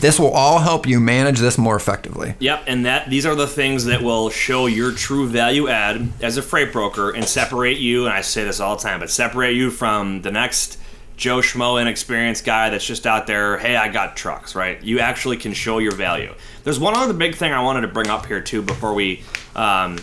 This 0.00 0.18
will 0.18 0.30
all 0.30 0.58
help 0.58 0.86
you 0.86 1.00
manage 1.00 1.38
this 1.38 1.56
more 1.56 1.74
effectively. 1.74 2.34
Yep, 2.38 2.64
and 2.66 2.84
that 2.84 3.08
these 3.08 3.24
are 3.24 3.34
the 3.34 3.46
things 3.46 3.86
that 3.86 4.02
will 4.02 4.28
show 4.28 4.66
your 4.66 4.92
true 4.92 5.26
value 5.26 5.68
add 5.68 6.12
as 6.20 6.36
a 6.36 6.42
freight 6.42 6.72
broker 6.72 7.10
and 7.10 7.24
separate 7.24 7.78
you. 7.78 8.04
And 8.04 8.12
I 8.12 8.20
say 8.20 8.44
this 8.44 8.60
all 8.60 8.76
the 8.76 8.82
time, 8.82 9.00
but 9.00 9.10
separate 9.10 9.54
you 9.54 9.70
from 9.70 10.22
the 10.22 10.30
next 10.30 10.78
Joe 11.16 11.38
Schmo 11.38 11.80
inexperienced 11.80 12.44
guy 12.44 12.68
that's 12.68 12.86
just 12.86 13.06
out 13.06 13.26
there. 13.26 13.56
Hey, 13.56 13.74
I 13.74 13.88
got 13.88 14.16
trucks, 14.16 14.54
right? 14.54 14.82
You 14.82 15.00
actually 15.00 15.38
can 15.38 15.54
show 15.54 15.78
your 15.78 15.94
value. 15.94 16.34
There's 16.62 16.78
one 16.78 16.94
other 16.94 17.14
big 17.14 17.34
thing 17.34 17.52
I 17.52 17.62
wanted 17.62 17.82
to 17.82 17.88
bring 17.88 18.08
up 18.08 18.26
here 18.26 18.42
too 18.42 18.60
before 18.60 18.92
we 18.92 19.22
um, 19.54 19.96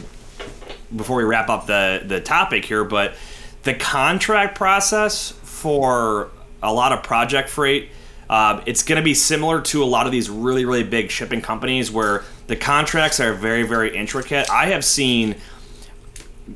before 0.95 1.17
we 1.17 1.23
wrap 1.23 1.49
up 1.49 1.67
the 1.67 2.01
the 2.03 2.19
topic 2.19 2.65
here, 2.65 2.83
but 2.83 3.13
the 3.61 3.75
contract 3.75 4.55
process 4.55 5.31
for 5.43 6.31
a 6.63 6.73
lot 6.73 6.91
of 6.91 7.03
project 7.03 7.49
freight 7.49 7.89
uh, 8.33 8.63
it's 8.65 8.81
going 8.81 8.97
to 8.97 9.03
be 9.03 9.13
similar 9.13 9.61
to 9.61 9.83
a 9.83 9.85
lot 9.85 10.07
of 10.07 10.11
these 10.11 10.27
really, 10.27 10.65
really 10.65 10.81
big 10.81 11.11
shipping 11.11 11.39
companies 11.39 11.91
where 11.91 12.23
the 12.47 12.55
contracts 12.55 13.19
are 13.19 13.31
very, 13.35 13.61
very 13.61 13.95
intricate. 13.95 14.49
I 14.49 14.69
have 14.69 14.83
seen 14.83 15.35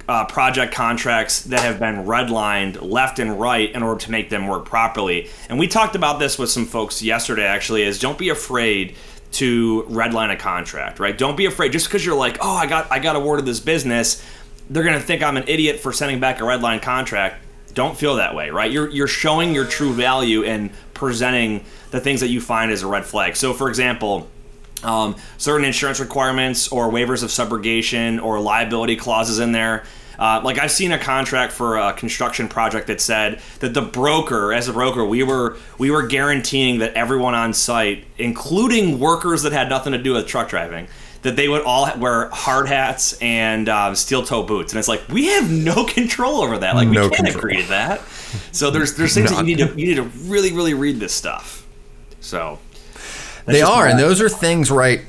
uh, 0.09 0.25
project 0.25 0.73
contracts 0.73 1.43
that 1.43 1.59
have 1.59 1.77
been 1.77 1.97
redlined 1.97 2.81
left 2.81 3.19
and 3.19 3.39
right 3.39 3.71
in 3.71 3.83
order 3.83 3.99
to 4.03 4.09
make 4.09 4.31
them 4.31 4.47
work 4.47 4.65
properly. 4.65 5.29
And 5.49 5.59
we 5.59 5.67
talked 5.67 5.95
about 5.95 6.17
this 6.17 6.39
with 6.39 6.49
some 6.49 6.65
folks 6.65 7.03
yesterday, 7.03 7.45
actually, 7.45 7.83
is 7.83 7.99
don't 7.99 8.17
be 8.17 8.29
afraid 8.29 8.95
to 9.33 9.83
redline 9.83 10.33
a 10.33 10.35
contract, 10.35 10.99
right? 10.99 11.15
Don't 11.15 11.37
be 11.37 11.45
afraid 11.45 11.73
just 11.73 11.85
because 11.89 12.03
you're 12.03 12.17
like, 12.17 12.39
oh, 12.41 12.55
I 12.55 12.65
got 12.65 12.91
I 12.91 12.97
got 12.97 13.15
awarded 13.15 13.45
this 13.45 13.59
business. 13.59 14.25
They're 14.67 14.83
gonna 14.83 14.99
think 14.99 15.21
I'm 15.21 15.37
an 15.37 15.43
idiot 15.47 15.79
for 15.79 15.93
sending 15.93 16.19
back 16.19 16.39
a 16.39 16.43
redline 16.43 16.81
contract 16.81 17.43
don't 17.77 17.95
feel 17.95 18.15
that 18.15 18.33
way, 18.33 18.49
right? 18.49 18.71
You're 18.71 18.89
you're 18.89 19.07
showing 19.07 19.53
your 19.53 19.65
true 19.65 19.93
value 19.93 20.43
and 20.43 20.71
presenting 20.95 21.63
the 21.91 21.99
things 21.99 22.21
that 22.21 22.29
you 22.29 22.41
find 22.41 22.71
as 22.71 22.81
a 22.81 22.87
red 22.87 23.05
flag. 23.05 23.35
So, 23.37 23.53
for 23.53 23.69
example. 23.69 24.27
Um, 24.83 25.15
certain 25.39 25.65
insurance 25.65 25.99
requirements 25.99 26.67
or 26.67 26.91
waivers 26.91 27.23
of 27.23 27.31
subrogation 27.31 28.23
or 28.23 28.39
liability 28.39 28.95
clauses 28.95 29.39
in 29.39 29.51
there. 29.51 29.85
Uh, 30.19 30.39
like 30.43 30.59
I've 30.59 30.69
seen 30.69 30.91
a 30.91 30.99
contract 30.99 31.51
for 31.51 31.77
a 31.77 31.93
construction 31.93 32.47
project 32.47 32.85
that 32.85 33.01
said 33.01 33.41
that 33.59 33.73
the 33.73 33.81
broker, 33.81 34.53
as 34.53 34.67
a 34.67 34.73
broker, 34.73 35.03
we 35.03 35.23
were 35.23 35.57
we 35.79 35.89
were 35.89 36.05
guaranteeing 36.05 36.77
that 36.79 36.93
everyone 36.93 37.33
on 37.33 37.53
site, 37.53 38.05
including 38.19 38.99
workers 38.99 39.41
that 39.43 39.51
had 39.51 39.67
nothing 39.67 39.93
to 39.93 39.97
do 39.97 40.13
with 40.13 40.27
truck 40.27 40.47
driving, 40.49 40.87
that 41.27 41.35
they 41.35 41.49
would 41.49 41.61
all 41.63 41.89
wear 41.97 42.29
hard 42.29 42.69
hats 42.69 43.17
and 43.21 43.67
uh, 43.67 43.93
steel 43.93 44.23
toe 44.23 44.43
boots, 44.43 44.71
and 44.71 44.79
it's 44.79 44.87
like 44.87 45.05
we 45.09 45.25
have 45.27 45.51
no 45.51 45.83
control 45.87 46.41
over 46.41 46.57
that. 46.57 46.75
Like 46.75 46.87
we 46.87 46.95
no 46.95 47.09
can't 47.09 47.25
control. 47.25 47.37
agree 47.37 47.61
to 47.61 47.67
that. 47.67 48.01
So 48.53 48.71
there's 48.71 48.95
there's 48.95 49.13
things 49.13 49.29
that 49.29 49.45
you 49.45 49.55
need 49.55 49.57
to 49.57 49.67
you 49.77 49.87
need 49.87 49.95
to 49.95 50.03
really 50.03 50.53
really 50.53 50.73
read 50.73 51.01
this 51.01 51.13
stuff. 51.13 51.67
So 52.21 52.59
they 53.45 53.61
are, 53.61 53.87
and 53.87 53.99
those 53.99 54.21
are 54.21 54.29
things 54.29 54.71
right. 54.71 55.01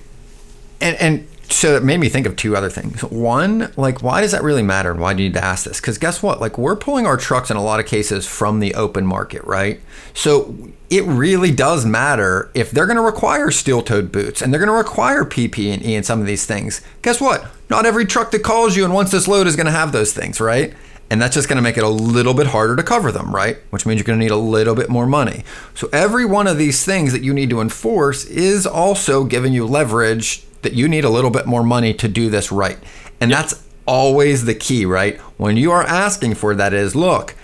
And 0.80 0.96
and 0.96 1.28
so 1.50 1.76
it 1.76 1.82
made 1.82 1.98
me 1.98 2.08
think 2.08 2.26
of 2.26 2.36
two 2.36 2.56
other 2.56 2.68
things. 2.68 3.00
One, 3.02 3.72
like, 3.76 4.02
why 4.02 4.20
does 4.20 4.32
that 4.32 4.42
really 4.42 4.62
matter? 4.62 4.90
And 4.90 5.00
why 5.00 5.14
do 5.14 5.22
you 5.22 5.30
need 5.30 5.34
to 5.34 5.44
ask 5.44 5.64
this? 5.64 5.80
Because 5.80 5.96
guess 5.96 6.22
what? 6.22 6.40
Like, 6.40 6.58
we're 6.58 6.76
pulling 6.76 7.06
our 7.06 7.16
trucks 7.16 7.50
in 7.50 7.56
a 7.56 7.62
lot 7.62 7.80
of 7.80 7.86
cases 7.86 8.26
from 8.26 8.60
the 8.60 8.74
open 8.74 9.06
market, 9.06 9.42
right? 9.44 9.80
So 10.12 10.54
it 10.90 11.04
really 11.04 11.50
does 11.50 11.86
matter 11.86 12.50
if 12.54 12.70
they're 12.70 12.86
going 12.86 12.96
to 12.96 13.02
require 13.02 13.50
steel-toed 13.50 14.12
boots 14.12 14.42
and 14.42 14.52
they're 14.52 14.60
going 14.60 14.68
to 14.68 14.74
require 14.74 15.24
PPE 15.24 15.86
and 15.86 16.04
some 16.04 16.20
of 16.20 16.26
these 16.26 16.44
things. 16.44 16.82
Guess 17.02 17.20
what? 17.20 17.46
Not 17.70 17.86
every 17.86 18.04
truck 18.04 18.30
that 18.32 18.42
calls 18.42 18.76
you 18.76 18.84
and 18.84 18.92
wants 18.92 19.10
this 19.10 19.28
load 19.28 19.46
is 19.46 19.56
going 19.56 19.66
to 19.66 19.72
have 19.72 19.92
those 19.92 20.12
things, 20.12 20.40
right? 20.40 20.74
And 21.10 21.22
that's 21.22 21.34
just 21.34 21.48
going 21.48 21.56
to 21.56 21.62
make 21.62 21.78
it 21.78 21.84
a 21.84 21.88
little 21.88 22.34
bit 22.34 22.48
harder 22.48 22.76
to 22.76 22.82
cover 22.82 23.10
them, 23.10 23.34
right? 23.34 23.56
Which 23.70 23.86
means 23.86 23.98
you're 23.98 24.04
going 24.04 24.18
to 24.18 24.22
need 24.22 24.30
a 24.30 24.36
little 24.36 24.74
bit 24.74 24.90
more 24.90 25.06
money. 25.06 25.44
So 25.74 25.88
every 25.92 26.26
one 26.26 26.46
of 26.46 26.58
these 26.58 26.84
things 26.84 27.12
that 27.12 27.22
you 27.22 27.32
need 27.32 27.48
to 27.50 27.62
enforce 27.62 28.26
is 28.26 28.66
also 28.66 29.24
giving 29.24 29.54
you 29.54 29.66
leverage 29.66 30.44
that 30.62 30.72
you 30.72 30.88
need 30.88 31.04
a 31.04 31.10
little 31.10 31.30
bit 31.30 31.46
more 31.46 31.62
money 31.62 31.94
to 31.94 32.08
do 32.08 32.30
this 32.30 32.50
right. 32.52 32.78
And 33.20 33.30
yep. 33.30 33.40
that's 33.40 33.64
always 33.86 34.44
the 34.44 34.54
key, 34.54 34.84
right? 34.84 35.18
When 35.38 35.56
you 35.56 35.72
are 35.72 35.82
asking 35.82 36.34
for 36.34 36.54
that 36.54 36.74
is, 36.74 36.94
look, 36.94 37.34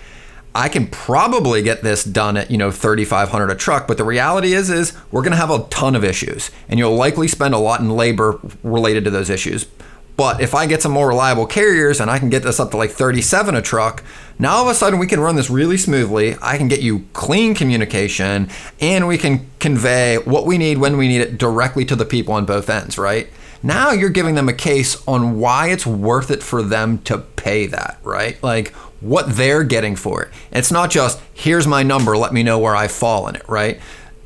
I 0.55 0.69
can 0.69 0.87
probably 0.87 1.63
get 1.63 1.83
this 1.83 2.05
done 2.05 2.37
at, 2.37 2.51
you 2.51 2.57
know, 2.57 2.71
3500 2.71 3.51
a 3.51 3.55
truck, 3.57 3.89
but 3.89 3.97
the 3.97 4.05
reality 4.05 4.53
is 4.53 4.71
is 4.71 4.93
we're 5.11 5.23
going 5.23 5.33
to 5.33 5.37
have 5.37 5.51
a 5.51 5.65
ton 5.69 5.97
of 5.97 6.05
issues 6.05 6.53
and 6.69 6.79
you'll 6.79 6.95
likely 6.95 7.27
spend 7.27 7.55
a 7.55 7.59
lot 7.59 7.81
in 7.81 7.91
labor 7.91 8.39
related 8.63 9.05
to 9.05 9.11
those 9.11 9.31
issues. 9.31 9.67
But 10.17 10.41
if 10.41 10.55
I 10.55 10.67
get 10.67 10.81
some 10.81 10.93
more 10.93 11.09
reliable 11.09 11.47
carriers 11.47 12.01
and 12.01 12.11
I 12.11 12.19
can 12.19 12.31
get 12.31 12.45
this 12.45 12.61
up 12.61 12.71
to 12.71 12.77
like 12.77 12.91
37 12.91 13.57
a 13.57 13.63
truck, 13.63 14.05
now 14.39 14.57
all 14.57 14.65
of 14.65 14.71
a 14.71 14.75
sudden 14.75 14.99
we 14.99 15.09
can 15.09 15.19
run 15.19 15.35
this 15.35 15.51
really 15.51 15.77
smoothly. 15.77 16.37
I 16.41 16.57
can 16.57 16.69
get 16.69 16.83
you 16.83 17.07
clean 17.13 17.55
communication 17.55 18.49
and 18.81 19.09
we 19.09 19.19
can 19.19 19.51
convey 19.59 20.19
what 20.19 20.47
we 20.47 20.57
need 20.57 20.79
when 20.79 20.97
we 20.97 21.09
need 21.09 21.21
it 21.21 21.37
directly 21.37 21.85
to 21.87 21.97
the 21.97 22.05
people 22.05 22.35
on 22.35 22.45
both 22.45 22.71
ends, 22.71 22.97
right? 22.97 23.29
Now 23.63 23.93
you're 23.93 24.11
giving 24.11 24.35
them 24.35 24.49
a 24.49 24.53
case 24.53 25.03
on 25.09 25.41
why 25.41 25.71
it's 25.71 25.87
worth 25.87 26.31
it 26.31 26.43
for 26.43 26.63
them 26.63 26.99
to 27.05 27.19
pay 27.19 27.67
that, 27.67 27.99
right? 28.03 28.41
Like 28.43 28.73
what 29.01 29.37
they're 29.37 29.65
getting 29.65 29.97
for 29.97 30.23
it. 30.23 30.33
It's 30.53 30.71
not 30.71 30.91
just, 30.91 31.21
here's 31.33 31.67
my 31.67 31.83
number, 31.83 32.17
let 32.17 32.33
me 32.33 32.43
know 32.43 32.59
where 32.59 32.77
I 32.77 32.89
fall 32.89 33.27
in 33.27 33.37
it, 33.37 33.49
right? 33.49 33.81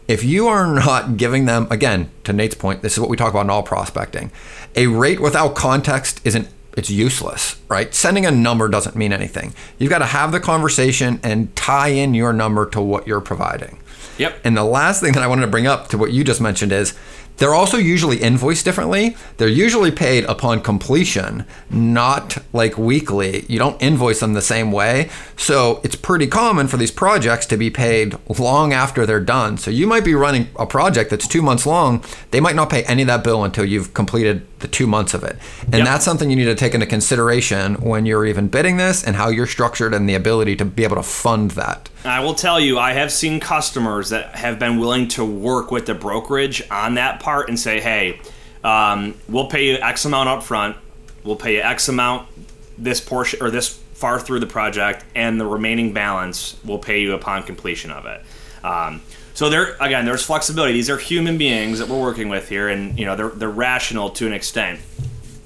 If 0.08 0.24
you 0.24 0.48
are 0.48 0.66
not 0.66 1.16
giving 1.18 1.44
them, 1.44 1.66
again, 1.70 2.10
to 2.24 2.32
Nate's 2.32 2.54
point, 2.54 2.82
this 2.82 2.94
is 2.94 3.00
what 3.00 3.10
we 3.10 3.16
talk 3.16 3.30
about 3.30 3.42
in 3.42 3.50
all 3.50 3.62
prospecting. 3.62 4.32
A 4.78 4.86
rate 4.86 5.18
without 5.18 5.56
context 5.56 6.20
isn't 6.22 6.46
it's 6.76 6.88
useless, 6.88 7.60
right? 7.68 7.92
Sending 7.92 8.24
a 8.24 8.30
number 8.30 8.68
doesn't 8.68 8.94
mean 8.94 9.12
anything. 9.12 9.52
You've 9.76 9.90
got 9.90 9.98
to 9.98 10.06
have 10.06 10.30
the 10.30 10.38
conversation 10.38 11.18
and 11.24 11.54
tie 11.56 11.88
in 11.88 12.14
your 12.14 12.32
number 12.32 12.64
to 12.70 12.80
what 12.80 13.04
you're 13.04 13.20
providing. 13.20 13.80
Yep. 14.18 14.40
And 14.44 14.56
the 14.56 14.62
last 14.62 15.00
thing 15.00 15.14
that 15.14 15.22
I 15.24 15.26
wanted 15.26 15.42
to 15.42 15.48
bring 15.48 15.66
up 15.66 15.88
to 15.88 15.98
what 15.98 16.12
you 16.12 16.22
just 16.22 16.40
mentioned 16.40 16.70
is 16.70 16.94
they're 17.38 17.54
also 17.54 17.76
usually 17.76 18.20
invoiced 18.20 18.64
differently. 18.64 19.16
They're 19.36 19.48
usually 19.48 19.92
paid 19.92 20.24
upon 20.24 20.60
completion, 20.60 21.46
not 21.70 22.38
like 22.52 22.76
weekly. 22.76 23.46
You 23.48 23.60
don't 23.60 23.80
invoice 23.80 24.20
them 24.20 24.32
the 24.32 24.42
same 24.42 24.72
way. 24.72 25.08
So 25.36 25.80
it's 25.84 25.94
pretty 25.94 26.26
common 26.26 26.66
for 26.66 26.76
these 26.76 26.90
projects 26.90 27.46
to 27.46 27.56
be 27.56 27.70
paid 27.70 28.16
long 28.38 28.72
after 28.72 29.06
they're 29.06 29.20
done. 29.20 29.56
So 29.56 29.70
you 29.70 29.86
might 29.86 30.04
be 30.04 30.14
running 30.14 30.48
a 30.56 30.66
project 30.66 31.10
that's 31.10 31.28
two 31.28 31.42
months 31.42 31.64
long. 31.64 32.04
They 32.32 32.40
might 32.40 32.56
not 32.56 32.70
pay 32.70 32.82
any 32.84 33.02
of 33.02 33.08
that 33.08 33.22
bill 33.22 33.44
until 33.44 33.64
you've 33.64 33.94
completed 33.94 34.44
the 34.60 34.68
two 34.68 34.86
months 34.86 35.14
of 35.14 35.22
it. 35.22 35.36
And 35.64 35.74
yep. 35.74 35.84
that's 35.84 36.04
something 36.04 36.30
you 36.30 36.36
need 36.36 36.46
to 36.46 36.54
take 36.54 36.74
into 36.74 36.86
consideration 36.86 37.74
when 37.76 38.06
you're 38.06 38.26
even 38.26 38.48
bidding 38.48 38.76
this 38.76 39.04
and 39.04 39.16
how 39.16 39.28
you're 39.28 39.46
structured 39.46 39.94
and 39.94 40.08
the 40.08 40.14
ability 40.14 40.56
to 40.56 40.64
be 40.64 40.84
able 40.84 40.96
to 40.96 41.02
fund 41.02 41.52
that. 41.52 41.88
I 42.04 42.20
will 42.20 42.34
tell 42.34 42.58
you, 42.58 42.78
I 42.78 42.92
have 42.92 43.12
seen 43.12 43.40
customers 43.40 44.10
that 44.10 44.34
have 44.36 44.58
been 44.58 44.78
willing 44.78 45.08
to 45.08 45.24
work 45.24 45.70
with 45.70 45.86
the 45.86 45.94
brokerage 45.94 46.62
on 46.70 46.94
that 46.94 47.20
part 47.20 47.48
and 47.48 47.58
say, 47.58 47.80
hey, 47.80 48.20
um, 48.64 49.14
we'll 49.28 49.48
pay 49.48 49.64
you 49.64 49.78
X 49.78 50.04
amount 50.04 50.28
up 50.28 50.42
front, 50.42 50.76
we'll 51.24 51.36
pay 51.36 51.56
you 51.56 51.62
X 51.62 51.88
amount 51.88 52.28
this 52.76 53.00
portion 53.00 53.42
or 53.42 53.50
this 53.50 53.68
far 53.94 54.20
through 54.20 54.38
the 54.40 54.46
project, 54.46 55.04
and 55.14 55.40
the 55.40 55.46
remaining 55.46 55.92
balance 55.92 56.56
we'll 56.64 56.78
pay 56.78 57.00
you 57.00 57.14
upon 57.14 57.42
completion 57.42 57.90
of 57.90 58.06
it. 58.06 58.22
Um, 58.64 59.02
so 59.38 59.48
there 59.48 59.76
again, 59.78 60.04
there's 60.04 60.24
flexibility. 60.24 60.72
These 60.72 60.90
are 60.90 60.96
human 60.96 61.38
beings 61.38 61.78
that 61.78 61.86
we're 61.86 62.00
working 62.00 62.28
with 62.28 62.48
here, 62.48 62.66
and 62.66 62.98
you 62.98 63.04
know 63.04 63.14
they're 63.14 63.28
they're 63.28 63.48
rational 63.48 64.10
to 64.10 64.26
an 64.26 64.32
extent. 64.32 64.80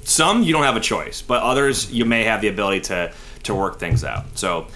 Some 0.05 0.43
you 0.43 0.55
don't 0.55 0.63
have 0.63 0.77
a 0.77 0.81
choice, 0.81 1.21
but 1.21 1.43
others 1.43 1.93
you 1.93 2.07
may 2.07 2.25
have 2.25 2.41
the 2.41 2.49
ability 2.49 2.81
to 2.89 3.13
to 3.43 3.55
work 3.55 3.79
things 3.79 4.03
out. 4.03 4.25
So, 4.39 4.67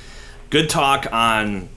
good 0.50 0.68
talk 0.68 1.10
on 1.14 1.70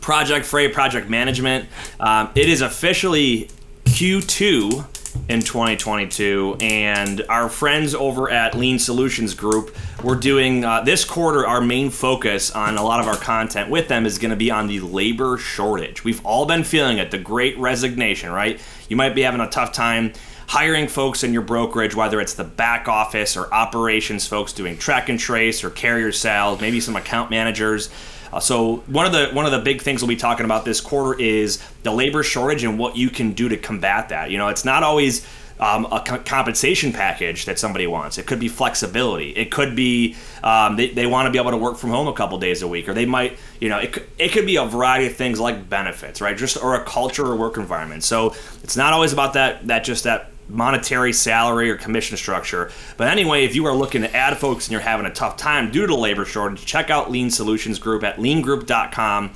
Project 0.00 0.46
Freight, 0.46 0.72
project 0.72 1.10
management. 1.10 1.68
Um, 2.00 2.30
it 2.34 2.48
is 2.48 2.62
officially 2.62 3.50
Q2 3.84 5.07
in 5.28 5.40
2022, 5.40 6.56
and 6.60 7.24
our 7.28 7.48
friends 7.48 7.94
over 7.94 8.30
at 8.30 8.54
Lean 8.54 8.78
Solutions 8.78 9.34
Group, 9.34 9.76
we're 10.02 10.16
doing 10.16 10.64
uh, 10.64 10.82
this 10.82 11.04
quarter. 11.04 11.46
Our 11.46 11.60
main 11.60 11.90
focus 11.90 12.50
on 12.50 12.76
a 12.76 12.82
lot 12.82 13.00
of 13.00 13.08
our 13.08 13.16
content 13.16 13.70
with 13.70 13.88
them 13.88 14.06
is 14.06 14.18
going 14.18 14.30
to 14.30 14.36
be 14.36 14.50
on 14.50 14.66
the 14.66 14.80
labor 14.80 15.36
shortage. 15.38 16.04
We've 16.04 16.24
all 16.24 16.46
been 16.46 16.64
feeling 16.64 16.98
it, 16.98 17.10
the 17.10 17.18
great 17.18 17.58
resignation, 17.58 18.30
right? 18.30 18.60
You 18.88 18.96
might 18.96 19.14
be 19.14 19.22
having 19.22 19.40
a 19.40 19.48
tough 19.50 19.72
time 19.72 20.12
hiring 20.48 20.88
folks 20.88 21.22
in 21.22 21.32
your 21.32 21.42
brokerage, 21.42 21.94
whether 21.94 22.20
it's 22.20 22.34
the 22.34 22.44
back 22.44 22.88
office 22.88 23.36
or 23.36 23.52
operations 23.52 24.26
folks 24.26 24.52
doing 24.52 24.78
track 24.78 25.10
and 25.10 25.18
trace 25.18 25.62
or 25.62 25.70
carrier 25.70 26.10
sales, 26.10 26.60
maybe 26.60 26.80
some 26.80 26.96
account 26.96 27.30
managers. 27.30 27.90
Uh, 28.32 28.40
so 28.40 28.76
one 28.86 29.06
of 29.06 29.12
the 29.12 29.28
one 29.32 29.46
of 29.46 29.52
the 29.52 29.58
big 29.58 29.82
things 29.82 30.02
we'll 30.02 30.08
be 30.08 30.16
talking 30.16 30.44
about 30.44 30.64
this 30.64 30.80
quarter 30.80 31.18
is 31.20 31.62
the 31.82 31.92
labor 31.92 32.22
shortage 32.22 32.64
and 32.64 32.78
what 32.78 32.96
you 32.96 33.10
can 33.10 33.32
do 33.32 33.48
to 33.48 33.56
combat 33.56 34.10
that. 34.10 34.30
You 34.30 34.38
know, 34.38 34.48
it's 34.48 34.64
not 34.64 34.82
always 34.82 35.26
um, 35.60 35.86
a 35.86 36.00
co- 36.00 36.18
compensation 36.18 36.92
package 36.92 37.46
that 37.46 37.58
somebody 37.58 37.86
wants. 37.86 38.18
It 38.18 38.26
could 38.26 38.38
be 38.38 38.48
flexibility. 38.48 39.30
It 39.30 39.50
could 39.50 39.74
be 39.74 40.16
um, 40.42 40.76
they, 40.76 40.90
they 40.90 41.06
want 41.06 41.26
to 41.26 41.32
be 41.32 41.38
able 41.38 41.50
to 41.50 41.56
work 41.56 41.76
from 41.76 41.90
home 41.90 42.06
a 42.06 42.12
couple 42.12 42.38
days 42.38 42.62
a 42.62 42.68
week, 42.68 42.88
or 42.88 42.94
they 42.94 43.06
might, 43.06 43.38
you 43.60 43.68
know, 43.68 43.78
it 43.78 44.08
it 44.18 44.32
could 44.32 44.46
be 44.46 44.56
a 44.56 44.64
variety 44.64 45.06
of 45.06 45.16
things 45.16 45.40
like 45.40 45.68
benefits, 45.68 46.20
right? 46.20 46.36
Just 46.36 46.62
or 46.62 46.74
a 46.74 46.84
culture 46.84 47.26
or 47.26 47.36
work 47.36 47.56
environment. 47.56 48.04
So 48.04 48.34
it's 48.62 48.76
not 48.76 48.92
always 48.92 49.12
about 49.12 49.32
that 49.34 49.66
that 49.66 49.84
just 49.84 50.04
that 50.04 50.30
monetary 50.48 51.12
salary 51.12 51.70
or 51.70 51.76
commission 51.76 52.16
structure. 52.16 52.70
But 52.96 53.08
anyway, 53.08 53.44
if 53.44 53.54
you 53.54 53.66
are 53.66 53.74
looking 53.74 54.02
to 54.02 54.14
add 54.14 54.36
folks 54.38 54.66
and 54.66 54.72
you're 54.72 54.80
having 54.80 55.06
a 55.06 55.12
tough 55.12 55.36
time 55.36 55.70
due 55.70 55.82
to 55.82 55.86
the 55.88 55.96
labor 55.96 56.24
shortage, 56.24 56.64
check 56.64 56.90
out 56.90 57.10
Lean 57.10 57.30
Solutions 57.30 57.78
Group 57.78 58.02
at 58.04 58.16
leangroup.com. 58.16 59.30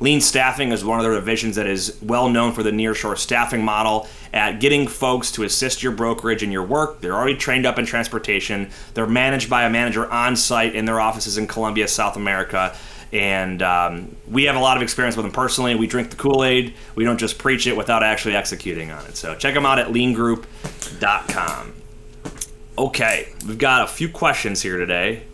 Lean 0.00 0.20
Staffing 0.20 0.70
is 0.70 0.84
one 0.84 1.00
of 1.00 1.04
their 1.04 1.14
divisions 1.14 1.56
that 1.56 1.66
is 1.66 1.98
well 2.00 2.28
known 2.28 2.52
for 2.52 2.62
the 2.62 2.70
nearshore 2.70 3.18
staffing 3.18 3.64
model 3.64 4.06
at 4.32 4.60
getting 4.60 4.86
folks 4.86 5.32
to 5.32 5.42
assist 5.42 5.82
your 5.82 5.90
brokerage 5.90 6.42
in 6.42 6.52
your 6.52 6.62
work. 6.62 7.00
They're 7.00 7.14
already 7.14 7.36
trained 7.36 7.66
up 7.66 7.80
in 7.80 7.86
transportation. 7.86 8.70
They're 8.94 9.08
managed 9.08 9.50
by 9.50 9.64
a 9.64 9.70
manager 9.70 10.08
on 10.08 10.36
site 10.36 10.76
in 10.76 10.84
their 10.84 11.00
offices 11.00 11.36
in 11.36 11.48
Colombia, 11.48 11.88
South 11.88 12.16
America 12.16 12.76
and 13.12 13.62
um, 13.62 14.16
we 14.28 14.44
have 14.44 14.56
a 14.56 14.60
lot 14.60 14.76
of 14.76 14.82
experience 14.82 15.16
with 15.16 15.24
them 15.24 15.32
personally. 15.32 15.74
We 15.74 15.86
drink 15.86 16.10
the 16.10 16.16
Kool 16.16 16.44
Aid. 16.44 16.74
We 16.94 17.04
don't 17.04 17.18
just 17.18 17.38
preach 17.38 17.66
it 17.66 17.76
without 17.76 18.02
actually 18.02 18.36
executing 18.36 18.90
on 18.90 19.04
it. 19.06 19.16
So 19.16 19.34
check 19.34 19.54
them 19.54 19.64
out 19.64 19.78
at 19.78 19.88
leangroup.com. 19.88 21.74
Okay, 22.76 23.32
we've 23.46 23.58
got 23.58 23.82
a 23.82 23.86
few 23.88 24.08
questions 24.08 24.62
here 24.62 24.76
today, 24.76 25.24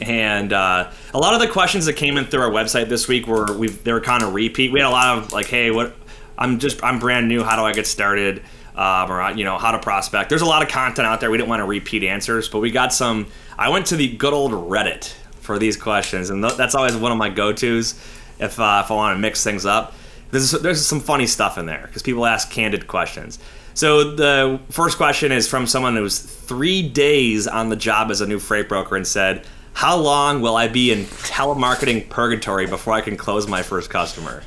and 0.00 0.52
uh, 0.52 0.90
a 1.12 1.18
lot 1.18 1.34
of 1.34 1.40
the 1.40 1.48
questions 1.48 1.86
that 1.86 1.94
came 1.94 2.16
in 2.16 2.26
through 2.26 2.42
our 2.42 2.50
website 2.50 2.88
this 2.88 3.08
week 3.08 3.26
were 3.26 3.56
we 3.56 3.68
they 3.68 3.92
were 3.92 4.00
kind 4.00 4.22
of 4.22 4.34
repeat. 4.34 4.70
We 4.70 4.78
had 4.78 4.88
a 4.88 4.90
lot 4.90 5.18
of 5.18 5.32
like, 5.32 5.46
hey, 5.46 5.70
what? 5.70 5.96
I'm 6.38 6.60
just 6.60 6.82
I'm 6.84 7.00
brand 7.00 7.26
new. 7.26 7.42
How 7.42 7.56
do 7.56 7.62
I 7.62 7.72
get 7.72 7.86
started? 7.86 8.42
Um, 8.76 9.10
or 9.10 9.32
you 9.32 9.42
know 9.42 9.58
how 9.58 9.72
to 9.72 9.80
prospect. 9.80 10.28
There's 10.28 10.42
a 10.42 10.46
lot 10.46 10.62
of 10.62 10.68
content 10.68 11.06
out 11.06 11.20
there. 11.20 11.30
We 11.30 11.38
didn't 11.38 11.50
want 11.50 11.60
to 11.60 11.66
repeat 11.66 12.04
answers, 12.04 12.48
but 12.48 12.60
we 12.60 12.70
got 12.70 12.94
some. 12.94 13.26
I 13.58 13.68
went 13.68 13.86
to 13.86 13.96
the 13.96 14.08
good 14.08 14.32
old 14.32 14.52
Reddit 14.52 15.12
for 15.40 15.58
these 15.58 15.76
questions, 15.76 16.30
and 16.30 16.42
th- 16.42 16.56
that's 16.56 16.74
always 16.74 16.96
one 16.96 17.12
of 17.12 17.18
my 17.18 17.28
go-tos 17.28 17.94
if 18.38 18.58
uh, 18.58 18.82
if 18.84 18.90
I 18.90 18.94
want 18.94 19.16
to 19.16 19.20
mix 19.20 19.44
things 19.44 19.66
up. 19.66 19.94
There's 20.30 20.52
there's 20.52 20.84
some 20.84 21.00
funny 21.00 21.26
stuff 21.26 21.58
in 21.58 21.66
there 21.66 21.82
because 21.86 22.02
people 22.02 22.26
ask 22.26 22.50
candid 22.50 22.86
questions. 22.86 23.38
So 23.74 24.14
the 24.14 24.60
first 24.70 24.96
question 24.96 25.32
is 25.32 25.48
from 25.48 25.66
someone 25.66 25.96
who 25.96 26.02
was 26.02 26.18
three 26.18 26.86
days 26.88 27.46
on 27.46 27.68
the 27.68 27.76
job 27.76 28.10
as 28.10 28.20
a 28.20 28.26
new 28.26 28.38
freight 28.38 28.68
broker 28.68 28.96
and 28.96 29.06
said, 29.06 29.46
"How 29.72 29.96
long 29.96 30.40
will 30.40 30.56
I 30.56 30.68
be 30.68 30.92
in 30.92 31.04
telemarketing 31.04 32.08
purgatory 32.08 32.66
before 32.66 32.92
I 32.92 33.00
can 33.00 33.16
close 33.16 33.48
my 33.48 33.62
first 33.62 33.90
customer?" 33.90 34.42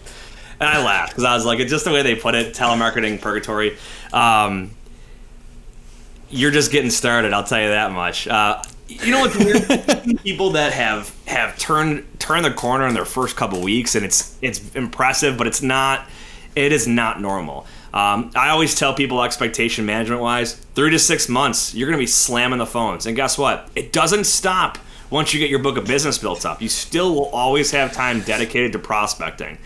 And 0.60 0.70
I 0.70 0.84
laughed 0.84 1.12
because 1.12 1.24
I 1.26 1.34
was 1.36 1.46
like, 1.46 1.60
"It's 1.60 1.72
just 1.72 1.86
the 1.86 1.92
way 1.92 2.02
they 2.02 2.16
put 2.16 2.36
it, 2.36 2.54
telemarketing 2.54 3.22
purgatory." 3.22 3.78
Um, 4.12 4.72
you're 6.30 6.52
just 6.52 6.72
getting 6.72 6.90
started. 6.90 7.34
I'll 7.34 7.44
tell 7.44 7.62
you 7.62 7.70
that 7.70 7.92
much. 7.92 8.28
Uh, 8.28 8.62
you 9.02 9.12
know 9.12 9.22
what's 9.22 9.38
weird? 9.38 10.20
People 10.24 10.52
that 10.52 10.74
have 10.74 11.14
have 11.26 11.58
turned 11.58 12.06
turned 12.20 12.46
the 12.46 12.52
corner 12.52 12.88
in 12.88 12.94
their 12.94 13.06
first 13.06 13.36
couple 13.36 13.62
weeks, 13.62 13.96
and 13.96 14.06
it's 14.06 14.38
it's 14.42 14.74
impressive, 14.76 15.38
but 15.38 15.48
it's 15.48 15.62
not. 15.62 16.08
It 16.56 16.72
is 16.72 16.88
not 16.88 17.20
normal. 17.20 17.66
Um, 17.94 18.32
I 18.36 18.50
always 18.50 18.76
tell 18.76 18.94
people 18.94 19.24
expectation 19.24 19.86
management 19.86 20.22
wise, 20.22 20.54
three 20.54 20.90
to 20.92 21.00
six 21.00 21.30
months, 21.30 21.76
you're 21.76 21.88
going 21.88 21.98
to 21.98 22.02
be 22.02 22.08
slamming 22.08 22.60
the 22.60 22.66
phones, 22.66 23.06
and 23.06 23.16
guess 23.16 23.38
what? 23.38 23.70
It 23.76 23.92
doesn't 23.92 24.26
stop 24.26 24.78
once 25.10 25.34
you 25.34 25.40
get 25.40 25.50
your 25.50 25.60
book 25.60 25.78
of 25.78 25.86
business 25.86 26.18
built 26.18 26.46
up. 26.46 26.62
You 26.62 26.70
still 26.70 27.14
will 27.14 27.30
always 27.30 27.72
have 27.72 27.94
time 27.94 28.22
dedicated 28.22 28.74
to 28.74 28.80
prospecting. 28.80 29.60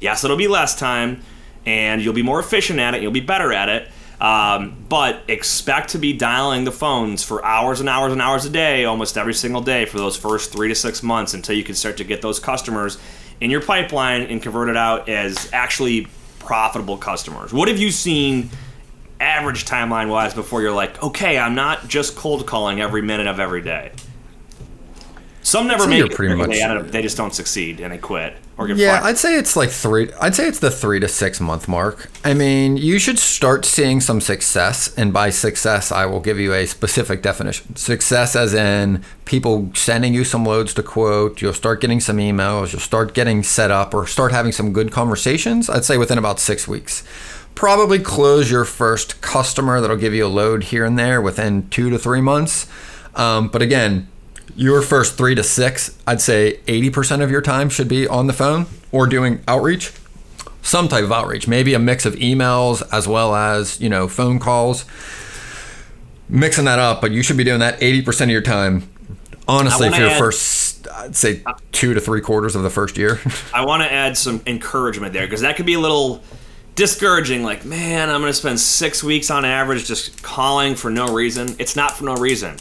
Yes, 0.00 0.24
it'll 0.24 0.36
be 0.36 0.48
less 0.48 0.76
time, 0.76 1.22
and 1.66 2.02
you'll 2.02 2.14
be 2.14 2.22
more 2.22 2.40
efficient 2.40 2.80
at 2.80 2.94
it. 2.94 3.02
You'll 3.02 3.12
be 3.12 3.20
better 3.20 3.52
at 3.52 3.68
it 3.68 3.88
um, 4.20 4.76
but 4.88 5.22
expect 5.28 5.90
to 5.90 5.98
be 5.98 6.12
dialing 6.12 6.64
the 6.64 6.72
phones 6.72 7.22
for 7.22 7.44
hours 7.44 7.80
and 7.80 7.88
hours 7.88 8.12
and 8.12 8.20
hours 8.20 8.44
a 8.44 8.50
day, 8.50 8.84
almost 8.84 9.16
every 9.16 9.34
single 9.34 9.60
day 9.60 9.84
for 9.84 9.98
those 9.98 10.16
first 10.16 10.52
three 10.52 10.68
to 10.68 10.74
six 10.74 11.02
months 11.02 11.34
until 11.34 11.54
you 11.54 11.62
can 11.62 11.74
start 11.74 11.96
to 11.98 12.04
get 12.04 12.20
those 12.20 12.40
customers 12.40 12.98
in 13.40 13.50
your 13.50 13.60
pipeline 13.60 14.22
and 14.22 14.42
convert 14.42 14.68
it 14.68 14.76
out 14.76 15.08
as 15.08 15.48
actually 15.52 16.08
profitable 16.40 16.96
customers. 16.96 17.52
What 17.52 17.68
have 17.68 17.78
you 17.78 17.92
seen 17.92 18.50
average 19.20 19.64
timeline 19.64 20.08
wise 20.08 20.34
before 20.34 20.62
you're 20.62 20.72
like, 20.72 21.02
okay, 21.02 21.38
I'm 21.38 21.54
not 21.54 21.88
just 21.88 22.16
cold 22.16 22.46
calling 22.46 22.80
every 22.80 23.02
minute 23.02 23.26
of 23.26 23.38
every 23.38 23.62
day? 23.62 23.92
Some 25.42 25.66
never 25.66 25.86
make 25.86 26.04
it. 26.04 26.14
Pretty 26.14 26.34
much, 26.34 26.50
they, 26.50 26.62
up, 26.62 26.88
they 26.88 27.00
just 27.00 27.16
don't 27.16 27.34
succeed 27.34 27.80
and 27.80 27.92
they 27.92 27.98
quit 27.98 28.36
or 28.58 28.66
get 28.66 28.76
yeah, 28.76 29.00
I'd 29.02 29.16
say 29.16 29.38
it's 29.38 29.56
like 29.56 29.70
three. 29.70 30.12
I'd 30.20 30.34
say 30.34 30.46
it's 30.46 30.58
the 30.58 30.70
three 30.70 31.00
to 31.00 31.08
six 31.08 31.40
month 31.40 31.68
mark. 31.68 32.10
I 32.24 32.34
mean, 32.34 32.76
you 32.76 32.98
should 32.98 33.18
start 33.18 33.64
seeing 33.64 34.00
some 34.00 34.20
success, 34.20 34.92
and 34.96 35.12
by 35.12 35.30
success, 35.30 35.92
I 35.92 36.06
will 36.06 36.20
give 36.20 36.38
you 36.38 36.52
a 36.52 36.66
specific 36.66 37.22
definition. 37.22 37.76
Success, 37.76 38.34
as 38.34 38.52
in 38.52 39.04
people 39.24 39.70
sending 39.74 40.12
you 40.12 40.24
some 40.24 40.44
loads 40.44 40.74
to 40.74 40.82
quote. 40.82 41.40
You'll 41.40 41.54
start 41.54 41.80
getting 41.80 42.00
some 42.00 42.16
emails. 42.18 42.72
You'll 42.72 42.80
start 42.80 43.14
getting 43.14 43.42
set 43.42 43.70
up, 43.70 43.94
or 43.94 44.06
start 44.06 44.32
having 44.32 44.52
some 44.52 44.72
good 44.72 44.90
conversations. 44.90 45.70
I'd 45.70 45.84
say 45.84 45.96
within 45.96 46.18
about 46.18 46.40
six 46.40 46.66
weeks. 46.66 47.04
probably 47.54 47.98
close 47.98 48.50
your 48.50 48.64
first 48.64 49.20
customer 49.20 49.80
that'll 49.80 49.96
give 49.96 50.14
you 50.14 50.24
a 50.24 50.28
load 50.28 50.62
here 50.64 50.84
and 50.84 50.96
there 50.96 51.20
within 51.20 51.68
two 51.70 51.90
to 51.90 51.98
three 51.98 52.20
months. 52.20 52.68
Um, 53.16 53.48
but 53.48 53.62
again, 53.62 54.06
your 54.56 54.82
first 54.82 55.16
three 55.16 55.34
to 55.34 55.42
six, 55.42 55.96
I'd 56.06 56.20
say 56.20 56.60
80% 56.66 57.22
of 57.22 57.30
your 57.30 57.42
time 57.42 57.68
should 57.68 57.88
be 57.88 58.06
on 58.06 58.26
the 58.26 58.32
phone 58.32 58.66
or 58.92 59.06
doing 59.06 59.40
outreach, 59.46 59.92
some 60.62 60.88
type 60.88 61.04
of 61.04 61.12
outreach, 61.12 61.48
maybe 61.48 61.74
a 61.74 61.78
mix 61.78 62.06
of 62.06 62.14
emails 62.14 62.82
as 62.92 63.06
well 63.06 63.34
as, 63.34 63.80
you 63.80 63.88
know, 63.88 64.08
phone 64.08 64.38
calls. 64.38 64.84
Mixing 66.28 66.66
that 66.66 66.78
up, 66.78 67.00
but 67.00 67.10
you 67.10 67.22
should 67.22 67.38
be 67.38 67.44
doing 67.44 67.60
that 67.60 67.80
80% 67.80 68.24
of 68.24 68.30
your 68.30 68.42
time. 68.42 68.88
Honestly, 69.46 69.88
for 69.88 69.96
your 69.96 70.10
add, 70.10 70.18
first, 70.18 70.86
I'd 70.88 71.16
say 71.16 71.42
two 71.72 71.94
to 71.94 72.00
three 72.00 72.20
quarters 72.20 72.54
of 72.54 72.62
the 72.62 72.68
first 72.68 72.98
year. 72.98 73.18
I 73.54 73.64
want 73.64 73.82
to 73.82 73.90
add 73.90 74.18
some 74.18 74.42
encouragement 74.46 75.14
there 75.14 75.26
because 75.26 75.40
that 75.40 75.56
could 75.56 75.64
be 75.64 75.72
a 75.72 75.80
little 75.80 76.22
discouraging. 76.74 77.42
Like, 77.42 77.64
man, 77.64 78.10
I'm 78.10 78.20
going 78.20 78.30
to 78.30 78.38
spend 78.38 78.60
six 78.60 79.02
weeks 79.02 79.30
on 79.30 79.46
average 79.46 79.86
just 79.86 80.22
calling 80.22 80.74
for 80.74 80.90
no 80.90 81.14
reason. 81.14 81.56
It's 81.58 81.76
not 81.76 81.96
for 81.96 82.04
no 82.04 82.16
reason 82.16 82.58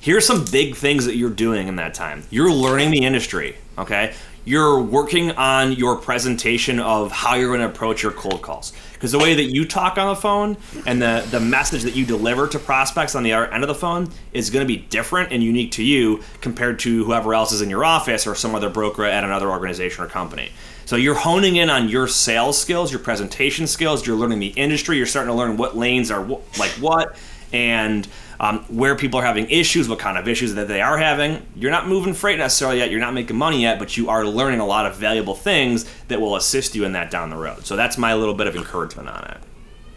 here's 0.00 0.26
some 0.26 0.44
big 0.50 0.74
things 0.74 1.04
that 1.04 1.16
you're 1.16 1.30
doing 1.30 1.68
in 1.68 1.76
that 1.76 1.94
time. 1.94 2.24
You're 2.30 2.52
learning 2.52 2.90
the 2.90 3.04
industry, 3.04 3.56
okay? 3.78 4.14
You're 4.46 4.80
working 4.80 5.32
on 5.32 5.72
your 5.72 5.96
presentation 5.96 6.80
of 6.80 7.12
how 7.12 7.34
you're 7.34 7.48
going 7.48 7.60
to 7.60 7.66
approach 7.66 8.02
your 8.02 8.12
cold 8.12 8.40
calls. 8.40 8.72
Because 8.94 9.12
the 9.12 9.18
way 9.18 9.34
that 9.34 9.44
you 9.44 9.66
talk 9.66 9.98
on 9.98 10.08
the 10.08 10.20
phone 10.20 10.56
and 10.86 11.00
the, 11.00 11.26
the 11.30 11.40
message 11.40 11.82
that 11.82 11.94
you 11.94 12.06
deliver 12.06 12.46
to 12.48 12.58
prospects 12.58 13.14
on 13.14 13.22
the 13.22 13.32
other 13.34 13.52
end 13.52 13.62
of 13.62 13.68
the 13.68 13.74
phone 13.74 14.10
is 14.32 14.48
going 14.48 14.66
to 14.66 14.68
be 14.68 14.78
different 14.78 15.30
and 15.32 15.42
unique 15.42 15.72
to 15.72 15.84
you 15.84 16.22
compared 16.40 16.78
to 16.80 17.04
whoever 17.04 17.34
else 17.34 17.52
is 17.52 17.60
in 17.60 17.68
your 17.68 17.84
office 17.84 18.26
or 18.26 18.34
some 18.34 18.54
other 18.54 18.70
broker 18.70 19.04
at 19.04 19.24
another 19.24 19.50
organization 19.50 20.04
or 20.04 20.06
company. 20.06 20.50
So 20.86 20.96
you're 20.96 21.14
honing 21.14 21.56
in 21.56 21.70
on 21.70 21.88
your 21.88 22.08
sales 22.08 22.58
skills, 22.58 22.90
your 22.90 23.00
presentation 23.00 23.66
skills, 23.66 24.06
you're 24.06 24.16
learning 24.16 24.40
the 24.40 24.48
industry, 24.48 24.96
you're 24.96 25.06
starting 25.06 25.30
to 25.30 25.36
learn 25.36 25.56
what 25.56 25.76
lanes 25.76 26.10
are 26.10 26.24
like 26.58 26.72
what, 26.80 27.16
and 27.52 28.08
um, 28.40 28.60
where 28.68 28.96
people 28.96 29.20
are 29.20 29.24
having 29.24 29.48
issues, 29.50 29.86
what 29.86 29.98
kind 29.98 30.16
of 30.16 30.26
issues 30.26 30.54
that 30.54 30.66
they 30.66 30.80
are 30.80 30.96
having. 30.96 31.46
You're 31.54 31.70
not 31.70 31.86
moving 31.86 32.14
freight 32.14 32.38
necessarily 32.38 32.78
yet, 32.78 32.90
you're 32.90 32.98
not 32.98 33.12
making 33.12 33.36
money 33.36 33.60
yet, 33.60 33.78
but 33.78 33.98
you 33.98 34.08
are 34.08 34.24
learning 34.24 34.60
a 34.60 34.66
lot 34.66 34.86
of 34.86 34.96
valuable 34.96 35.34
things 35.34 35.84
that 36.08 36.22
will 36.22 36.34
assist 36.34 36.74
you 36.74 36.84
in 36.84 36.92
that 36.92 37.10
down 37.10 37.28
the 37.28 37.36
road. 37.36 37.66
So 37.66 37.76
that's 37.76 37.98
my 37.98 38.14
little 38.14 38.34
bit 38.34 38.46
of 38.46 38.56
encouragement 38.56 39.10
on 39.10 39.24
it. 39.24 39.36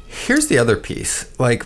Here's 0.08 0.48
the 0.48 0.58
other 0.58 0.76
piece 0.76 1.40
like, 1.40 1.66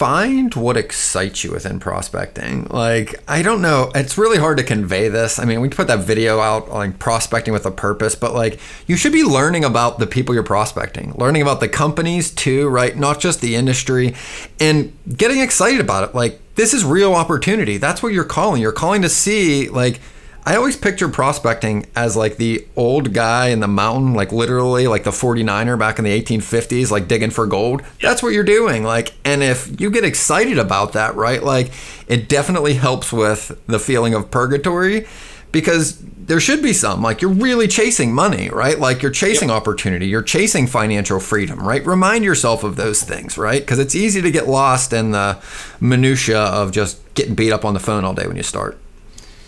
find 0.00 0.54
what 0.54 0.78
excites 0.78 1.44
you 1.44 1.50
within 1.50 1.78
prospecting. 1.78 2.64
Like, 2.70 3.22
I 3.28 3.42
don't 3.42 3.60
know, 3.60 3.90
it's 3.94 4.16
really 4.16 4.38
hard 4.38 4.56
to 4.56 4.64
convey 4.64 5.08
this. 5.10 5.38
I 5.38 5.44
mean, 5.44 5.60
we 5.60 5.68
put 5.68 5.88
that 5.88 5.98
video 5.98 6.40
out 6.40 6.70
like 6.70 6.98
prospecting 6.98 7.52
with 7.52 7.66
a 7.66 7.70
purpose, 7.70 8.14
but 8.14 8.32
like 8.32 8.58
you 8.86 8.96
should 8.96 9.12
be 9.12 9.24
learning 9.24 9.62
about 9.62 9.98
the 9.98 10.06
people 10.06 10.34
you're 10.34 10.42
prospecting, 10.42 11.12
learning 11.18 11.42
about 11.42 11.60
the 11.60 11.68
companies 11.68 12.30
too, 12.30 12.66
right? 12.70 12.96
Not 12.96 13.20
just 13.20 13.42
the 13.42 13.54
industry 13.54 14.14
and 14.58 14.96
getting 15.18 15.40
excited 15.40 15.80
about 15.80 16.08
it. 16.08 16.14
Like, 16.14 16.40
this 16.54 16.72
is 16.72 16.82
real 16.82 17.12
opportunity. 17.12 17.76
That's 17.76 18.02
what 18.02 18.14
you're 18.14 18.24
calling. 18.24 18.62
You're 18.62 18.72
calling 18.72 19.02
to 19.02 19.10
see 19.10 19.68
like 19.68 20.00
I 20.46 20.56
always 20.56 20.76
picture 20.76 21.08
prospecting 21.08 21.86
as 21.94 22.16
like 22.16 22.36
the 22.36 22.66
old 22.74 23.12
guy 23.12 23.48
in 23.48 23.60
the 23.60 23.68
mountain, 23.68 24.14
like 24.14 24.32
literally 24.32 24.86
like 24.86 25.04
the 25.04 25.10
49er 25.10 25.78
back 25.78 25.98
in 25.98 26.04
the 26.04 26.22
1850s, 26.22 26.90
like 26.90 27.08
digging 27.08 27.30
for 27.30 27.46
gold. 27.46 27.82
That's 28.00 28.22
what 28.22 28.30
you're 28.32 28.42
doing. 28.42 28.82
Like, 28.82 29.12
and 29.24 29.42
if 29.42 29.80
you 29.80 29.90
get 29.90 30.04
excited 30.04 30.58
about 30.58 30.94
that, 30.94 31.14
right? 31.14 31.42
Like, 31.42 31.72
it 32.08 32.28
definitely 32.28 32.74
helps 32.74 33.12
with 33.12 33.60
the 33.66 33.78
feeling 33.78 34.14
of 34.14 34.30
purgatory 34.30 35.06
because 35.52 35.98
there 35.98 36.40
should 36.40 36.62
be 36.62 36.72
some. 36.72 37.02
Like, 37.02 37.20
you're 37.20 37.32
really 37.32 37.68
chasing 37.68 38.14
money, 38.14 38.48
right? 38.48 38.78
Like, 38.78 39.02
you're 39.02 39.10
chasing 39.10 39.48
yep. 39.48 39.56
opportunity, 39.58 40.06
you're 40.06 40.22
chasing 40.22 40.66
financial 40.66 41.20
freedom, 41.20 41.60
right? 41.60 41.84
Remind 41.84 42.24
yourself 42.24 42.64
of 42.64 42.76
those 42.76 43.02
things, 43.02 43.36
right? 43.36 43.60
Because 43.60 43.78
it's 43.78 43.94
easy 43.94 44.22
to 44.22 44.30
get 44.30 44.48
lost 44.48 44.92
in 44.92 45.10
the 45.10 45.38
minutia 45.80 46.40
of 46.40 46.72
just 46.72 47.02
getting 47.14 47.34
beat 47.34 47.52
up 47.52 47.64
on 47.64 47.74
the 47.74 47.80
phone 47.80 48.04
all 48.04 48.14
day 48.14 48.26
when 48.26 48.36
you 48.36 48.42
start. 48.42 48.78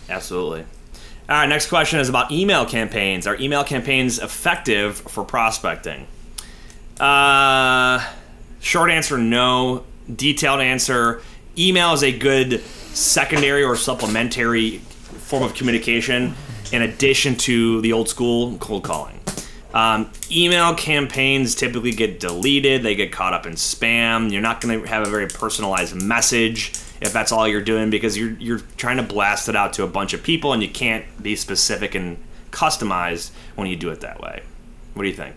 Absolutely. 0.09 0.65
All 1.29 1.37
right, 1.37 1.47
next 1.47 1.69
question 1.69 2.01
is 2.01 2.09
about 2.09 2.33
email 2.33 2.65
campaigns. 2.65 3.27
Are 3.27 3.39
email 3.39 3.63
campaigns 3.63 4.19
effective 4.19 4.97
for 4.97 5.23
prospecting? 5.23 6.05
Uh, 6.99 8.05
short 8.59 8.91
answer 8.91 9.17
no. 9.17 9.85
Detailed 10.13 10.59
answer 10.59 11.21
email 11.57 11.93
is 11.93 12.03
a 12.03 12.11
good 12.11 12.61
secondary 12.61 13.63
or 13.63 13.77
supplementary 13.77 14.79
form 14.79 15.43
of 15.43 15.53
communication 15.53 16.35
in 16.73 16.81
addition 16.81 17.35
to 17.35 17.79
the 17.79 17.93
old 17.93 18.09
school 18.09 18.57
cold 18.57 18.83
calling. 18.83 19.17
Um, 19.73 20.11
email 20.29 20.75
campaigns 20.75 21.55
typically 21.55 21.91
get 21.91 22.19
deleted, 22.19 22.83
they 22.83 22.95
get 22.95 23.13
caught 23.13 23.33
up 23.33 23.45
in 23.45 23.53
spam. 23.53 24.29
You're 24.29 24.41
not 24.41 24.59
going 24.59 24.81
to 24.81 24.87
have 24.89 25.07
a 25.07 25.09
very 25.09 25.27
personalized 25.27 25.95
message 25.95 26.73
if 27.03 27.13
that's 27.13 27.31
all 27.31 27.47
you're 27.47 27.61
doing 27.61 27.89
because 27.89 28.17
you're 28.17 28.31
you're 28.31 28.61
trying 28.77 28.97
to 28.97 29.03
blast 29.03 29.49
it 29.49 29.55
out 29.55 29.73
to 29.73 29.83
a 29.83 29.87
bunch 29.87 30.13
of 30.13 30.23
people 30.23 30.53
and 30.53 30.63
you 30.63 30.69
can't 30.69 31.05
be 31.21 31.35
specific 31.35 31.95
and 31.95 32.17
customized 32.51 33.31
when 33.55 33.67
you 33.67 33.75
do 33.75 33.89
it 33.89 34.01
that 34.01 34.21
way. 34.21 34.43
What 34.93 35.03
do 35.03 35.09
you 35.09 35.15
think? 35.15 35.35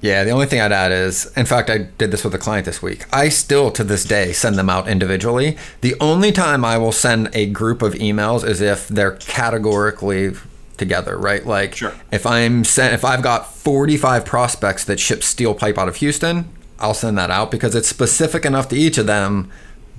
Yeah, 0.00 0.22
the 0.22 0.30
only 0.30 0.46
thing 0.46 0.60
I'd 0.60 0.70
add 0.70 0.92
is, 0.92 1.32
in 1.36 1.44
fact, 1.44 1.70
I 1.70 1.78
did 1.78 2.12
this 2.12 2.22
with 2.22 2.32
a 2.32 2.38
client 2.38 2.66
this 2.66 2.80
week. 2.80 3.04
I 3.12 3.28
still, 3.30 3.72
to 3.72 3.82
this 3.82 4.04
day, 4.04 4.32
send 4.32 4.56
them 4.56 4.70
out 4.70 4.86
individually. 4.86 5.58
The 5.80 5.96
only 6.00 6.30
time 6.30 6.64
I 6.64 6.78
will 6.78 6.92
send 6.92 7.30
a 7.32 7.46
group 7.46 7.82
of 7.82 7.94
emails 7.94 8.46
is 8.46 8.60
if 8.60 8.86
they're 8.86 9.16
categorically 9.16 10.34
together, 10.76 11.18
right? 11.18 11.44
Like, 11.44 11.74
sure. 11.74 11.94
if 12.12 12.26
I'm 12.26 12.62
sent, 12.62 12.94
if 12.94 13.04
I've 13.04 13.22
got 13.22 13.52
45 13.52 14.24
prospects 14.24 14.84
that 14.84 15.00
ship 15.00 15.24
steel 15.24 15.52
pipe 15.52 15.76
out 15.76 15.88
of 15.88 15.96
Houston, 15.96 16.48
I'll 16.78 16.94
send 16.94 17.18
that 17.18 17.32
out 17.32 17.50
because 17.50 17.74
it's 17.74 17.88
specific 17.88 18.44
enough 18.44 18.68
to 18.68 18.76
each 18.76 18.98
of 18.98 19.06
them, 19.06 19.50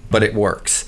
but 0.10 0.24
it 0.24 0.34
works. 0.34 0.86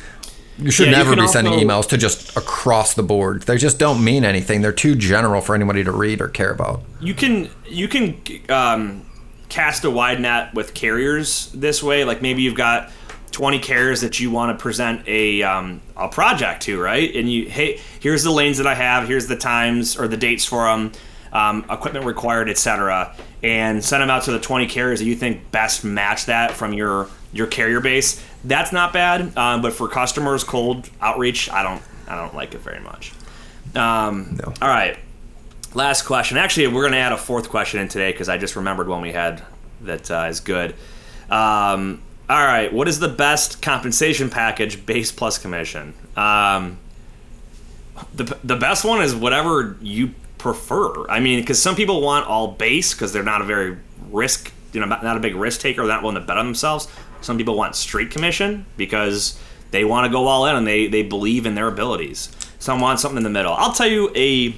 You 0.62 0.70
should 0.70 0.88
yeah, 0.88 0.97
never 0.97 1.16
you 1.16 1.22
be 1.22 1.28
sending 1.28 1.53
emails 1.53 1.89
to 1.89 1.97
just 1.97 2.38
across 2.38 2.93
the 2.93 3.01
board. 3.01 3.43
They 3.43 3.57
just 3.57 3.80
don't 3.80 4.03
mean 4.03 4.24
anything. 4.24 4.62
They're 4.62 4.72
too 4.72 4.95
general 4.95 5.41
for 5.41 5.55
anybody 5.55 5.84
to 5.84 5.91
read 5.91 6.22
or 6.22 6.28
care 6.28 6.51
about. 6.51 6.84
You 6.99 7.16
can 7.16 7.49
you 7.68 7.88
can 7.88 8.22
um, 8.49 9.05
cast 9.49 9.84
a 9.86 9.89
wide 9.89 10.22
net 10.22 10.53
with 10.53 10.76
carriers 10.76 11.51
this 11.51 11.82
way. 11.82 12.03
Like 12.03 12.22
maybe 12.22 12.43
you've 12.43 12.55
got 12.55 12.91
20 13.32 13.59
carriers 13.59 14.01
that 14.01 14.20
you 14.20 14.30
want 14.30 14.57
to 14.57 14.62
present 14.62 15.07
a 15.07 15.41
um, 15.41 15.82
a 15.97 16.07
project 16.07 16.62
to, 16.64 16.80
right? 16.80 17.14
And 17.16 17.32
you 17.32 17.49
hey, 17.49 17.80
here's 17.99 18.24
the 18.24 18.32
lanes 18.32 18.57
that 18.57 18.68
I 18.68 18.76
have. 18.76 19.07
Here's 19.07 19.28
the 19.28 19.38
times 19.38 19.97
or 19.97 20.07
the 20.07 20.18
dates 20.18 20.45
for 20.45 20.66
them. 20.66 20.91
Um, 21.34 21.66
equipment 21.70 22.05
required, 22.05 22.49
etc., 22.49 23.16
and 23.41 23.82
send 23.82 24.03
them 24.03 24.09
out 24.09 24.24
to 24.24 24.34
the 24.34 24.39
20 24.39 24.68
carriers 24.68 24.99
that 24.99 25.05
you 25.05 25.16
think 25.16 25.49
best 25.49 25.86
match 25.86 26.26
that 26.26 26.51
from 26.51 26.74
your 26.74 27.07
your 27.34 27.47
carrier 27.47 27.79
base. 27.79 28.23
That's 28.43 28.71
not 28.71 28.93
bad, 28.93 29.36
um, 29.38 29.61
but 29.61 29.73
for 29.73 29.88
customers, 29.88 30.43
cold 30.43 30.89
outreach, 31.01 31.49
I 31.49 31.63
don't 31.63 31.82
I 32.07 32.15
don't 32.15 32.36
like 32.36 32.53
it 32.53 32.61
very 32.61 32.82
much. 32.82 33.13
Um, 33.75 34.38
no. 34.43 34.53
All 34.61 34.67
right, 34.67 34.97
last 35.73 36.03
question. 36.03 36.38
Actually, 36.38 36.67
we're 36.67 36.82
going 36.82 36.93
to 36.93 36.97
add 36.97 37.13
a 37.13 37.17
fourth 37.17 37.49
question 37.49 37.79
in 37.79 37.88
today 37.88 38.11
because 38.11 38.29
I 38.29 38.38
just 38.38 38.55
remembered 38.55 38.88
one 38.88 39.01
we 39.01 39.11
had 39.11 39.43
that 39.82 40.11
uh, 40.11 40.27
is 40.29 40.39
good. 40.39 40.75
Um, 41.29 42.01
all 42.29 42.45
right, 42.45 42.71
what 42.71 42.88
is 42.88 42.99
the 42.99 43.07
best 43.07 43.61
compensation 43.61 44.29
package, 44.29 44.86
base 44.86 45.11
plus 45.11 45.38
commission? 45.38 45.93
Um, 46.15 46.77
the 48.15 48.38
the 48.43 48.55
best 48.55 48.84
one 48.84 49.01
is 49.01 49.15
whatever 49.15 49.77
you 49.82 50.11
prefer. 50.38 51.07
I 51.07 51.19
mean, 51.19 51.39
because 51.39 51.61
some 51.61 51.75
people 51.75 52.01
want 52.01 52.27
all 52.27 52.49
base 52.49 52.93
because 52.93 53.13
they're 53.13 53.23
not 53.23 53.41
a 53.41 53.45
very 53.45 53.77
risk, 54.09 54.51
you 54.73 54.79
know, 54.79 54.88
not 54.88 55.17
a 55.17 55.19
big 55.19 55.36
risk 55.36 55.61
taker. 55.61 55.86
Not 55.86 56.01
willing 56.01 56.15
to 56.15 56.21
bet 56.21 56.38
on 56.38 56.45
themselves. 56.45 56.88
Some 57.22 57.38
people 57.38 57.55
want 57.55 57.76
straight 57.76 58.11
commission 58.11 58.65
because 58.78 59.39
they 59.72 59.86
want 59.86 60.05
to 60.05 60.11
go 60.11 60.28
all 60.28 60.45
in 60.47 60.55
and 60.55 60.67
they, 60.67 60.88
they 60.88 61.03
believe 61.03 61.45
in 61.45 61.55
their 61.55 61.67
abilities. 61.67 62.30
Some 62.59 62.82
want 62.82 62.99
something 62.99 63.17
in 63.17 63.24
the 63.24 63.30
middle. 63.30 63.53
I'll 63.53 63.74
tell 63.74 63.88
you 63.88 64.11
a 64.15 64.55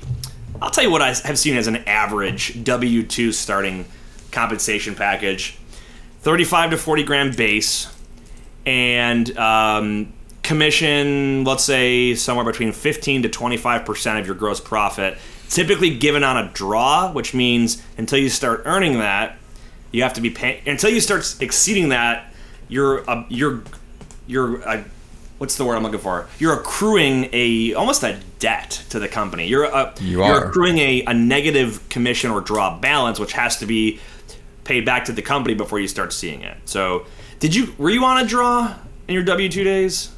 I'll 0.61 0.71
tell 0.71 0.83
you 0.83 0.91
what 0.91 1.01
I 1.01 1.07
have 1.07 1.37
seen 1.37 1.55
as 1.55 1.67
an 1.67 1.77
average 1.87 2.63
W 2.63 3.03
two 3.03 3.31
starting 3.31 3.85
compensation 4.31 4.95
package: 4.95 5.57
thirty-five 6.21 6.71
to 6.71 6.77
forty 6.77 7.03
grand 7.03 7.37
base, 7.37 7.87
and 8.65 9.37
um, 9.37 10.13
commission. 10.41 11.43
Let's 11.43 11.63
say 11.63 12.15
somewhere 12.15 12.45
between 12.45 12.71
fifteen 12.71 13.23
to 13.23 13.29
twenty-five 13.29 13.85
percent 13.85 14.19
of 14.19 14.25
your 14.25 14.35
gross 14.35 14.59
profit, 14.59 15.17
typically 15.49 15.97
given 15.97 16.23
on 16.23 16.37
a 16.37 16.51
draw, 16.51 17.11
which 17.11 17.33
means 17.33 17.81
until 17.97 18.19
you 18.19 18.29
start 18.29 18.63
earning 18.65 18.99
that, 18.99 19.37
you 19.91 20.03
have 20.03 20.13
to 20.13 20.21
be 20.21 20.29
paying. 20.29 20.61
Until 20.67 20.89
you 20.89 20.99
start 20.99 21.37
exceeding 21.39 21.89
that, 21.89 22.32
you're 22.67 23.09
uh, 23.09 23.25
you're 23.29 23.63
you're 24.27 24.67
uh, 24.67 24.83
what's 25.37 25.57
the 25.57 25.65
word 25.65 25.75
I'm 25.75 25.83
looking 25.83 25.99
for? 25.99 26.27
You're 26.39 26.53
accruing 26.53 27.29
a 27.33 27.73
almost 27.73 28.03
a 28.03 28.19
debt 28.39 28.83
to 28.89 28.99
the 28.99 29.07
company. 29.07 29.47
You're 29.47 29.65
uh, 29.65 29.93
you 29.99 30.23
are. 30.23 30.29
you're 30.29 30.47
accruing 30.47 30.77
a, 30.77 31.03
a 31.05 31.13
negative 31.13 31.87
commission 31.89 32.31
or 32.31 32.41
draw 32.41 32.79
balance, 32.79 33.19
which 33.19 33.33
has 33.33 33.57
to 33.57 33.65
be 33.65 33.99
paid 34.63 34.85
back 34.85 35.05
to 35.05 35.11
the 35.11 35.21
company 35.21 35.53
before 35.53 35.79
you 35.79 35.87
start 35.87 36.13
seeing 36.13 36.41
it. 36.41 36.57
So, 36.65 37.05
did 37.39 37.53
you 37.53 37.73
were 37.77 37.89
you 37.89 38.03
on 38.05 38.23
a 38.23 38.27
draw 38.27 38.75
in 39.07 39.13
your 39.13 39.23
W 39.23 39.49
two 39.49 39.63
days? 39.63 40.11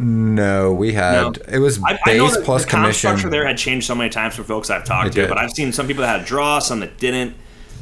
No, 0.00 0.72
we 0.72 0.92
had 0.92 1.12
no. 1.12 1.32
it 1.48 1.58
was 1.58 1.78
base 1.78 1.98
I, 2.06 2.40
I 2.40 2.44
plus 2.44 2.64
the 2.64 2.70
commission. 2.70 2.92
structure 2.94 3.30
there 3.30 3.46
had 3.46 3.58
changed 3.58 3.86
so 3.86 3.96
many 3.96 4.10
times 4.10 4.36
for 4.36 4.44
folks 4.44 4.70
I've 4.70 4.84
talked 4.84 5.08
it 5.08 5.12
to, 5.12 5.20
did. 5.22 5.28
but 5.28 5.38
I've 5.38 5.50
seen 5.50 5.72
some 5.72 5.88
people 5.88 6.02
that 6.02 6.08
had 6.08 6.20
a 6.20 6.24
draw, 6.24 6.60
some 6.60 6.80
that 6.80 6.98
didn't. 6.98 7.34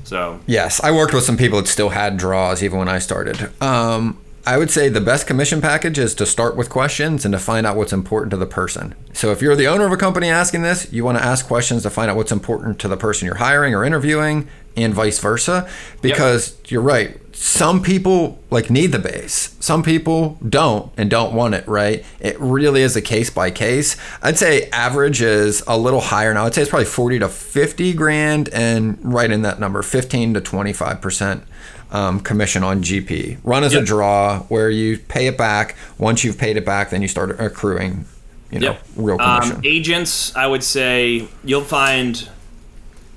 So 0.06 0.40
Yes, 0.46 0.80
I 0.82 0.92
worked 0.92 1.12
with 1.12 1.24
some 1.24 1.36
people 1.36 1.60
that 1.60 1.68
still 1.68 1.90
had 1.90 2.16
draws 2.16 2.62
even 2.62 2.78
when 2.78 2.88
I 2.88 2.98
started. 2.98 3.50
Um, 3.60 4.18
I 4.48 4.58
would 4.58 4.70
say 4.70 4.88
the 4.88 5.00
best 5.00 5.26
commission 5.26 5.60
package 5.60 5.98
is 5.98 6.14
to 6.14 6.24
start 6.24 6.56
with 6.56 6.70
questions 6.70 7.24
and 7.24 7.32
to 7.32 7.38
find 7.40 7.66
out 7.66 7.76
what's 7.76 7.92
important 7.92 8.30
to 8.30 8.36
the 8.36 8.46
person. 8.46 8.94
So 9.12 9.32
if 9.32 9.42
you're 9.42 9.56
the 9.56 9.66
owner 9.66 9.84
of 9.84 9.90
a 9.90 9.96
company 9.96 10.28
asking 10.28 10.62
this, 10.62 10.92
you 10.92 11.04
want 11.04 11.18
to 11.18 11.24
ask 11.24 11.48
questions 11.48 11.82
to 11.82 11.90
find 11.90 12.08
out 12.08 12.16
what's 12.16 12.30
important 12.30 12.78
to 12.78 12.88
the 12.88 12.96
person 12.96 13.26
you're 13.26 13.36
hiring 13.36 13.74
or 13.74 13.84
interviewing 13.84 14.46
and 14.76 14.94
vice 14.94 15.18
versa 15.18 15.68
because 16.00 16.56
you're 16.68 16.82
right. 16.82 17.18
Some 17.38 17.82
people 17.82 18.38
like 18.50 18.70
need 18.70 18.92
the 18.92 18.98
base. 18.98 19.54
Some 19.60 19.82
people 19.82 20.38
don't 20.48 20.90
and 20.96 21.10
don't 21.10 21.34
want 21.34 21.54
it, 21.54 21.68
right? 21.68 22.02
It 22.18 22.40
really 22.40 22.80
is 22.80 22.96
a 22.96 23.02
case 23.02 23.28
by 23.28 23.50
case. 23.50 23.94
I'd 24.22 24.38
say 24.38 24.70
average 24.70 25.20
is 25.20 25.62
a 25.66 25.76
little 25.76 26.00
higher 26.00 26.32
now. 26.32 26.46
I'd 26.46 26.54
say 26.54 26.62
it's 26.62 26.70
probably 26.70 26.86
40 26.86 27.18
to 27.18 27.28
50 27.28 27.92
grand 27.92 28.48
and 28.54 28.98
right 29.04 29.30
in 29.30 29.42
that 29.42 29.60
number, 29.60 29.82
15 29.82 30.32
to 30.32 30.40
25% 30.40 31.42
um, 31.90 32.20
commission 32.20 32.62
on 32.64 32.82
GP. 32.82 33.36
Run 33.44 33.64
as 33.64 33.74
Yep. 33.74 33.82
a 33.82 33.84
draw 33.84 34.38
where 34.44 34.70
you 34.70 34.96
pay 34.98 35.26
it 35.26 35.36
back. 35.36 35.76
Once 35.98 36.24
you've 36.24 36.38
paid 36.38 36.56
it 36.56 36.64
back, 36.64 36.88
then 36.88 37.02
you 37.02 37.08
start 37.08 37.38
accruing, 37.38 38.06
you 38.50 38.60
know, 38.60 38.70
Yep. 38.70 38.82
real 38.96 39.18
commission. 39.18 39.56
Um, 39.56 39.62
agents, 39.62 40.34
I 40.34 40.46
would 40.46 40.64
say 40.64 41.28
you'll 41.44 41.60
find 41.64 42.28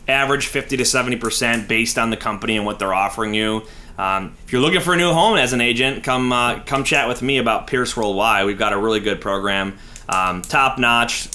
average 0.09 0.47
50 0.47 0.75
to 0.75 0.83
70% 0.83 1.69
based 1.69 1.97
on 1.97 2.09
the 2.09 2.17
company 2.17 2.57
and 2.57 2.65
what 2.65 2.79
they're 2.79 2.93
offering 2.93 3.33
you. 3.33 3.63
Um, 3.99 4.37
if 4.45 4.53
you're 4.53 4.61
looking 4.61 4.79
for 4.79 4.93
a 4.93 4.97
new 4.97 5.11
home 5.11 5.37
as 5.37 5.51
an 5.51 5.59
agent, 5.59 6.05
come 6.05 6.31
uh, 6.31 6.61
come 6.61 6.85
chat 6.85 7.09
with 7.09 7.21
me 7.21 7.37
about 7.37 7.67
Pierce 7.67 7.97
Worldwide. 7.97 8.45
We've 8.45 8.57
got 8.57 8.71
a 8.71 8.77
really 8.77 9.01
good 9.01 9.19
program, 9.19 9.77
um, 10.07 10.41
top 10.41 10.79
notch. 10.79 11.27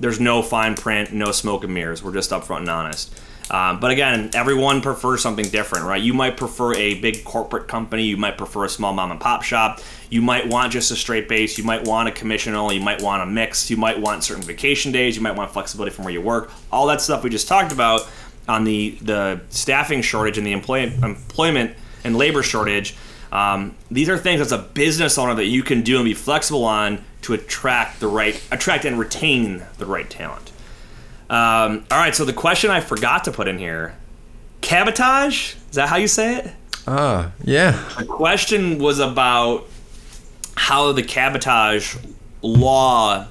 There's 0.00 0.18
no 0.18 0.40
fine 0.40 0.76
print, 0.76 1.12
no 1.12 1.30
smoke 1.30 1.64
and 1.64 1.74
mirrors. 1.74 2.02
We're 2.02 2.14
just 2.14 2.30
upfront 2.30 2.60
and 2.60 2.70
honest. 2.70 3.20
Um, 3.50 3.80
but 3.80 3.90
again, 3.90 4.30
everyone 4.34 4.80
prefers 4.80 5.22
something 5.22 5.48
different, 5.48 5.86
right? 5.86 6.02
You 6.02 6.14
might 6.14 6.36
prefer 6.36 6.74
a 6.74 7.00
big 7.00 7.24
corporate 7.24 7.66
company. 7.66 8.04
You 8.04 8.16
might 8.16 8.36
prefer 8.36 8.64
a 8.64 8.68
small 8.68 8.92
mom 8.92 9.10
and 9.10 9.20
pop 9.20 9.42
shop. 9.42 9.80
You 10.10 10.22
might 10.22 10.46
want 10.46 10.72
just 10.72 10.90
a 10.90 10.96
straight 10.96 11.28
base. 11.28 11.56
You 11.56 11.64
might 11.64 11.84
want 11.84 12.08
a 12.08 12.12
commission 12.12 12.54
only. 12.54 12.76
You 12.76 12.82
might 12.82 13.02
want 13.02 13.22
a 13.22 13.26
mix. 13.26 13.70
You 13.70 13.76
might 13.76 13.98
want 14.00 14.24
certain 14.24 14.42
vacation 14.42 14.92
days. 14.92 15.16
You 15.16 15.22
might 15.22 15.34
want 15.34 15.50
flexibility 15.50 15.94
from 15.94 16.04
where 16.04 16.12
you 16.12 16.20
work. 16.20 16.50
All 16.70 16.86
that 16.88 17.00
stuff 17.00 17.24
we 17.24 17.30
just 17.30 17.48
talked 17.48 17.72
about 17.72 18.08
on 18.48 18.64
the 18.64 18.90
the 19.02 19.40
staffing 19.50 20.02
shortage 20.02 20.38
and 20.38 20.46
the 20.46 20.52
employ, 20.52 20.82
employment 21.02 21.76
and 22.04 22.16
labor 22.16 22.42
shortage. 22.42 22.96
Um, 23.30 23.76
these 23.90 24.08
are 24.08 24.16
things 24.16 24.40
as 24.40 24.52
a 24.52 24.58
business 24.58 25.18
owner 25.18 25.34
that 25.34 25.46
you 25.46 25.62
can 25.62 25.82
do 25.82 25.96
and 25.96 26.04
be 26.04 26.14
flexible 26.14 26.64
on 26.64 27.04
to 27.22 27.34
attract 27.34 28.00
the 28.00 28.06
right, 28.06 28.42
attract 28.50 28.84
and 28.84 28.98
retain 28.98 29.64
the 29.76 29.86
right 29.86 30.08
talent. 30.08 30.50
Um, 31.28 31.84
all 31.90 31.98
right, 31.98 32.14
so 32.14 32.24
the 32.24 32.32
question 32.32 32.70
I 32.70 32.80
forgot 32.80 33.24
to 33.24 33.32
put 33.32 33.48
in 33.48 33.58
here, 33.58 33.96
cabotage. 34.62 35.54
Is 35.70 35.76
that 35.76 35.88
how 35.90 35.96
you 35.96 36.08
say 36.08 36.36
it? 36.36 36.52
Ah, 36.86 37.32
yeah. 37.44 37.72
The 37.98 38.06
question 38.06 38.78
was 38.78 38.98
about 38.98 39.66
how 40.56 40.92
the 40.92 41.02
cabotage 41.02 41.96
law 42.40 43.26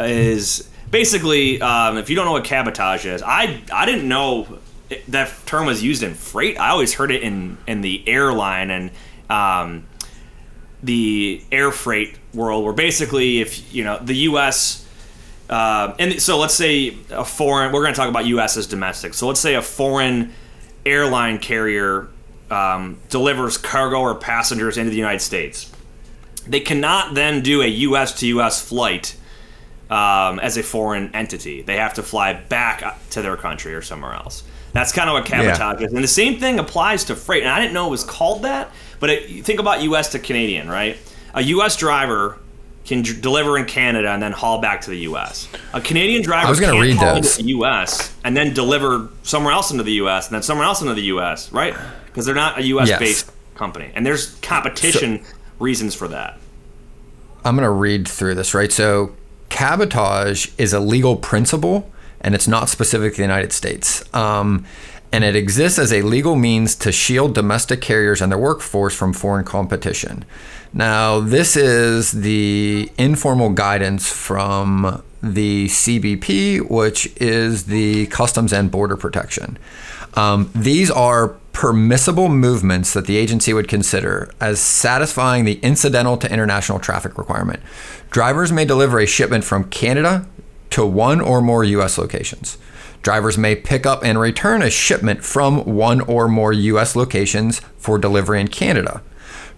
is 0.00 0.68
basically. 0.90 1.60
Um, 1.60 1.96
if 1.96 2.10
you 2.10 2.16
don't 2.16 2.26
know 2.26 2.32
what 2.32 2.44
cabotage 2.44 3.06
is, 3.06 3.22
I 3.22 3.62
I 3.72 3.86
didn't 3.86 4.08
know 4.08 4.58
that 5.08 5.32
term 5.46 5.66
was 5.66 5.82
used 5.82 6.02
in 6.02 6.14
freight. 6.14 6.58
I 6.58 6.70
always 6.70 6.94
heard 6.94 7.10
it 7.10 7.22
in 7.22 7.58
in 7.66 7.80
the 7.80 8.06
airline 8.08 8.70
and 8.70 8.90
um, 9.28 9.86
the 10.82 11.42
air 11.52 11.70
freight 11.70 12.18
world, 12.34 12.64
where 12.64 12.72
basically 12.72 13.40
if 13.40 13.72
you 13.72 13.84
know 13.84 13.98
the 13.98 14.14
U.S. 14.14 14.86
Uh, 15.48 15.94
and 15.98 16.22
so 16.22 16.38
let's 16.38 16.54
say 16.54 16.96
a 17.10 17.24
foreign. 17.24 17.72
We're 17.72 17.82
going 17.82 17.94
to 17.94 17.98
talk 17.98 18.08
about 18.08 18.26
U.S. 18.26 18.56
as 18.56 18.66
domestic. 18.66 19.14
So 19.14 19.26
let's 19.26 19.40
say 19.40 19.54
a 19.54 19.62
foreign 19.62 20.32
airline 20.86 21.38
carrier 21.38 22.08
um, 22.50 22.98
delivers 23.08 23.58
cargo 23.58 24.00
or 24.00 24.14
passengers 24.14 24.76
into 24.78 24.90
the 24.90 24.96
United 24.96 25.20
States. 25.20 25.70
They 26.46 26.60
cannot 26.60 27.14
then 27.14 27.42
do 27.42 27.62
a 27.62 27.66
U.S. 27.66 28.18
to 28.20 28.26
U.S. 28.28 28.66
flight 28.66 29.16
um, 29.90 30.38
as 30.38 30.56
a 30.56 30.62
foreign 30.62 31.14
entity. 31.14 31.62
They 31.62 31.76
have 31.76 31.94
to 31.94 32.02
fly 32.02 32.32
back 32.34 32.98
to 33.10 33.22
their 33.22 33.36
country 33.36 33.74
or 33.74 33.82
somewhere 33.82 34.14
else. 34.14 34.44
That's 34.72 34.92
kind 34.92 35.10
of 35.10 35.14
what 35.14 35.26
cabotage 35.26 35.82
is. 35.82 35.92
And 35.92 36.02
the 36.02 36.08
same 36.08 36.38
thing 36.38 36.60
applies 36.60 37.04
to 37.04 37.16
freight. 37.16 37.42
And 37.42 37.50
I 37.50 37.60
didn't 37.60 37.74
know 37.74 37.88
it 37.88 37.90
was 37.90 38.04
called 38.04 38.42
that, 38.42 38.70
but 39.00 39.10
it, 39.10 39.44
think 39.44 39.58
about 39.58 39.82
U.S. 39.82 40.12
to 40.12 40.20
Canadian, 40.20 40.68
right? 40.68 40.96
A 41.34 41.42
U.S. 41.42 41.76
driver 41.76 42.38
can 42.84 43.02
d- 43.02 43.20
deliver 43.20 43.58
in 43.58 43.66
Canada 43.66 44.10
and 44.10 44.22
then 44.22 44.30
haul 44.32 44.60
back 44.60 44.80
to 44.82 44.90
the 44.90 44.98
U.S. 45.00 45.48
A 45.74 45.80
Canadian 45.80 46.22
driver 46.22 46.46
I 46.46 46.50
was 46.50 46.60
gonna 46.60 46.80
read 46.80 46.96
haul 46.96 47.16
those. 47.16 47.36
into 47.36 47.42
the 47.42 47.48
U.S. 47.50 48.14
and 48.24 48.36
then 48.36 48.54
deliver 48.54 49.08
somewhere 49.24 49.52
else 49.52 49.72
into 49.72 49.82
the 49.82 49.92
U.S. 49.94 50.28
and 50.28 50.34
then 50.36 50.42
somewhere 50.42 50.66
else 50.66 50.80
into 50.80 50.94
the 50.94 51.02
U.S. 51.02 51.52
Right? 51.52 51.74
Because 52.06 52.24
they're 52.24 52.34
not 52.34 52.58
a 52.58 52.62
U.S. 52.62 52.88
Yes. 52.88 52.98
based 52.98 53.32
company, 53.56 53.90
and 53.94 54.06
there's 54.06 54.36
competition 54.36 55.24
reasons 55.58 55.94
for 55.94 56.08
that. 56.08 56.38
I'm 57.44 57.54
going 57.56 57.64
to 57.64 57.70
read 57.70 58.06
through 58.08 58.34
this, 58.34 58.54
right? 58.54 58.70
So, 58.72 59.14
cabotage 59.60 60.48
is 60.56 60.72
a 60.72 60.80
legal 60.80 61.16
principle 61.16 61.90
and 62.22 62.34
it's 62.34 62.48
not 62.48 62.70
specific 62.70 63.12
to 63.12 63.16
the 63.18 63.22
United 63.22 63.52
States. 63.52 64.02
Um, 64.14 64.64
and 65.12 65.22
it 65.22 65.36
exists 65.36 65.78
as 65.78 65.92
a 65.92 66.00
legal 66.00 66.34
means 66.34 66.74
to 66.76 66.90
shield 66.90 67.34
domestic 67.34 67.82
carriers 67.82 68.22
and 68.22 68.32
their 68.32 68.38
workforce 68.38 68.94
from 68.94 69.12
foreign 69.12 69.44
competition. 69.44 70.24
Now, 70.72 71.20
this 71.20 71.56
is 71.56 72.12
the 72.12 72.90
informal 72.96 73.50
guidance 73.50 74.10
from 74.10 75.02
the 75.22 75.66
CBP, 75.66 76.70
which 76.70 77.12
is 77.16 77.64
the 77.64 78.06
Customs 78.06 78.54
and 78.54 78.70
Border 78.70 78.96
Protection. 78.96 79.58
Um, 80.14 80.50
these 80.54 80.90
are 80.90 81.36
permissible 81.52 82.28
movements 82.28 82.92
that 82.94 83.06
the 83.06 83.16
agency 83.16 83.52
would 83.52 83.68
consider 83.68 84.32
as 84.40 84.60
satisfying 84.60 85.44
the 85.44 85.60
incidental 85.60 86.16
to 86.16 86.32
international 86.32 86.78
traffic 86.78 87.18
requirement. 87.18 87.60
Drivers 88.10 88.52
may 88.52 88.64
deliver 88.64 88.98
a 88.98 89.06
shipment 89.06 89.44
from 89.44 89.64
Canada 89.64 90.26
to 90.70 90.86
one 90.86 91.20
or 91.20 91.40
more 91.40 91.64
U.S. 91.64 91.98
locations. 91.98 92.56
Drivers 93.02 93.38
may 93.38 93.56
pick 93.56 93.86
up 93.86 94.04
and 94.04 94.20
return 94.20 94.62
a 94.62 94.70
shipment 94.70 95.24
from 95.24 95.64
one 95.64 96.00
or 96.02 96.28
more 96.28 96.52
U.S. 96.52 96.94
locations 96.94 97.60
for 97.78 97.98
delivery 97.98 98.40
in 98.40 98.48
Canada. 98.48 99.02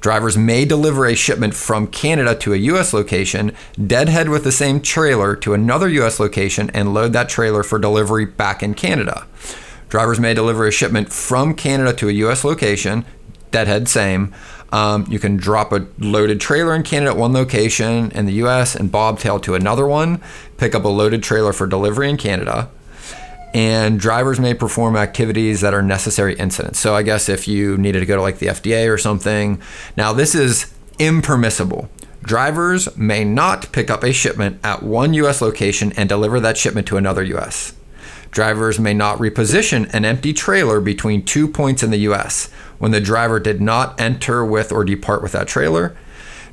Drivers 0.01 0.37
may 0.37 0.65
deliver 0.65 1.07
a 1.07 1.15
shipment 1.15 1.55
from 1.55 1.87
Canada 1.87 2.35
to 2.35 2.53
a 2.53 2.57
U.S. 2.57 2.93
location, 2.93 3.55
deadhead 3.85 4.29
with 4.29 4.43
the 4.43 4.51
same 4.51 4.81
trailer 4.81 5.37
to 5.37 5.55
another 5.55 5.89
U.S. 5.89 6.19
location, 6.19 6.71
and 6.71 6.93
load 6.93 7.13
that 7.13 7.29
trailer 7.29 7.63
for 7.63 7.79
delivery 7.79 8.25
back 8.25 8.63
in 8.63 8.75
Canada. 8.75 9.27
Drivers 9.93 10.19
may 10.19 10.33
deliver 10.33 10.67
a 10.67 10.73
shipment 10.73 11.13
from 11.13 11.53
Canada 11.53 11.93
to 11.93 12.09
a 12.09 12.13
U.S. 12.13 12.45
location, 12.45 13.05
deadhead 13.51 13.89
same. 13.89 14.35
Um, 14.73 15.05
you 15.07 15.19
can 15.19 15.37
drop 15.37 15.71
a 15.71 15.87
loaded 15.99 16.41
trailer 16.41 16.75
in 16.75 16.83
Canada 16.83 17.11
at 17.11 17.19
one 17.19 17.35
location 17.35 18.11
in 18.13 18.25
the 18.25 18.33
U.S. 18.45 18.75
and 18.75 18.91
bobtail 18.91 19.39
to 19.41 19.55
another 19.55 19.87
one, 19.87 20.23
pick 20.57 20.75
up 20.75 20.87
a 20.87 20.89
loaded 20.89 21.23
trailer 21.23 21.53
for 21.53 21.67
delivery 21.67 22.09
in 22.09 22.17
Canada 22.17 22.71
and 23.53 24.01
drivers 24.01 24.41
may 24.41 24.55
perform 24.55 24.97
activities 24.97 25.61
that 25.61 25.75
are 25.75 25.83
necessary 25.83 26.37
incidents. 26.37 26.79
So 26.79 26.95
I 26.95 27.03
guess 27.03 27.29
if 27.29 27.47
you 27.47 27.77
needed 27.77 28.01
to 28.01 28.07
go 28.07 28.17
to 28.17 28.23
like 28.23 28.39
the 28.39 28.47
FDA 28.47 28.91
or 28.91 28.97
something. 28.97 29.61
Now 29.95 30.15
this 30.15 30.35
is 30.35 30.73
impermissible. 30.99 31.91
Drivers 32.23 32.97
may 32.97 33.25
not 33.25 33.71
pick 33.71 33.91
up 33.91 34.05
a 34.05 34.13
shipment 34.15 34.59
at 34.65 34.83
one 34.83 35.13
US 35.13 35.43
location 35.43 35.93
and 35.99 36.09
deliver 36.09 36.41
that 36.41 36.57
shipment 36.57 36.87
to 36.87 36.97
another 36.97 37.23
US. 37.25 37.75
Drivers 38.33 38.81
may 38.81 38.95
not 38.95 39.19
reposition 39.19 39.93
an 39.93 40.07
empty 40.07 40.33
trailer 40.33 40.81
between 40.81 41.23
two 41.23 41.47
points 41.47 41.83
in 41.83 41.91
the 41.91 41.99
US 41.99 42.51
when 42.79 42.91
the 42.91 43.01
driver 43.01 43.39
did 43.39 43.61
not 43.61 44.01
enter 44.01 44.45
with 44.45 44.73
or 44.73 44.85
depart 44.85 45.23
with 45.23 45.33
that 45.33 45.47
trailer. 45.47 45.95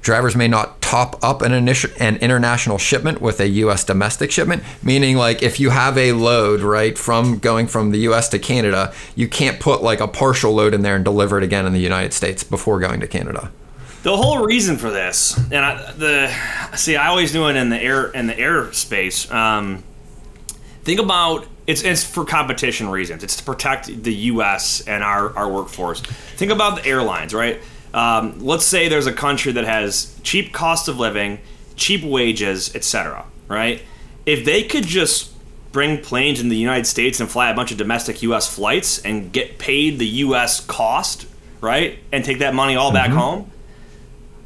Drivers 0.02 0.36
may 0.36 0.48
not 0.48 0.82
top 0.82 1.22
up 1.24 1.42
an 1.42 1.54
initial 1.54 1.90
an 2.00 2.18
international 2.18 2.78
shipment 2.78 3.22
with 3.22 3.40
a 3.40 3.48
U.S. 3.48 3.84
domestic 3.84 4.32
shipment, 4.32 4.64
meaning 4.84 5.18
like 5.18 5.42
if 5.42 5.60
you 5.60 5.72
have 5.72 5.98
a 5.98 6.12
load 6.12 6.62
right 6.62 6.98
from 6.98 7.38
going 7.38 7.68
from 7.68 7.92
the 7.92 8.00
U.S. 8.00 8.30
to 8.30 8.40
Canada, 8.40 8.94
you 9.16 9.28
can't 9.28 9.60
put 9.60 9.82
like 9.82 10.00
a 10.00 10.08
partial 10.08 10.54
load 10.54 10.74
in 10.74 10.84
there 10.84 10.96
and 10.96 11.04
deliver 11.04 11.38
it 11.38 11.44
again 11.44 11.66
in 11.66 11.74
the 11.74 11.80
United 11.80 12.14
States 12.14 12.44
before 12.44 12.80
going 12.80 13.00
to 13.00 13.08
Canada. 13.08 13.52
The 14.04 14.16
whole 14.16 14.46
reason 14.46 14.78
for 14.78 14.90
this, 14.90 15.38
and 15.52 15.66
I, 15.66 15.92
the 15.92 16.78
see, 16.78 16.96
I 16.96 17.08
always 17.08 17.34
knew 17.34 17.48
it 17.48 17.56
in 17.56 17.70
the 17.70 17.82
air 17.82 18.08
in 18.08 18.28
the 18.28 18.34
airspace. 18.34 19.30
Um, 19.34 19.84
think 20.84 21.02
about 21.02 21.46
it's 21.70 21.84
it's 21.84 22.04
for 22.04 22.26
competition 22.26 22.90
reasons. 22.90 23.24
It's 23.24 23.36
to 23.36 23.44
protect 23.44 24.04
the 24.04 24.14
U.S. 24.14 24.82
and 24.88 25.04
our 25.04 25.38
our 25.38 25.48
workforce. 25.48 26.02
Think 26.02 26.52
about 26.52 26.82
the 26.82 26.90
airlines, 26.90 27.32
right? 27.32 27.62
Um, 27.94 28.40
let's 28.40 28.66
say 28.66 28.88
there's 28.88 29.06
a 29.06 29.14
country 29.14 29.52
that 29.52 29.66
has 29.66 30.20
cheap 30.24 30.52
cost 30.52 30.88
of 30.88 30.98
living, 30.98 31.40
cheap 31.76 32.04
wages, 32.04 32.76
etc. 32.76 33.24
Right? 33.48 33.84
If 34.26 34.46
they 34.46 34.64
could 34.64 34.86
just 34.86 35.32
bring 35.72 36.02
planes 36.02 36.40
in 36.42 36.50
the 36.50 36.58
United 36.58 36.88
States 36.88 37.20
and 37.20 37.30
fly 37.30 37.52
a 37.52 37.56
bunch 37.56 37.72
of 37.72 37.78
domestic 37.78 38.24
U.S. 38.24 38.54
flights 38.54 39.00
and 39.06 39.32
get 39.32 39.60
paid 39.60 40.00
the 40.00 40.08
U.S. 40.08 40.66
cost, 40.66 41.28
right, 41.62 42.00
and 42.12 42.26
take 42.26 42.40
that 42.40 42.56
money 42.56 42.76
all 42.76 42.92
back 42.92 43.12
home, 43.12 43.52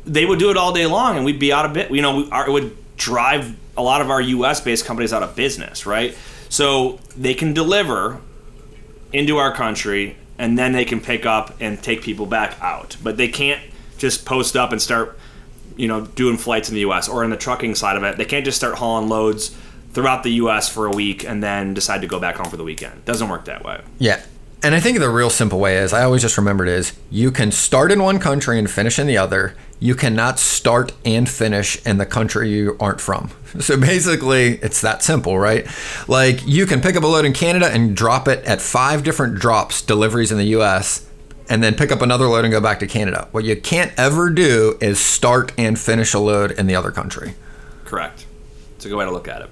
they 0.05 0.25
would 0.25 0.39
do 0.39 0.51
it 0.51 0.57
all 0.57 0.73
day 0.73 0.87
long, 0.87 1.15
and 1.15 1.23
we'd 1.23 1.39
be 1.39 1.53
out 1.53 1.65
of 1.65 1.71
bit. 1.71 1.89
You 1.89 2.01
know, 2.01 2.17
we, 2.17 2.29
our, 2.31 2.49
it 2.49 2.51
would 2.51 2.97
drive 2.97 3.55
a 3.77 3.81
lot 3.81 4.01
of 4.01 4.09
our 4.09 4.19
U.S. 4.19 4.59
based 4.59 4.83
companies 4.83 5.13
out 5.13 5.23
of 5.23 5.37
business, 5.37 5.85
right? 5.85 6.17
So 6.53 6.99
they 7.17 7.33
can 7.33 7.55
deliver 7.55 8.21
into 9.11 9.37
our 9.37 9.51
country, 9.51 10.17
and 10.37 10.55
then 10.55 10.71
they 10.71 10.85
can 10.85 11.01
pick 11.01 11.25
up 11.25 11.55
and 11.59 11.81
take 11.81 12.03
people 12.03 12.27
back 12.27 12.55
out. 12.61 12.95
But 13.01 13.17
they 13.17 13.27
can't 13.27 13.59
just 13.97 14.23
post 14.23 14.55
up 14.55 14.71
and 14.71 14.79
start, 14.79 15.17
you 15.77 15.87
know, 15.87 16.01
doing 16.05 16.37
flights 16.37 16.69
in 16.69 16.75
the 16.75 16.81
U.S. 16.81 17.09
or 17.09 17.23
in 17.23 17.31
the 17.31 17.37
trucking 17.37 17.73
side 17.73 17.97
of 17.97 18.03
it. 18.03 18.17
They 18.17 18.25
can't 18.25 18.45
just 18.45 18.55
start 18.55 18.75
hauling 18.75 19.09
loads 19.09 19.57
throughout 19.93 20.21
the 20.21 20.33
U.S. 20.33 20.69
for 20.69 20.85
a 20.85 20.91
week 20.91 21.27
and 21.27 21.41
then 21.41 21.73
decide 21.73 22.01
to 22.01 22.07
go 22.07 22.19
back 22.19 22.35
home 22.35 22.51
for 22.51 22.57
the 22.57 22.63
weekend. 22.63 23.03
Doesn't 23.03 23.29
work 23.29 23.45
that 23.45 23.65
way. 23.65 23.81
Yeah. 23.97 24.23
And 24.61 24.75
I 24.75 24.79
think 24.79 24.99
the 24.99 25.09
real 25.09 25.31
simple 25.31 25.59
way 25.59 25.77
is 25.77 25.91
I 25.91 26.03
always 26.03 26.21
just 26.21 26.37
remembered 26.37 26.67
is 26.67 26.93
you 27.09 27.31
can 27.31 27.51
start 27.51 27.91
in 27.91 28.03
one 28.03 28.19
country 28.19 28.59
and 28.59 28.69
finish 28.69 28.99
in 28.99 29.07
the 29.07 29.17
other. 29.17 29.55
You 29.83 29.95
cannot 29.95 30.39
start 30.39 30.93
and 31.03 31.27
finish 31.27 31.85
in 31.85 31.97
the 31.97 32.05
country 32.05 32.49
you 32.49 32.77
aren't 32.79 33.01
from. 33.01 33.29
So 33.59 33.77
basically, 33.77 34.55
it's 34.63 34.81
that 34.81 35.03
simple, 35.03 35.37
right? 35.37 35.67
Like 36.07 36.39
you 36.47 36.65
can 36.65 36.81
pick 36.81 36.95
up 36.95 37.03
a 37.03 37.07
load 37.07 37.23
in 37.23 37.33
Canada 37.33 37.69
and 37.69 37.95
drop 37.95 38.27
it 38.27 38.43
at 38.45 38.61
five 38.61 39.03
different 39.03 39.35
drops 39.35 39.83
deliveries 39.83 40.31
in 40.31 40.39
the 40.39 40.55
US 40.57 41.07
and 41.49 41.61
then 41.61 41.75
pick 41.75 41.91
up 41.91 42.01
another 42.01 42.27
load 42.27 42.45
and 42.45 42.51
go 42.51 42.59
back 42.61 42.79
to 42.79 42.87
Canada. 42.87 43.27
What 43.31 43.43
you 43.43 43.55
can't 43.55 43.91
ever 43.95 44.31
do 44.31 44.75
is 44.81 44.99
start 44.99 45.51
and 45.55 45.77
finish 45.77 46.15
a 46.15 46.19
load 46.19 46.51
in 46.53 46.65
the 46.65 46.75
other 46.75 46.89
country. 46.89 47.35
Correct. 47.85 48.25
It's 48.75 48.85
a 48.85 48.89
good 48.89 48.95
way 48.95 49.05
to 49.05 49.11
look 49.11 49.27
at 49.27 49.43
it. 49.43 49.49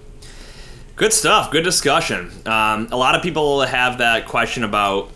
Good 0.96 1.14
stuff. 1.14 1.52
Good 1.52 1.64
discussion. 1.64 2.32
Um, 2.48 2.88
a 2.92 2.98
lot 2.98 3.14
of 3.14 3.22
people 3.22 3.62
have 3.62 4.00
that 4.00 4.28
question 4.28 4.64
about, 4.64 5.12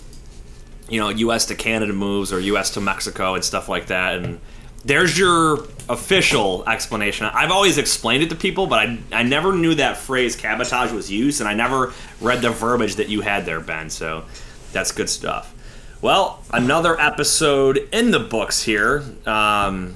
you 0.89 0.99
know, 0.99 1.09
U.S. 1.09 1.47
to 1.47 1.55
Canada 1.55 1.93
moves 1.93 2.31
or 2.31 2.39
U.S. 2.39 2.69
to 2.71 2.81
Mexico 2.81 3.33
and 3.33 3.43
stuff 3.43 3.67
like 3.67 3.87
that. 3.87 4.17
And 4.17 4.39
there's 4.85 5.17
your 5.17 5.65
official 5.89 6.63
explanation. 6.67 7.25
I've 7.25 7.51
always 7.51 7.77
explained 7.77 8.23
it 8.23 8.29
to 8.29 8.35
people, 8.35 8.67
but 8.67 8.87
I, 8.87 8.97
I 9.11 9.23
never 9.23 9.53
knew 9.53 9.75
that 9.75 9.97
phrase 9.97 10.35
cabotage 10.35 10.91
was 10.91 11.11
used, 11.11 11.41
and 11.41 11.49
I 11.49 11.53
never 11.55 11.93
read 12.21 12.41
the 12.41 12.51
verbiage 12.51 12.95
that 12.95 13.09
you 13.09 13.21
had 13.21 13.45
there, 13.45 13.59
Ben. 13.59 13.89
So 13.89 14.25
that's 14.71 14.91
good 14.91 15.09
stuff. 15.09 15.53
Well, 16.01 16.43
another 16.53 16.99
episode 16.99 17.89
in 17.91 18.11
the 18.11 18.19
books 18.19 18.61
here. 18.61 19.03
Um, 19.25 19.95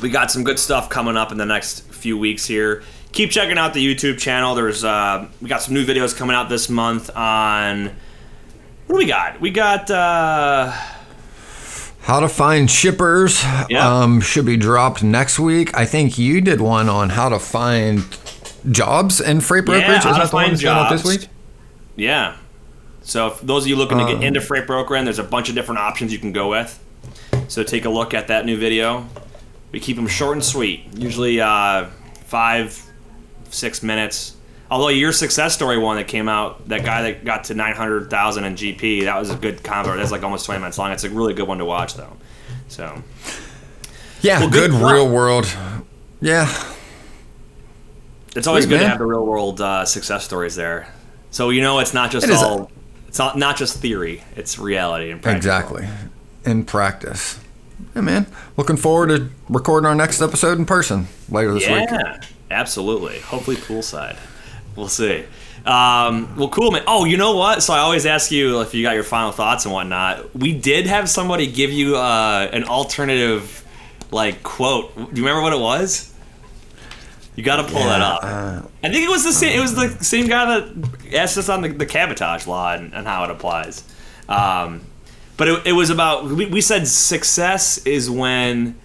we 0.00 0.10
got 0.10 0.30
some 0.30 0.44
good 0.44 0.60
stuff 0.60 0.88
coming 0.88 1.16
up 1.16 1.32
in 1.32 1.38
the 1.38 1.46
next 1.46 1.80
few 1.90 2.16
weeks 2.16 2.46
here. 2.46 2.84
Keep 3.10 3.30
checking 3.30 3.58
out 3.58 3.74
the 3.74 3.84
YouTube 3.84 4.18
channel. 4.18 4.54
There's 4.54 4.84
uh, 4.84 5.26
we 5.42 5.48
got 5.48 5.60
some 5.60 5.74
new 5.74 5.84
videos 5.84 6.16
coming 6.16 6.36
out 6.36 6.48
this 6.48 6.68
month 6.68 7.10
on 7.16 7.86
what 8.86 8.94
do 8.94 8.96
we 8.96 9.06
got? 9.06 9.40
We 9.40 9.50
got 9.50 9.90
uh, 9.90 10.72
how 12.08 12.20
to 12.20 12.28
find 12.28 12.70
shippers. 12.70 13.44
Yeah. 13.68 13.86
Um, 13.86 14.20
should 14.22 14.46
be 14.46 14.56
dropped 14.56 15.02
next 15.02 15.38
week. 15.38 15.76
I 15.76 15.84
think 15.84 16.16
you 16.18 16.40
did 16.40 16.58
one 16.60 16.88
on 16.88 17.10
how 17.10 17.28
to 17.28 17.38
find 17.38 18.02
jobs 18.70 19.20
in 19.20 19.42
freight 19.42 19.66
brokerage. 19.66 19.86
Yeah, 19.88 19.98
Is 19.98 20.04
how 20.04 20.12
to 20.16 20.22
the 20.24 20.28
find 20.28 20.58
going 20.60 20.76
out 20.78 20.90
this 20.90 21.04
week? 21.04 21.28
yeah. 21.96 22.36
So 23.02 23.28
if 23.28 23.40
those 23.42 23.64
of 23.64 23.68
you 23.68 23.76
looking 23.76 23.98
to 23.98 24.04
Um, 24.04 24.10
get 24.14 24.22
into 24.22 24.40
freight 24.40 24.66
brokering, 24.66 25.04
there's 25.04 25.18
a 25.18 25.22
bunch 25.22 25.48
of 25.50 25.54
different 25.54 25.80
options 25.80 26.10
you 26.12 26.18
can 26.18 26.32
go 26.32 26.48
with. 26.50 26.78
So 27.48 27.62
take 27.62 27.84
a 27.84 27.90
look 27.90 28.12
at 28.14 28.28
that 28.28 28.44
new 28.46 28.56
video. 28.58 29.06
We 29.72 29.78
keep 29.80 29.96
them 29.96 30.06
short 30.08 30.32
and 30.36 30.44
sweet, 30.44 30.84
usually 30.94 31.40
uh, 31.42 31.86
five, 32.26 32.82
six 33.50 33.82
minutes. 33.82 34.34
Although 34.70 34.88
your 34.88 35.12
success 35.12 35.54
story 35.54 35.78
one 35.78 35.96
that 35.96 36.08
came 36.08 36.28
out, 36.28 36.68
that 36.68 36.84
guy 36.84 37.02
that 37.02 37.24
got 37.24 37.44
to 37.44 37.54
900,000 37.54 38.44
in 38.44 38.54
GP, 38.54 39.04
that 39.04 39.18
was 39.18 39.30
a 39.30 39.36
good 39.36 39.58
convo. 39.62 39.96
That's 39.96 40.10
like 40.12 40.22
almost 40.22 40.44
20 40.46 40.60
minutes 40.60 40.76
long. 40.78 40.92
It's 40.92 41.04
a 41.04 41.10
really 41.10 41.32
good 41.32 41.48
one 41.48 41.58
to 41.58 41.64
watch, 41.64 41.94
though. 41.94 42.16
So 42.68 43.02
Yeah, 44.20 44.40
Well, 44.40 44.50
good 44.50 44.70
good 44.72 44.80
real 44.80 45.08
world. 45.08 45.46
Yeah, 46.20 46.52
it's 48.36 48.46
always 48.46 48.64
Sweet, 48.64 48.74
good 48.76 48.80
to 48.82 48.88
have 48.88 48.98
the 48.98 49.06
real 49.06 49.24
world 49.24 49.60
uh, 49.60 49.84
success 49.84 50.24
stories 50.24 50.54
there. 50.54 50.88
So 51.30 51.50
you 51.50 51.62
know, 51.62 51.78
it's 51.78 51.94
not 51.94 52.10
just 52.10 52.26
It 52.26 52.30
is 52.32 52.42
a- 52.42 52.46
all. 52.46 52.70
It's 53.06 53.18
not 53.18 53.38
not 53.38 53.56
just 53.56 53.78
theory. 53.80 54.22
It's 54.36 54.58
reality 54.58 55.10
and 55.10 55.22
practical. 55.22 55.36
exactly. 55.78 55.88
In 56.44 56.64
practice. 56.64 57.38
Yeah, 57.94 58.02
man. 58.02 58.26
Looking 58.58 58.76
forward 58.76 59.08
to 59.08 59.30
recording 59.48 59.86
our 59.86 59.94
next 59.94 60.20
episode 60.20 60.58
in 60.58 60.66
person 60.66 61.08
later 61.30 61.54
this 61.54 61.66
week. 61.66 61.88
Yeah, 61.90 62.20
absolutely. 62.50 63.20
Hopefully 63.20 63.56
poolside. 63.56 64.16
We'll 64.78 64.86
see. 64.86 65.24
Um, 65.66 66.36
well, 66.36 66.48
cool, 66.50 66.70
man. 66.70 66.84
Oh, 66.86 67.04
you 67.04 67.16
know 67.16 67.36
what? 67.36 67.64
So 67.64 67.74
I 67.74 67.80
always 67.80 68.06
ask 68.06 68.30
you 68.30 68.60
if 68.60 68.74
you 68.74 68.84
got 68.84 68.94
your 68.94 69.02
final 69.02 69.32
thoughts 69.32 69.64
and 69.64 69.74
whatnot. 69.74 70.36
We 70.36 70.52
did 70.52 70.86
have 70.86 71.10
somebody 71.10 71.48
give 71.48 71.72
you 71.72 71.96
uh, 71.96 72.48
an 72.52 72.62
alternative, 72.62 73.66
like 74.12 74.44
quote. 74.44 74.94
Do 74.94 75.02
you 75.02 75.26
remember 75.26 75.42
what 75.42 75.52
it 75.52 75.58
was? 75.58 76.14
You 77.34 77.42
got 77.42 77.56
to 77.56 77.64
pull 77.64 77.82
that 77.82 78.00
up. 78.00 78.20
uh, 78.22 78.62
I 78.84 78.88
think 78.88 79.04
it 79.04 79.10
was 79.10 79.24
the 79.24 79.32
same. 79.32 79.58
It 79.58 79.60
was 79.60 79.74
the 79.74 79.88
same 80.04 80.28
guy 80.28 80.60
that 80.60 81.14
asked 81.14 81.36
us 81.36 81.48
on 81.48 81.62
the, 81.62 81.68
the 81.70 81.86
cabotage 81.86 82.46
law 82.46 82.72
and, 82.74 82.94
and 82.94 83.04
how 83.04 83.24
it 83.24 83.30
applies. 83.30 83.82
Um, 84.28 84.82
but 85.36 85.48
it, 85.48 85.66
it 85.66 85.72
was 85.72 85.90
about 85.90 86.26
we, 86.26 86.46
we 86.46 86.60
said 86.60 86.86
success 86.86 87.78
is 87.84 88.08
when 88.08 88.76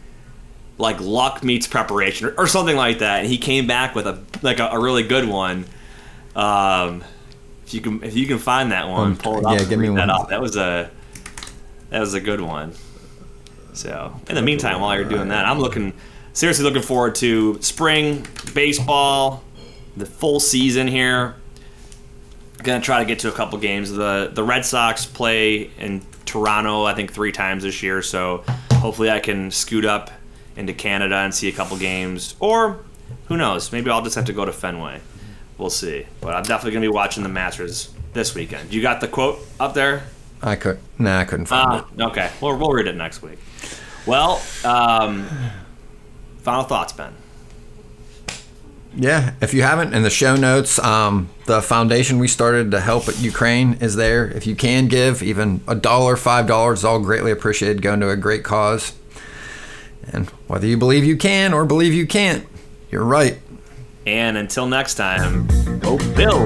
like 0.80 1.00
luck 1.00 1.44
meets 1.44 1.68
preparation 1.68 2.28
or, 2.28 2.34
or 2.40 2.48
something 2.48 2.76
like 2.76 3.00
that. 3.00 3.20
And 3.20 3.28
he 3.28 3.38
came 3.38 3.68
back 3.68 3.94
with 3.94 4.08
a 4.08 4.24
like 4.42 4.60
a, 4.60 4.70
a 4.70 4.80
really 4.82 5.04
good 5.04 5.28
one. 5.28 5.66
Um, 6.36 7.04
if 7.66 7.74
you 7.74 7.82
can 7.82 8.04
if 8.04 8.16
you 8.16 8.26
can 8.28 8.40
find 8.40 8.72
that 8.72 8.88
one, 8.90 9.12
Um, 9.12 9.18
pull 9.18 9.40
it 9.40 9.46
up. 9.46 9.60
yeah, 9.60 9.66
give 9.66 9.80
me 9.80 9.88
that 9.88 9.94
one. 9.94 10.10
up. 10.10 10.30
That 10.30 10.42
was 10.42 10.56
a 10.56 10.90
that 11.90 12.00
was 12.00 12.14
a 12.14 12.20
good 12.22 12.42
one. 12.42 12.74
So 13.74 14.20
in 14.30 14.36
the 14.36 14.42
meantime, 14.42 14.82
while 14.82 14.96
you're 14.96 15.10
doing 15.10 15.30
that, 15.30 15.46
I'm 15.46 15.60
looking 15.60 15.94
seriously 16.34 16.64
looking 16.66 16.82
forward 16.82 17.16
to 17.16 17.60
spring 17.62 18.26
baseball, 18.54 19.44
the 19.98 20.06
full 20.06 20.40
season 20.40 20.88
here. 20.88 21.36
Gonna 22.62 22.82
try 22.82 23.00
to 23.00 23.06
get 23.06 23.20
to 23.20 23.30
a 23.30 23.32
couple 23.32 23.58
games. 23.60 23.92
The 23.92 24.32
the 24.34 24.44
Red 24.44 24.66
Sox 24.66 25.06
play 25.06 25.70
in 25.80 26.02
Toronto, 26.26 26.86
I 26.86 26.94
think 26.94 27.12
three 27.14 27.32
times 27.32 27.64
this 27.64 27.84
year. 27.84 28.02
So 28.02 28.44
hopefully 28.74 29.10
I 29.12 29.20
can 29.20 29.52
scoot 29.52 29.86
up 29.86 30.12
into 30.56 30.74
Canada 30.74 31.16
and 31.18 31.34
see 31.34 31.48
a 31.50 31.52
couple 31.52 31.76
games. 31.78 32.36
Or 32.40 32.80
who 33.28 33.38
knows? 33.38 33.72
Maybe 33.72 33.90
I'll 33.90 34.02
just 34.04 34.16
have 34.16 34.26
to 34.26 34.34
go 34.34 34.46
to 34.46 34.54
Fenway. 34.54 35.02
We'll 35.58 35.70
see. 35.70 36.06
But 36.22 36.34
I'm 36.36 36.44
definitely 36.44 36.72
gonna 36.72 36.86
be 36.86 36.94
watching 36.94 37.24
the 37.24 37.30
Masters 37.30 37.94
this 38.14 38.36
weekend. 38.36 38.74
You 38.74 38.82
got 38.82 39.02
the 39.02 39.08
quote 39.08 39.40
up 39.60 39.74
there? 39.74 40.04
I 40.42 40.56
could. 40.56 40.80
Nah, 41.00 41.20
I 41.20 41.24
couldn't 41.24 41.46
find 41.46 41.86
it. 41.98 42.02
okay. 42.02 42.30
We'll, 42.42 42.58
we'll 42.58 42.72
read 42.72 42.88
it 42.88 42.96
next 42.96 43.22
week. 43.22 43.40
Well, 44.06 44.42
um, 44.66 45.28
final 46.42 46.64
thoughts, 46.64 46.92
Ben. 46.92 47.14
Yeah, 48.96 49.34
if 49.42 49.54
you 49.54 49.64
haven't, 49.64 49.94
in 49.94 50.04
the 50.04 50.10
show 50.10 50.36
notes, 50.36 50.78
um, 50.78 51.30
the 51.46 51.62
foundation 51.62 52.20
we 52.20 52.28
started 52.28 52.72
to 52.72 52.80
help 52.80 53.06
Ukraine 53.20 53.78
is 53.82 53.96
there. 53.96 54.28
If 54.28 54.46
you 54.46 54.56
can 54.56 54.88
give, 54.88 55.24
even 55.24 55.62
a 55.68 55.74
dollar, 55.74 56.16
five 56.16 56.46
dollars, 56.46 56.80
is 56.80 56.86
all 56.86 57.00
greatly 57.00 57.32
appreciated. 57.32 57.82
Going 57.82 58.02
to 58.02 58.10
a 58.10 58.18
great 58.18 58.44
cause. 58.44 58.94
And 60.12 60.30
whether 60.48 60.68
you 60.68 60.78
believe 60.78 61.06
you 61.06 61.18
can 61.18 61.54
or 61.54 61.66
believe 61.66 61.94
you 61.94 62.06
can't, 62.06 62.46
you're 62.92 63.06
right. 63.06 63.40
And 64.06 64.38
until 64.38 64.68
next 64.68 64.96
time, 64.96 65.48
go 65.80 65.98
Bill. 66.16 66.46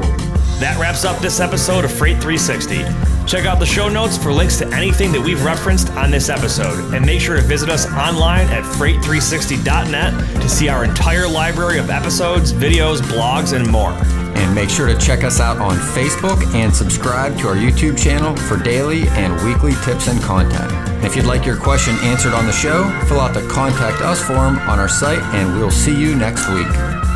That 0.59 0.77
wraps 0.79 1.05
up 1.05 1.19
this 1.19 1.39
episode 1.39 1.85
of 1.85 1.91
Freight 1.91 2.17
360. 2.21 2.83
Check 3.27 3.45
out 3.45 3.59
the 3.59 3.65
show 3.65 3.89
notes 3.89 4.17
for 4.17 4.31
links 4.31 4.57
to 4.57 4.67
anything 4.73 5.11
that 5.11 5.21
we've 5.21 5.43
referenced 5.43 5.91
on 5.91 6.09
this 6.09 6.29
episode. 6.29 6.93
And 6.93 7.05
make 7.05 7.19
sure 7.19 7.35
to 7.35 7.41
visit 7.41 7.69
us 7.69 7.85
online 7.87 8.47
at 8.47 8.63
freight360.net 8.63 10.41
to 10.41 10.49
see 10.49 10.69
our 10.69 10.83
entire 10.83 11.27
library 11.27 11.77
of 11.77 11.89
episodes, 11.89 12.53
videos, 12.53 13.01
blogs, 13.01 13.55
and 13.55 13.69
more. 13.69 13.91
And 13.91 14.55
make 14.55 14.69
sure 14.69 14.87
to 14.87 14.97
check 14.97 15.23
us 15.23 15.39
out 15.39 15.57
on 15.57 15.75
Facebook 15.77 16.43
and 16.55 16.73
subscribe 16.73 17.37
to 17.39 17.47
our 17.49 17.55
YouTube 17.55 18.01
channel 18.01 18.35
for 18.35 18.57
daily 18.57 19.07
and 19.09 19.33
weekly 19.45 19.73
tips 19.83 20.07
and 20.07 20.21
content. 20.21 20.71
If 21.03 21.15
you'd 21.15 21.25
like 21.25 21.45
your 21.45 21.57
question 21.57 21.95
answered 22.01 22.33
on 22.33 22.45
the 22.45 22.51
show, 22.51 22.89
fill 23.07 23.19
out 23.19 23.33
the 23.33 23.47
Contact 23.47 24.01
Us 24.01 24.25
form 24.25 24.57
on 24.59 24.79
our 24.79 24.89
site, 24.89 25.21
and 25.35 25.59
we'll 25.59 25.69
see 25.69 25.95
you 25.95 26.15
next 26.15 26.49
week. 26.49 27.06